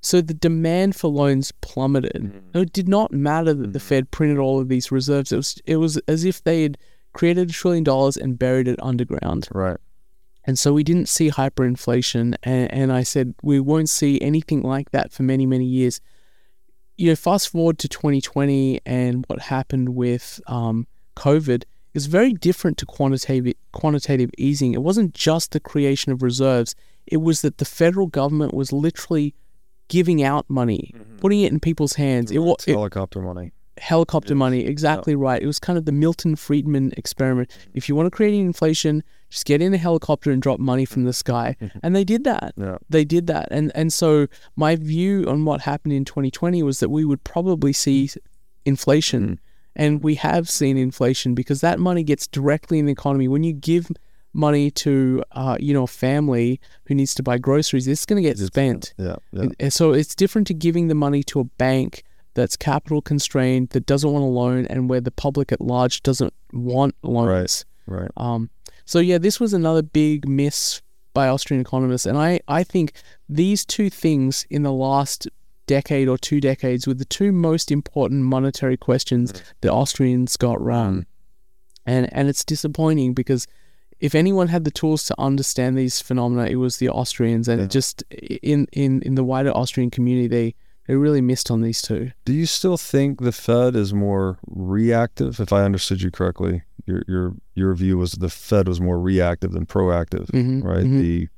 So 0.00 0.20
the 0.20 0.34
demand 0.34 0.96
for 0.96 1.08
loans 1.08 1.50
plummeted. 1.62 2.12
Mm-hmm. 2.24 2.58
It 2.58 2.72
did 2.72 2.88
not 2.88 3.10
matter 3.12 3.54
that 3.54 3.72
the 3.72 3.80
Fed 3.80 4.10
printed 4.10 4.38
all 4.38 4.60
of 4.60 4.68
these 4.68 4.92
reserves. 4.92 5.32
It 5.32 5.36
was 5.36 5.58
it 5.64 5.76
was 5.76 5.96
as 6.08 6.24
if 6.24 6.42
they 6.44 6.62
had 6.62 6.76
created 7.14 7.48
a 7.48 7.52
trillion 7.52 7.84
dollars 7.84 8.16
and 8.16 8.38
buried 8.38 8.68
it 8.68 8.78
underground. 8.82 9.48
Right. 9.52 9.78
And 10.46 10.58
so 10.58 10.74
we 10.74 10.84
didn't 10.84 11.08
see 11.08 11.30
hyperinflation. 11.30 12.34
And, 12.42 12.70
and 12.72 12.92
I 12.92 13.02
said 13.02 13.34
we 13.42 13.60
won't 13.60 13.88
see 13.88 14.20
anything 14.20 14.60
like 14.62 14.90
that 14.90 15.10
for 15.12 15.22
many, 15.22 15.46
many 15.46 15.64
years. 15.64 16.00
You 16.98 17.08
know, 17.10 17.16
fast 17.16 17.48
forward 17.48 17.78
to 17.78 17.88
2020 17.88 18.80
and 18.84 19.24
what 19.28 19.40
happened 19.40 19.90
with 19.96 20.40
um, 20.48 20.86
COVID 21.16 21.64
is 21.94 22.06
very 22.06 22.32
different 22.32 22.76
to 22.78 22.86
quantitative, 22.86 23.54
quantitative 23.72 24.30
easing. 24.36 24.74
It 24.74 24.82
wasn't 24.82 25.14
just 25.14 25.52
the 25.52 25.60
creation 25.60 26.12
of 26.12 26.22
reserves, 26.22 26.74
it 27.06 27.18
was 27.18 27.42
that 27.42 27.58
the 27.58 27.64
federal 27.64 28.06
government 28.06 28.54
was 28.54 28.72
literally 28.72 29.34
giving 29.88 30.22
out 30.22 30.48
money, 30.48 30.92
mm-hmm. 30.94 31.16
putting 31.18 31.40
it 31.42 31.52
in 31.52 31.60
people's 31.60 31.94
hands. 31.94 32.30
It, 32.30 32.38
wa- 32.38 32.54
It's 32.54 32.68
it, 32.68 32.72
helicopter 32.72 33.20
money. 33.20 33.52
helicopter 33.78 34.34
money. 34.34 34.64
Exactly 34.64 35.14
right. 35.14 35.42
It 35.42 35.46
was 35.46 35.58
kind 35.58 35.78
of 35.78 35.84
the 35.84 35.92
Milton 35.92 36.36
Friedman 36.36 36.92
experiment. 36.96 37.50
Mm-hmm. 37.50 37.70
If 37.74 37.88
you 37.88 37.94
want 37.94 38.06
to 38.06 38.10
create 38.10 38.34
inflation, 38.34 39.02
just 39.28 39.44
get 39.44 39.60
in 39.60 39.74
a 39.74 39.78
helicopter 39.78 40.30
and 40.30 40.40
drop 40.40 40.58
money 40.58 40.84
from 40.84 41.04
the 41.04 41.12
sky. 41.12 41.56
And 41.82 41.94
they 41.94 42.04
did 42.04 42.24
that. 42.24 42.54
Yeah. 42.56 42.78
They 42.88 43.04
did 43.04 43.26
that. 43.26 43.48
And 43.50 43.70
and 43.74 43.92
so 43.92 44.26
my 44.56 44.76
view 44.76 45.24
on 45.28 45.44
what 45.44 45.60
happened 45.62 45.92
in 45.92 46.04
2020 46.04 46.62
was 46.62 46.80
that 46.80 46.88
we 46.88 47.04
would 47.04 47.22
probably 47.24 47.72
see 47.72 48.06
mm-hmm. 48.06 48.18
inflation. 48.64 49.40
And 49.76 50.02
we 50.02 50.14
have 50.16 50.48
seen 50.48 50.76
inflation 50.76 51.34
because 51.34 51.60
that 51.60 51.78
money 51.78 52.02
gets 52.04 52.26
directly 52.26 52.78
in 52.78 52.86
the 52.86 52.92
economy. 52.92 53.28
When 53.28 53.42
you 53.42 53.52
give 53.52 53.90
money 54.32 54.70
to 54.70 55.22
uh, 55.32 55.56
you 55.60 55.72
know 55.72 55.84
a 55.84 55.88
family 55.88 56.60
who 56.86 56.94
needs 56.94 57.14
to 57.14 57.22
buy 57.22 57.38
groceries, 57.38 57.86
it's 57.88 58.06
going 58.06 58.22
to 58.22 58.28
get 58.28 58.38
spent. 58.38 58.94
Yeah. 58.98 59.16
Yeah. 59.32 59.48
And- 59.58 59.72
so 59.72 59.92
it's 59.92 60.14
different 60.14 60.46
to 60.48 60.54
giving 60.54 60.88
the 60.88 60.94
money 60.94 61.22
to 61.24 61.40
a 61.40 61.44
bank 61.44 62.04
that's 62.34 62.56
capital 62.56 63.00
constrained, 63.00 63.70
that 63.70 63.86
doesn't 63.86 64.10
want 64.10 64.24
a 64.24 64.28
loan, 64.28 64.66
and 64.66 64.90
where 64.90 65.00
the 65.00 65.12
public 65.12 65.52
at 65.52 65.60
large 65.60 66.02
doesn't 66.02 66.34
want 66.52 66.94
loans. 67.02 67.64
Right. 67.86 68.10
Um, 68.16 68.50
so 68.84 68.98
yeah, 68.98 69.18
this 69.18 69.38
was 69.38 69.52
another 69.54 69.82
big 69.82 70.28
miss 70.28 70.82
by 71.14 71.28
Austrian 71.28 71.60
economists, 71.60 72.06
and 72.06 72.18
I, 72.18 72.40
I 72.48 72.64
think 72.64 72.92
these 73.28 73.64
two 73.64 73.88
things 73.88 74.46
in 74.50 74.64
the 74.64 74.72
last 74.72 75.28
decade 75.66 76.08
or 76.08 76.18
two 76.18 76.40
decades 76.40 76.86
with 76.86 76.98
the 76.98 77.04
two 77.04 77.32
most 77.32 77.70
important 77.70 78.22
monetary 78.24 78.76
questions 78.76 79.32
the 79.60 79.70
Austrians 79.72 80.36
got 80.36 80.60
wrong, 80.60 81.06
and 81.86 82.12
and 82.12 82.28
it's 82.28 82.44
disappointing 82.44 83.14
because 83.14 83.46
if 84.00 84.14
anyone 84.14 84.48
had 84.48 84.64
the 84.64 84.70
tools 84.70 85.04
to 85.04 85.14
understand 85.18 85.78
these 85.78 86.00
phenomena, 86.00 86.46
it 86.46 86.56
was 86.56 86.76
the 86.78 86.88
Austrians, 86.88 87.48
and 87.48 87.60
it 87.60 87.70
just 87.70 88.02
in 88.10 88.66
in 88.72 89.02
in 89.02 89.14
the 89.14 89.24
wider 89.24 89.50
Austrian 89.50 89.90
community, 89.90 90.28
they 90.28 90.54
they 90.86 90.96
really 90.96 91.22
missed 91.22 91.50
on 91.50 91.62
these 91.62 91.80
two. 91.80 92.10
Do 92.26 92.32
you 92.34 92.44
still 92.44 92.76
think 92.76 93.20
the 93.20 93.32
Fed 93.32 93.74
is 93.74 93.94
more 93.94 94.38
reactive? 94.46 95.40
If 95.40 95.52
I 95.52 95.62
understood 95.62 96.02
you 96.02 96.10
correctly, 96.10 96.62
your 96.86 97.02
your 97.08 97.34
your 97.54 97.74
view 97.74 97.96
was 97.96 98.12
the 98.12 98.28
Fed 98.28 98.68
was 98.68 98.80
more 98.80 99.00
reactive 99.00 99.52
than 99.52 99.64
proactive, 99.64 100.26
Mhm, 100.32 100.62
right? 100.62 100.84
mhm. 100.84 100.98
The 101.00 101.28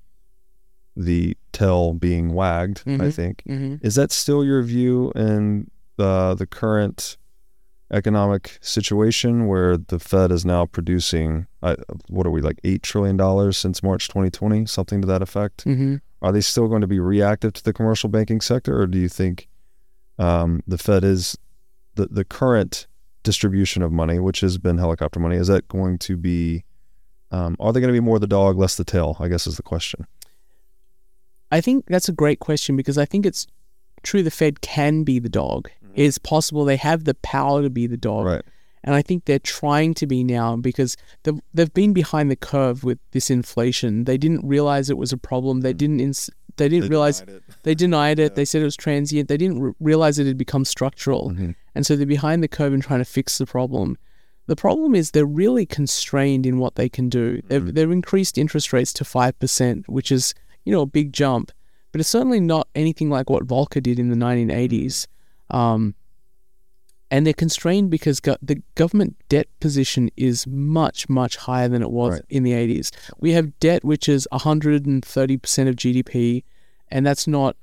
the 0.97 1.37
tail 1.59 1.93
being 1.95 2.27
wagged. 2.41 2.79
I 2.87 2.91
Mhm. 2.91 3.13
think 3.19 3.43
Mm-hmm. 3.49 3.75
is 3.87 3.95
that 3.99 4.11
still 4.13 4.43
your 4.45 4.63
view 4.63 5.13
in 5.15 5.71
the 5.97 6.35
the 6.41 6.47
current 6.47 7.17
economic 7.93 8.59
situation 8.61 9.47
where 9.47 9.77
the 9.77 9.99
Fed 9.99 10.33
is 10.33 10.45
now 10.45 10.67
producing 10.67 11.47
uh, 11.63 11.77
what 12.09 12.27
are 12.27 12.31
we 12.31 12.41
like 12.41 12.59
eight 12.65 12.83
trillion 12.83 13.17
dollars 13.17 13.57
since 13.57 13.83
March 13.83 14.09
2020, 14.09 14.67
something 14.67 15.01
to 15.01 15.07
that 15.07 15.23
effect? 15.23 15.65
Mm-hmm. 15.65 15.97
Are 16.23 16.33
they 16.33 16.41
still 16.41 16.67
going 16.69 16.81
to 16.81 16.87
be 16.87 16.99
reactive 17.01 17.53
to 17.55 17.63
the 17.63 17.73
commercial 17.73 18.09
banking 18.09 18.41
sector, 18.41 18.81
or 18.81 18.87
do 18.87 18.99
you 18.99 19.09
think 19.09 19.49
um, 20.19 20.63
the 20.67 20.79
Fed 20.79 21.05
is 21.05 21.37
the 21.95 22.07
the 22.07 22.25
current 22.25 22.87
distribution 23.23 23.83
of 23.83 23.93
money, 23.93 24.19
which 24.19 24.41
has 24.41 24.59
been 24.59 24.79
helicopter 24.79 25.21
money, 25.21 25.37
is 25.37 25.49
that 25.49 25.69
going 25.69 25.99
to 25.99 26.17
be? 26.17 26.65
Um, 27.33 27.57
are 27.59 27.73
they 27.73 27.81
going 27.81 27.93
to 27.93 28.01
be 28.01 28.05
more 28.11 28.19
the 28.21 28.27
dog, 28.29 28.57
less 28.57 28.77
the 28.77 28.85
tail? 28.85 29.17
I 29.21 29.27
guess 29.29 29.47
is 29.49 29.57
the 29.57 29.63
question. 29.63 30.07
I 31.51 31.61
think 31.61 31.87
that's 31.89 32.09
a 32.09 32.13
great 32.13 32.41
question 32.41 32.77
because 32.77 32.99
I 32.99 33.05
think 33.05 33.25
it's 33.25 33.47
true 34.03 34.23
the 34.23 34.31
Fed 34.31 34.61
can 34.61 35.05
be 35.05 35.19
the 35.19 35.29
dog. 35.29 35.71
It's 35.95 36.19
possible 36.19 36.65
they 36.65 36.77
have 36.77 37.05
the 37.05 37.15
power 37.15 37.63
to 37.63 37.71
be 37.71 37.87
the 37.87 37.97
dog. 37.97 38.27
Right. 38.27 38.43
And 38.85 38.95
I 38.95 39.03
think 39.03 39.25
they're 39.25 39.39
trying 39.39 39.95
to 39.95 40.07
be 40.07 40.23
now 40.23 40.57
because 40.57 40.97
they've, 41.25 41.41
they've 41.53 41.73
been 41.73 41.93
behind 41.93 42.31
the 42.31 42.37
curve 42.37 42.85
with 42.85 42.99
this 43.11 43.31
inflation. 43.31 44.05
They 44.05 44.19
didn't 44.19 44.47
realize 44.47 44.91
it 44.91 44.99
was 44.99 45.13
a 45.13 45.17
problem. 45.17 45.63
They 45.63 45.73
didn't 45.73 46.01
ins- 46.01 46.31
they 46.57 46.69
didn't 46.69 46.89
realize 46.89 47.25
they 47.65 47.75
denied 47.75 48.19
it. 48.19 48.35
They 48.37 48.45
said 48.45 48.63
it 48.63 48.67
was 48.67 48.77
transient. 48.77 49.29
They 49.29 49.37
didn't 49.37 49.61
re- 49.61 49.73
realize 49.81 50.19
it 50.19 50.27
had 50.27 50.39
become 50.39 50.65
structural. 50.65 51.35
And 51.75 51.85
so 51.85 51.97
they're 51.97 52.07
behind 52.07 52.43
the 52.43 52.49
curve 52.49 52.73
and 52.73 52.83
trying 52.83 53.01
to 53.01 53.05
fix 53.05 53.39
the 53.39 53.47
problem. 53.47 53.99
The 54.47 54.57
problem 54.57 54.95
is 54.95 55.11
they're 55.11 55.27
really 55.27 55.67
constrained 55.67 56.47
in 56.47 56.59
what 56.59 56.77
they 56.77 56.89
can 56.89 57.09
do. 57.09 57.43
They've, 57.49 57.75
they've 57.75 57.91
increased 57.91 58.39
interest 58.39 58.73
rates 58.73 58.93
to 58.95 59.05
5%, 59.05 59.89
which 59.89 60.13
is, 60.13 60.35
you 60.67 60.73
know, 60.73 60.83
a 60.83 60.87
big 60.87 61.13
jump. 61.15 61.51
But 61.93 62.01
it's 62.01 62.11
certainly 62.11 62.41
not 62.41 62.69
anything 62.75 63.09
like 63.09 63.31
what 63.31 63.47
Volcker 63.47 63.83
did 63.83 63.99
in 63.99 64.11
the 64.11 64.17
1980s. 64.17 65.07
Um, 65.51 65.95
and 67.11 67.25
they're 67.25 67.33
constrained 67.33 67.91
because 67.91 68.19
go- 68.21 68.37
the 68.43 68.61
government 68.75 69.17
debt 69.29 69.47
position 69.61 70.11
is 70.17 70.47
much, 70.47 71.09
much 71.09 71.37
higher 71.37 71.69
than 71.69 71.81
it 71.81 71.91
was 71.91 72.15
Right. 72.15 72.23
in 72.29 72.43
the 72.43 72.53
80s. 72.53 72.91
We 73.21 73.31
have 73.33 73.59
debt 73.61 73.85
which 73.85 74.09
is 74.09 74.27
130% 74.33 75.69
of 75.69 75.77
GDP, 75.77 76.43
and 76.91 77.07
that's 77.07 77.27
not 77.27 77.57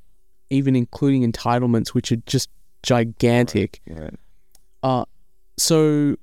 even 0.50 0.76
including 0.76 1.30
entitlements, 1.30 1.90
which 1.90 2.12
are 2.12 2.22
just 2.26 2.50
gigantic. 2.84 3.82
Right. 3.88 4.16
Uh, 4.82 5.06
so 5.58 6.16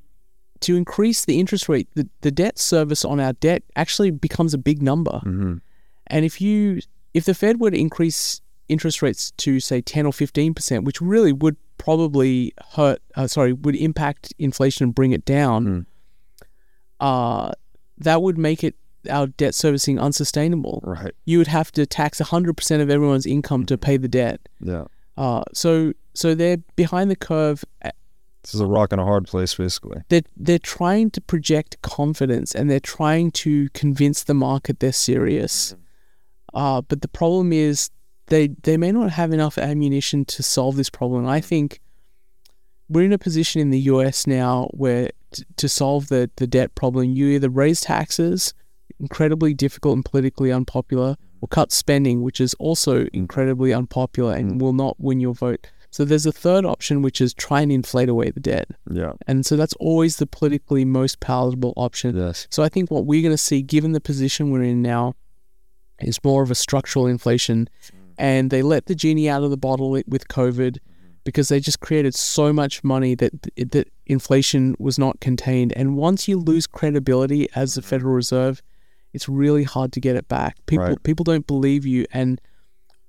to 0.60 0.76
increase 0.76 1.24
the 1.26 1.38
interest 1.38 1.68
rate, 1.68 1.88
the, 1.94 2.08
the 2.22 2.30
debt 2.30 2.58
service 2.58 3.04
on 3.04 3.20
our 3.20 3.32
debt 3.34 3.62
actually 3.76 4.10
becomes 4.10 4.54
a 4.54 4.58
big 4.58 4.82
number. 4.82 5.18
hmm 5.20 5.56
And 6.10 6.24
if 6.24 6.40
you 6.40 6.80
if 7.14 7.24
the 7.24 7.34
Fed 7.34 7.60
were 7.60 7.70
to 7.70 7.78
increase 7.78 8.40
interest 8.68 9.02
rates 9.02 9.32
to 9.32 9.58
say 9.58 9.80
10 9.80 10.06
or 10.06 10.12
15%, 10.12 10.84
which 10.84 11.00
really 11.00 11.32
would 11.32 11.56
probably 11.78 12.52
hurt 12.74 13.00
uh, 13.16 13.26
sorry, 13.26 13.52
would 13.52 13.74
impact 13.76 14.32
inflation 14.38 14.84
and 14.84 14.94
bring 14.94 15.12
it 15.12 15.24
down, 15.24 15.66
Mm. 15.66 15.86
uh, 17.00 17.52
that 17.98 18.22
would 18.22 18.38
make 18.38 18.62
it 18.64 18.74
our 19.10 19.26
debt 19.28 19.54
servicing 19.54 19.98
unsustainable. 19.98 20.80
Right. 20.84 21.12
You 21.24 21.38
would 21.38 21.46
have 21.46 21.72
to 21.72 21.86
tax 21.86 22.20
100% 22.20 22.80
of 22.82 22.90
everyone's 22.90 23.26
income 23.26 23.64
to 23.66 23.78
pay 23.78 23.96
the 23.96 24.08
debt. 24.08 24.40
Yeah. 24.62 24.84
Uh, 25.16 25.42
so 25.52 25.92
so 26.14 26.34
they're 26.34 26.58
behind 26.76 27.10
the 27.10 27.16
curve 27.16 27.64
This 28.42 28.54
is 28.54 28.60
a 28.60 28.66
rock 28.66 28.92
and 28.92 29.00
a 29.00 29.04
hard 29.04 29.26
place, 29.26 29.54
basically. 29.54 30.02
they're 30.08 30.22
they're 30.36 30.58
trying 30.58 31.10
to 31.12 31.20
project 31.20 31.76
confidence 31.82 32.54
and 32.54 32.70
they're 32.70 32.80
trying 32.80 33.30
to 33.32 33.68
convince 33.70 34.24
the 34.24 34.34
market 34.34 34.80
they're 34.80 34.92
serious. 34.92 35.74
Uh, 36.54 36.80
but 36.80 37.02
the 37.02 37.08
problem 37.08 37.52
is 37.52 37.90
they 38.26 38.48
they 38.62 38.76
may 38.76 38.92
not 38.92 39.10
have 39.10 39.32
enough 39.32 39.58
ammunition 39.58 40.24
to 40.24 40.42
solve 40.42 40.76
this 40.76 40.90
problem. 40.90 41.26
I 41.26 41.40
think 41.40 41.80
we're 42.88 43.04
in 43.04 43.12
a 43.12 43.18
position 43.18 43.60
in 43.60 43.70
the 43.70 43.80
US 43.80 44.26
now 44.26 44.68
where 44.72 45.10
t- 45.32 45.44
to 45.56 45.68
solve 45.68 46.08
the, 46.08 46.30
the 46.36 46.46
debt 46.46 46.74
problem, 46.74 47.04
you 47.04 47.28
either 47.28 47.48
raise 47.48 47.80
taxes, 47.80 48.52
incredibly 48.98 49.54
difficult 49.54 49.94
and 49.94 50.04
politically 50.04 50.50
unpopular, 50.50 51.16
or 51.40 51.48
cut 51.48 51.72
spending, 51.72 52.22
which 52.22 52.40
is 52.40 52.54
also 52.54 53.06
incredibly 53.12 53.72
unpopular 53.72 54.34
and 54.34 54.60
will 54.60 54.72
not 54.72 54.96
win 54.98 55.20
your 55.20 55.34
vote. 55.34 55.68
So 55.92 56.04
there's 56.04 56.26
a 56.26 56.32
third 56.32 56.64
option, 56.64 57.02
which 57.02 57.20
is 57.20 57.34
try 57.34 57.62
and 57.62 57.72
inflate 57.72 58.08
away 58.08 58.30
the 58.30 58.40
debt. 58.40 58.68
Yeah. 58.90 59.12
And 59.26 59.44
so 59.44 59.56
that's 59.56 59.74
always 59.74 60.16
the 60.16 60.26
politically 60.26 60.84
most 60.84 61.18
palatable 61.20 61.74
option. 61.76 62.16
Yes. 62.16 62.46
So 62.50 62.62
I 62.62 62.68
think 62.68 62.90
what 62.90 63.06
we're 63.06 63.22
going 63.22 63.34
to 63.34 63.38
see, 63.38 63.62
given 63.62 63.92
the 63.92 64.00
position 64.00 64.50
we're 64.50 64.62
in 64.62 64.82
now, 64.82 65.14
is 66.02 66.22
more 66.24 66.42
of 66.42 66.50
a 66.50 66.54
structural 66.54 67.06
inflation. 67.06 67.68
Mm. 67.86 67.92
And 68.18 68.50
they 68.50 68.62
let 68.62 68.86
the 68.86 68.94
genie 68.94 69.28
out 69.28 69.42
of 69.42 69.50
the 69.50 69.56
bottle 69.56 69.90
with 69.90 70.28
COVID 70.28 70.72
mm-hmm. 70.72 71.12
because 71.24 71.48
they 71.48 71.58
just 71.58 71.80
created 71.80 72.14
so 72.14 72.52
much 72.52 72.84
money 72.84 73.14
that 73.14 73.32
that 73.56 73.88
inflation 74.06 74.76
was 74.78 74.98
not 74.98 75.20
contained. 75.20 75.72
And 75.74 75.96
once 75.96 76.28
you 76.28 76.38
lose 76.38 76.66
credibility 76.66 77.48
as 77.54 77.74
the 77.74 77.80
mm-hmm. 77.80 77.88
Federal 77.88 78.14
Reserve, 78.14 78.62
it's 79.12 79.28
really 79.28 79.64
hard 79.64 79.92
to 79.92 80.00
get 80.00 80.16
it 80.16 80.28
back. 80.28 80.56
People 80.66 80.86
Right. 80.86 81.02
people 81.02 81.24
don't 81.24 81.46
believe 81.46 81.86
you, 81.86 82.04
and 82.12 82.40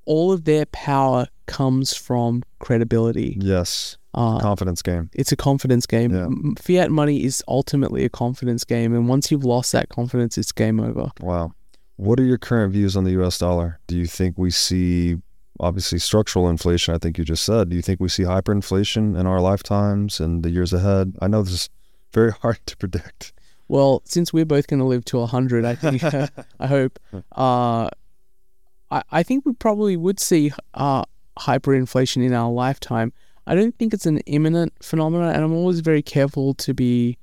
all 0.06 0.32
of 0.32 0.46
their 0.46 0.66
power 0.68 1.28
comes 1.46 1.94
from 1.96 2.44
credibility. 2.60 3.38
Yes. 3.40 3.98
Uh, 4.14 4.40
Confidence 4.40 4.82
game. 4.82 5.10
it's 5.14 5.32
a 5.32 5.38
confidence 5.38 5.86
game. 5.86 6.12
Yeah. 6.12 6.28
Fiat 6.62 6.92
money 6.92 7.24
is 7.24 7.42
ultimately 7.48 8.04
a 8.04 8.10
confidence 8.10 8.66
game, 8.66 8.94
and 8.94 9.08
once 9.08 9.32
you've 9.32 9.46
lost 9.46 9.72
that 9.72 9.88
confidence, 9.88 10.38
it's 10.38 10.52
game 10.52 10.82
over. 10.82 11.12
Wow. 11.22 11.54
What 11.96 12.20
are 12.20 12.24
your 12.24 12.38
current 12.38 12.74
views 12.74 12.96
on 12.96 13.04
the 13.04 13.12
U.S. 13.12 13.38
dollar? 13.38 13.80
Do 13.88 13.98
you 13.98 14.08
think 14.08 14.38
we 14.38 14.50
see 14.50 15.18
obviously 15.62 16.00
structural 16.00 16.50
inflation. 16.50 16.94
I 16.94 16.98
think 16.98 17.18
you 17.18 17.24
just 17.24 17.44
said. 17.44 17.70
Do 17.70 17.76
you 17.76 17.82
think 17.82 18.02
we 18.02 18.10
see 18.10 18.24
hyperinflation 18.24 19.18
in 19.18 19.28
our 19.28 19.40
lifetimes 19.40 20.20
and 20.20 20.44
the 20.44 20.50
years 20.50 20.74
ahead? 20.74 21.16
I 21.22 21.28
know 21.28 21.44
this 21.44 21.54
is 21.54 21.70
very 22.12 22.32
hard 22.42 22.60
to 22.66 22.76
predict. 22.76 23.32
Well, 23.68 24.02
since 24.04 24.34
we're 24.34 24.46
both 24.46 24.68
going 24.68 24.82
to 24.82 24.86
live 24.86 25.06
to 25.06 25.20
100, 25.20 25.64
I 25.64 25.76
think, 25.76 26.04
I 26.60 26.68
hope, 26.68 27.00
uh, 27.38 27.90
I, 28.90 29.04
I 29.12 29.24
think 29.24 29.46
we 29.46 29.54
probably 29.54 29.96
would 29.96 30.20
see 30.20 30.52
uh, 30.74 31.04
hyperinflation 31.40 32.26
in 32.26 32.34
our 32.34 32.52
lifetime. 32.52 33.14
I 33.48 33.56
don't 33.56 33.78
think 33.78 33.94
it's 33.94 34.06
an 34.06 34.18
imminent 34.20 34.74
phenomenon, 34.84 35.34
and 35.34 35.44
I'm 35.44 35.54
always 35.54 35.80
very 35.80 36.02
careful 36.02 36.54
to 36.56 36.74
be, 36.74 37.18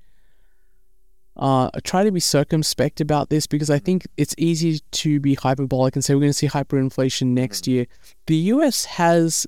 uh, 1.39 1.71
try 1.85 2.03
to 2.03 2.11
be 2.11 2.21
circumspect 2.21 3.01
about 3.01 3.31
this 3.31 3.47
because 3.47 3.71
I 3.71 3.79
think 3.79 4.07
it's 4.17 4.35
easy 4.39 4.81
to 4.91 5.21
be 5.21 5.35
hyperbolic 5.35 5.95
and 5.95 6.05
say 6.05 6.15
we're 6.15 6.21
going 6.21 6.31
to 6.31 6.35
see 6.35 6.49
hyperinflation 6.49 7.29
next 7.29 7.67
year. 7.67 7.87
The 8.27 8.37
US 8.37 8.85
has 8.87 9.47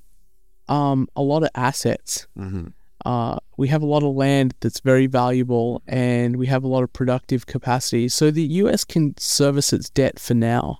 um, 0.69 1.07
a 1.15 1.21
lot 1.21 1.43
of 1.43 1.49
assets. 1.53 2.27
Mm-hmm. 2.37 2.67
Uh, 3.05 3.37
we 3.57 3.67
have 3.67 3.81
a 3.81 3.85
lot 3.85 4.03
of 4.03 4.15
land 4.15 4.53
that's 4.61 4.79
very 4.79 5.07
valuable 5.07 5.81
and 5.87 6.37
we 6.37 6.47
have 6.47 6.63
a 6.63 6.67
lot 6.67 6.83
of 6.83 6.93
productive 6.93 7.45
capacity. 7.45 8.07
So 8.07 8.31
the 8.31 8.43
US 8.43 8.85
can 8.85 9.17
service 9.17 9.73
its 9.73 9.89
debt 9.89 10.17
for 10.17 10.33
now. 10.33 10.79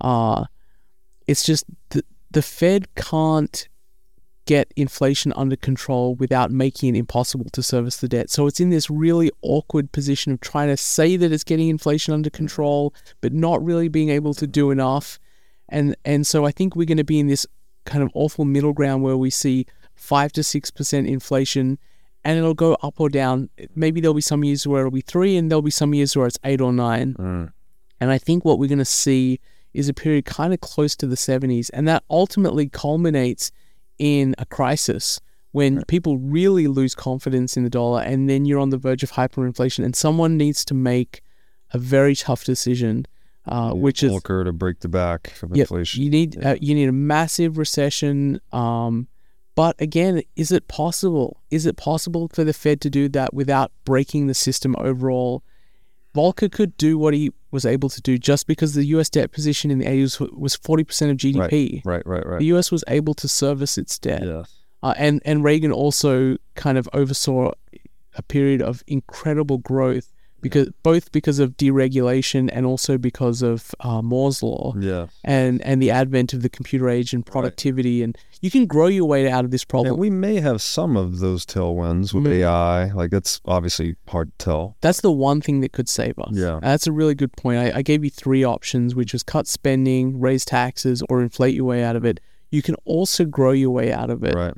Uh, 0.00 0.46
it's 1.26 1.44
just 1.44 1.64
the, 1.90 2.04
the 2.30 2.42
Fed 2.42 2.94
can't 2.94 3.68
get 4.46 4.72
inflation 4.76 5.32
under 5.36 5.56
control 5.56 6.14
without 6.16 6.50
making 6.50 6.94
it 6.94 6.98
impossible 6.98 7.46
to 7.52 7.62
service 7.62 7.98
the 7.98 8.08
debt. 8.08 8.30
So 8.30 8.46
it's 8.46 8.60
in 8.60 8.70
this 8.70 8.90
really 8.90 9.30
awkward 9.42 9.92
position 9.92 10.32
of 10.32 10.40
trying 10.40 10.68
to 10.68 10.76
say 10.76 11.16
that 11.16 11.32
it's 11.32 11.44
getting 11.44 11.68
inflation 11.68 12.12
under 12.12 12.30
control, 12.30 12.92
but 13.20 13.32
not 13.32 13.64
really 13.64 13.88
being 13.88 14.10
able 14.10 14.34
to 14.34 14.46
do 14.46 14.70
enough. 14.70 15.18
And 15.68 15.96
and 16.04 16.26
so 16.26 16.44
I 16.44 16.50
think 16.50 16.74
we're 16.74 16.86
going 16.86 16.98
to 16.98 17.04
be 17.04 17.20
in 17.20 17.28
this 17.28 17.46
kind 17.84 18.02
of 18.02 18.10
awful 18.14 18.44
middle 18.44 18.72
ground 18.72 19.02
where 19.02 19.16
we 19.16 19.30
see 19.30 19.66
five 19.94 20.32
to 20.32 20.42
six 20.42 20.70
percent 20.70 21.06
inflation, 21.06 21.78
and 22.24 22.38
it'll 22.38 22.54
go 22.54 22.74
up 22.82 23.00
or 23.00 23.08
down. 23.08 23.48
Maybe 23.74 24.00
there'll 24.00 24.14
be 24.14 24.20
some 24.20 24.44
years 24.44 24.66
where 24.66 24.80
it'll 24.80 24.90
be 24.90 25.00
three, 25.02 25.36
and 25.36 25.50
there'll 25.50 25.62
be 25.62 25.70
some 25.70 25.94
years 25.94 26.16
where 26.16 26.26
it's 26.26 26.38
eight 26.44 26.60
or 26.60 26.72
nine. 26.72 27.14
Mm. 27.14 27.52
And 28.00 28.10
I 28.10 28.18
think 28.18 28.44
what 28.44 28.58
we're 28.58 28.68
going 28.68 28.78
to 28.78 28.84
see 28.84 29.40
is 29.72 29.88
a 29.88 29.94
period 29.94 30.24
kind 30.24 30.52
of 30.52 30.60
close 30.60 30.96
to 30.96 31.06
the 31.06 31.16
70s, 31.16 31.70
and 31.72 31.86
that 31.88 32.02
ultimately 32.10 32.68
culminates 32.68 33.52
in 34.02 34.34
a 34.38 34.44
crisis 34.46 35.20
when 35.52 35.84
people 35.86 36.18
really 36.18 36.66
lose 36.66 36.94
confidence 36.94 37.56
in 37.56 37.62
the 37.62 37.70
dollar, 37.70 38.02
and 38.02 38.28
then 38.28 38.44
you're 38.44 38.58
on 38.58 38.70
the 38.70 38.76
verge 38.78 39.02
of 39.04 39.12
hyperinflation, 39.12 39.84
and 39.84 39.94
someone 39.94 40.36
needs 40.36 40.64
to 40.64 40.74
make 40.74 41.22
a 41.72 41.78
very 41.78 42.16
tough 42.16 42.42
decision. 42.44 43.06
Uh, 43.46 43.72
which 43.72 44.02
is 44.02 44.12
Volcker 44.12 44.44
to 44.44 44.52
break 44.52 44.80
the 44.80 44.88
back 44.88 45.32
of 45.42 45.50
Yep, 45.54 45.64
inflation. 45.64 46.02
You 46.02 46.10
need 46.10 46.36
Yeah. 46.36 46.50
uh, 46.52 46.56
you 46.60 46.74
need 46.74 46.88
a 46.88 46.92
massive 46.92 47.58
recession. 47.58 48.40
Um, 48.52 49.08
but 49.54 49.74
again, 49.80 50.22
is 50.36 50.50
it 50.52 50.66
possible? 50.68 51.40
Is 51.50 51.66
it 51.66 51.76
possible 51.76 52.28
for 52.32 52.44
the 52.44 52.52
Fed 52.52 52.80
to 52.82 52.90
do 52.90 53.08
that 53.10 53.34
without 53.34 53.70
breaking 53.84 54.26
the 54.26 54.34
system 54.34 54.74
overall? 54.78 55.42
Volcker 56.14 56.50
could 56.50 56.76
do 56.76 56.96
what 56.98 57.14
he 57.14 57.30
was 57.52 57.64
able 57.64 57.88
to 57.90 58.00
do 58.00 58.18
just 58.18 58.46
because 58.46 58.74
the 58.74 58.84
U.S. 58.86 59.08
debt 59.08 59.30
position 59.30 59.70
in 59.70 59.78
the 59.78 59.84
80s 59.86 60.32
was 60.32 60.56
40% 60.56 61.10
of 61.10 61.16
GDP. 61.18 61.82
Right, 61.84 62.04
right, 62.06 62.26
right. 62.26 62.38
The 62.38 62.46
U.S. 62.46 62.72
was 62.72 62.82
able 62.88 63.14
to 63.14 63.28
service 63.28 63.78
its 63.78 63.98
debt. 63.98 64.24
Yeah. 64.24 64.42
Uh, 64.82 64.94
and, 64.96 65.22
and 65.24 65.44
Reagan 65.44 65.70
also 65.70 66.38
kind 66.56 66.76
of 66.76 66.88
oversaw 66.92 67.52
a 68.14 68.22
period 68.22 68.60
of 68.60 68.82
incredible 68.86 69.58
growth 69.58 70.12
because 70.42 70.68
both 70.82 71.10
because 71.12 71.38
of 71.38 71.56
deregulation 71.56 72.50
and 72.52 72.66
also 72.66 72.98
because 72.98 73.40
of 73.42 73.74
uh, 73.80 74.02
Moore's 74.02 74.42
law 74.42 74.74
Yeah. 74.78 75.06
and 75.24 75.62
and 75.62 75.80
the 75.80 75.90
advent 75.90 76.32
of 76.34 76.42
the 76.42 76.48
computer 76.48 76.88
age 76.88 77.14
and 77.14 77.24
productivity 77.24 78.02
and 78.02 78.16
you 78.40 78.50
can 78.50 78.66
grow 78.66 78.88
your 78.88 79.06
way 79.06 79.30
out 79.30 79.44
of 79.44 79.50
this 79.52 79.64
problem. 79.64 79.96
we 79.98 80.10
may 80.10 80.40
have 80.40 80.60
some 80.60 80.96
of 80.96 81.20
those 81.20 81.46
tailwinds 81.46 82.12
with 82.12 82.24
Mm. 82.24 82.32
AI. 82.40 82.92
Like 82.92 83.10
that's 83.10 83.40
obviously 83.44 83.94
hard 84.08 84.36
to 84.38 84.44
tell. 84.44 84.76
That's 84.80 85.00
the 85.00 85.12
one 85.12 85.40
thing 85.40 85.60
that 85.60 85.72
could 85.72 85.88
save 85.88 86.18
us. 86.18 86.30
Yeah. 86.32 86.58
That's 86.60 86.86
a 86.88 86.92
really 86.92 87.14
good 87.14 87.32
point. 87.36 87.58
I, 87.58 87.78
I 87.78 87.82
gave 87.82 88.02
you 88.04 88.10
three 88.10 88.44
options, 88.44 88.94
which 88.94 89.12
was 89.12 89.22
cut 89.22 89.46
spending, 89.46 90.18
raise 90.20 90.44
taxes, 90.44 91.02
or 91.08 91.22
inflate 91.22 91.54
your 91.54 91.64
way 91.66 91.84
out 91.84 91.94
of 91.96 92.04
it. 92.04 92.18
You 92.50 92.62
can 92.62 92.74
also 92.84 93.24
grow 93.24 93.52
your 93.52 93.70
way 93.70 93.92
out 93.92 94.10
of 94.10 94.22
it. 94.24 94.34
Right. 94.34 94.54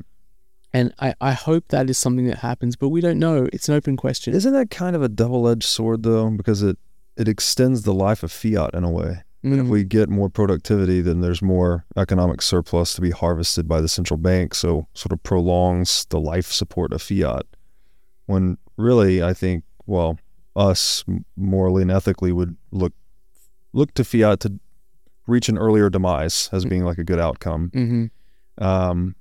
And 0.74 0.92
I, 1.00 1.14
I 1.20 1.32
hope 1.32 1.68
that 1.68 1.88
is 1.88 1.96
something 1.96 2.26
that 2.26 2.38
happens, 2.38 2.74
but 2.76 2.88
we 2.88 3.00
don't 3.00 3.18
know. 3.20 3.48
It's 3.52 3.68
an 3.68 3.74
open 3.76 3.96
question. 3.96 4.34
Isn't 4.34 4.52
that 4.52 4.70
kind 4.70 4.96
of 4.96 5.02
a 5.02 5.08
double-edged 5.08 5.62
sword 5.62 6.02
though? 6.02 6.28
Because 6.30 6.62
it 6.62 6.76
it 7.16 7.28
extends 7.28 7.82
the 7.82 7.94
life 7.94 8.24
of 8.24 8.32
fiat 8.32 8.74
in 8.74 8.82
a 8.82 8.90
way. 8.90 9.22
And 9.44 9.54
if 9.60 9.66
Mm. 9.66 9.68
we 9.68 9.84
get 9.84 10.08
more 10.08 10.28
productivity, 10.28 11.00
then 11.00 11.20
there's 11.20 11.40
more 11.42 11.84
economic 11.96 12.42
surplus 12.42 12.94
to 12.94 13.00
be 13.00 13.10
harvested 13.12 13.68
by 13.68 13.80
the 13.80 13.88
central 13.88 14.18
bank. 14.18 14.52
So 14.54 14.88
sort 14.94 15.12
of 15.12 15.22
prolongs 15.22 16.06
the 16.10 16.18
life 16.18 16.50
support 16.50 16.92
of 16.92 17.00
fiat. 17.02 17.44
When 18.26 18.58
really, 18.76 19.22
I 19.22 19.32
think, 19.32 19.62
well, 19.86 20.18
us 20.56 21.04
morally 21.36 21.82
and 21.82 21.90
ethically 21.90 22.32
would 22.32 22.56
look 22.72 22.94
look 23.72 23.94
to 23.94 24.02
fiat 24.04 24.40
to 24.40 24.58
reach 25.28 25.48
an 25.48 25.56
earlier 25.58 25.88
demise 25.90 26.48
as 26.52 26.64
being 26.64 26.84
like 26.84 26.98
a 26.98 27.04
good 27.04 27.20
outcome. 27.20 27.70
hmm 27.72 28.06
Um, 28.58 29.14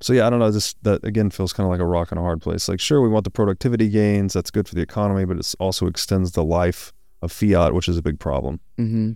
so 0.00 0.12
yeah, 0.12 0.26
I 0.26 0.30
don't 0.30 0.38
know. 0.38 0.50
This 0.50 0.74
that 0.82 1.04
again 1.04 1.30
feels 1.30 1.52
kind 1.52 1.66
of 1.66 1.70
like 1.70 1.80
a 1.80 1.86
rock 1.86 2.10
and 2.10 2.18
a 2.18 2.22
hard 2.22 2.40
place. 2.40 2.68
Like, 2.68 2.80
sure, 2.80 3.00
we 3.00 3.08
want 3.08 3.24
the 3.24 3.30
productivity 3.30 3.88
gains. 3.88 4.32
That's 4.32 4.50
good 4.50 4.68
for 4.68 4.74
the 4.74 4.82
economy, 4.82 5.24
but 5.24 5.36
it 5.38 5.54
also 5.58 5.86
extends 5.86 6.32
the 6.32 6.44
life 6.44 6.92
of 7.22 7.30
fiat, 7.32 7.74
which 7.74 7.88
is 7.88 7.96
a 7.96 8.02
big 8.02 8.18
problem. 8.18 8.60
hmm 8.76 9.12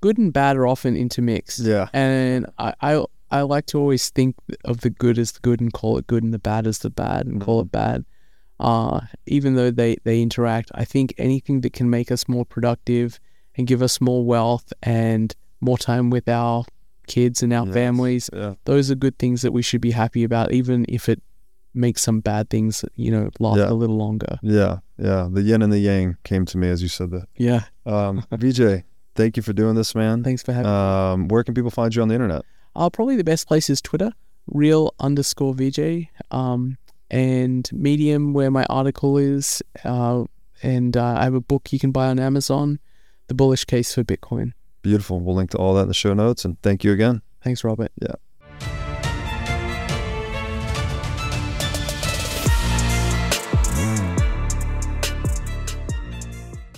Good 0.00 0.18
and 0.18 0.32
bad 0.32 0.56
are 0.56 0.66
often 0.66 0.96
intermixed. 0.96 1.60
Yeah. 1.60 1.88
And 1.92 2.46
I, 2.58 2.74
I 2.80 3.04
I 3.30 3.42
like 3.42 3.66
to 3.66 3.78
always 3.78 4.08
think 4.10 4.34
of 4.64 4.80
the 4.80 4.90
good 4.90 5.18
as 5.18 5.32
the 5.32 5.40
good 5.40 5.60
and 5.60 5.72
call 5.72 5.98
it 5.98 6.06
good 6.06 6.22
and 6.24 6.32
the 6.34 6.38
bad 6.38 6.66
as 6.66 6.78
the 6.78 6.90
bad 6.90 7.26
and 7.26 7.40
call 7.40 7.60
it 7.60 7.70
bad. 7.70 8.04
Uh, 8.58 9.02
even 9.26 9.54
though 9.54 9.70
they, 9.70 9.96
they 10.02 10.20
interact, 10.20 10.70
I 10.74 10.84
think 10.84 11.14
anything 11.16 11.60
that 11.60 11.72
can 11.72 11.88
make 11.90 12.10
us 12.10 12.26
more 12.26 12.44
productive 12.44 13.20
and 13.56 13.66
give 13.68 13.82
us 13.82 14.00
more 14.00 14.24
wealth 14.24 14.72
and 14.82 15.32
more 15.60 15.78
time 15.78 16.10
with 16.10 16.28
our 16.28 16.64
kids 17.08 17.42
and 17.42 17.52
our 17.52 17.64
Yes. 17.66 17.74
families, 17.74 18.30
Yeah. 18.32 18.54
those 18.64 18.90
are 18.90 18.94
good 18.94 19.18
things 19.18 19.42
that 19.42 19.52
we 19.52 19.62
should 19.62 19.80
be 19.80 19.90
happy 19.92 20.22
about, 20.24 20.52
even 20.52 20.84
if 20.88 21.08
it 21.08 21.20
makes 21.74 22.02
some 22.02 22.20
bad 22.20 22.48
things, 22.50 22.84
you 22.96 23.10
know, 23.10 23.30
last 23.40 23.58
Yeah. 23.58 23.70
a 23.70 23.74
little 23.74 23.96
longer. 23.96 24.38
Yeah. 24.42 24.78
Yeah. 24.98 25.28
The 25.32 25.42
yin 25.42 25.62
and 25.62 25.72
the 25.72 25.78
yang 25.80 26.16
came 26.24 26.44
to 26.46 26.58
me 26.58 26.68
as 26.68 26.82
you 26.82 26.88
said 26.88 27.10
that. 27.10 27.26
Yeah. 27.36 27.64
Um, 27.86 28.22
Vijay, 28.32 28.84
thank 29.14 29.36
you 29.36 29.42
for 29.42 29.52
doing 29.52 29.74
this, 29.74 29.94
man. 29.94 30.22
Thanks 30.24 30.42
for 30.42 30.52
having 30.52 30.70
me. 30.70 30.76
Um, 30.76 31.28
where 31.28 31.42
can 31.44 31.54
people 31.54 31.70
find 31.70 31.94
you 31.94 32.02
on 32.02 32.08
the 32.08 32.14
internet? 32.14 32.42
Uh, 32.76 32.90
probably 32.90 33.16
the 33.16 33.24
best 33.24 33.46
place 33.48 33.68
is 33.70 33.80
Twitter, 33.80 34.12
real 34.46 34.94
underscore 35.00 35.54
Vijay, 35.54 36.08
um, 36.30 36.78
and 37.10 37.68
Medium, 37.72 38.32
where 38.34 38.50
my 38.50 38.64
article 38.68 39.16
is. 39.18 39.62
Uh, 39.84 40.24
and 40.62 40.96
uh, 40.96 41.14
I 41.18 41.24
have 41.24 41.34
a 41.34 41.40
book 41.40 41.72
you 41.72 41.78
can 41.78 41.92
buy 41.92 42.08
on 42.08 42.18
Amazon, 42.18 42.78
The 43.28 43.34
Bullish 43.34 43.64
Case 43.64 43.94
for 43.94 44.02
Bitcoin. 44.04 44.52
Beautiful. 44.88 45.20
We'll 45.20 45.34
link 45.34 45.50
to 45.50 45.58
all 45.58 45.74
that 45.74 45.82
in 45.82 45.88
the 45.88 45.94
show 45.94 46.14
notes. 46.14 46.46
And 46.46 46.60
thank 46.62 46.82
you 46.82 46.92
again. 46.92 47.20
Thanks, 47.42 47.62
Robert. 47.62 47.92
Yeah. 48.00 48.14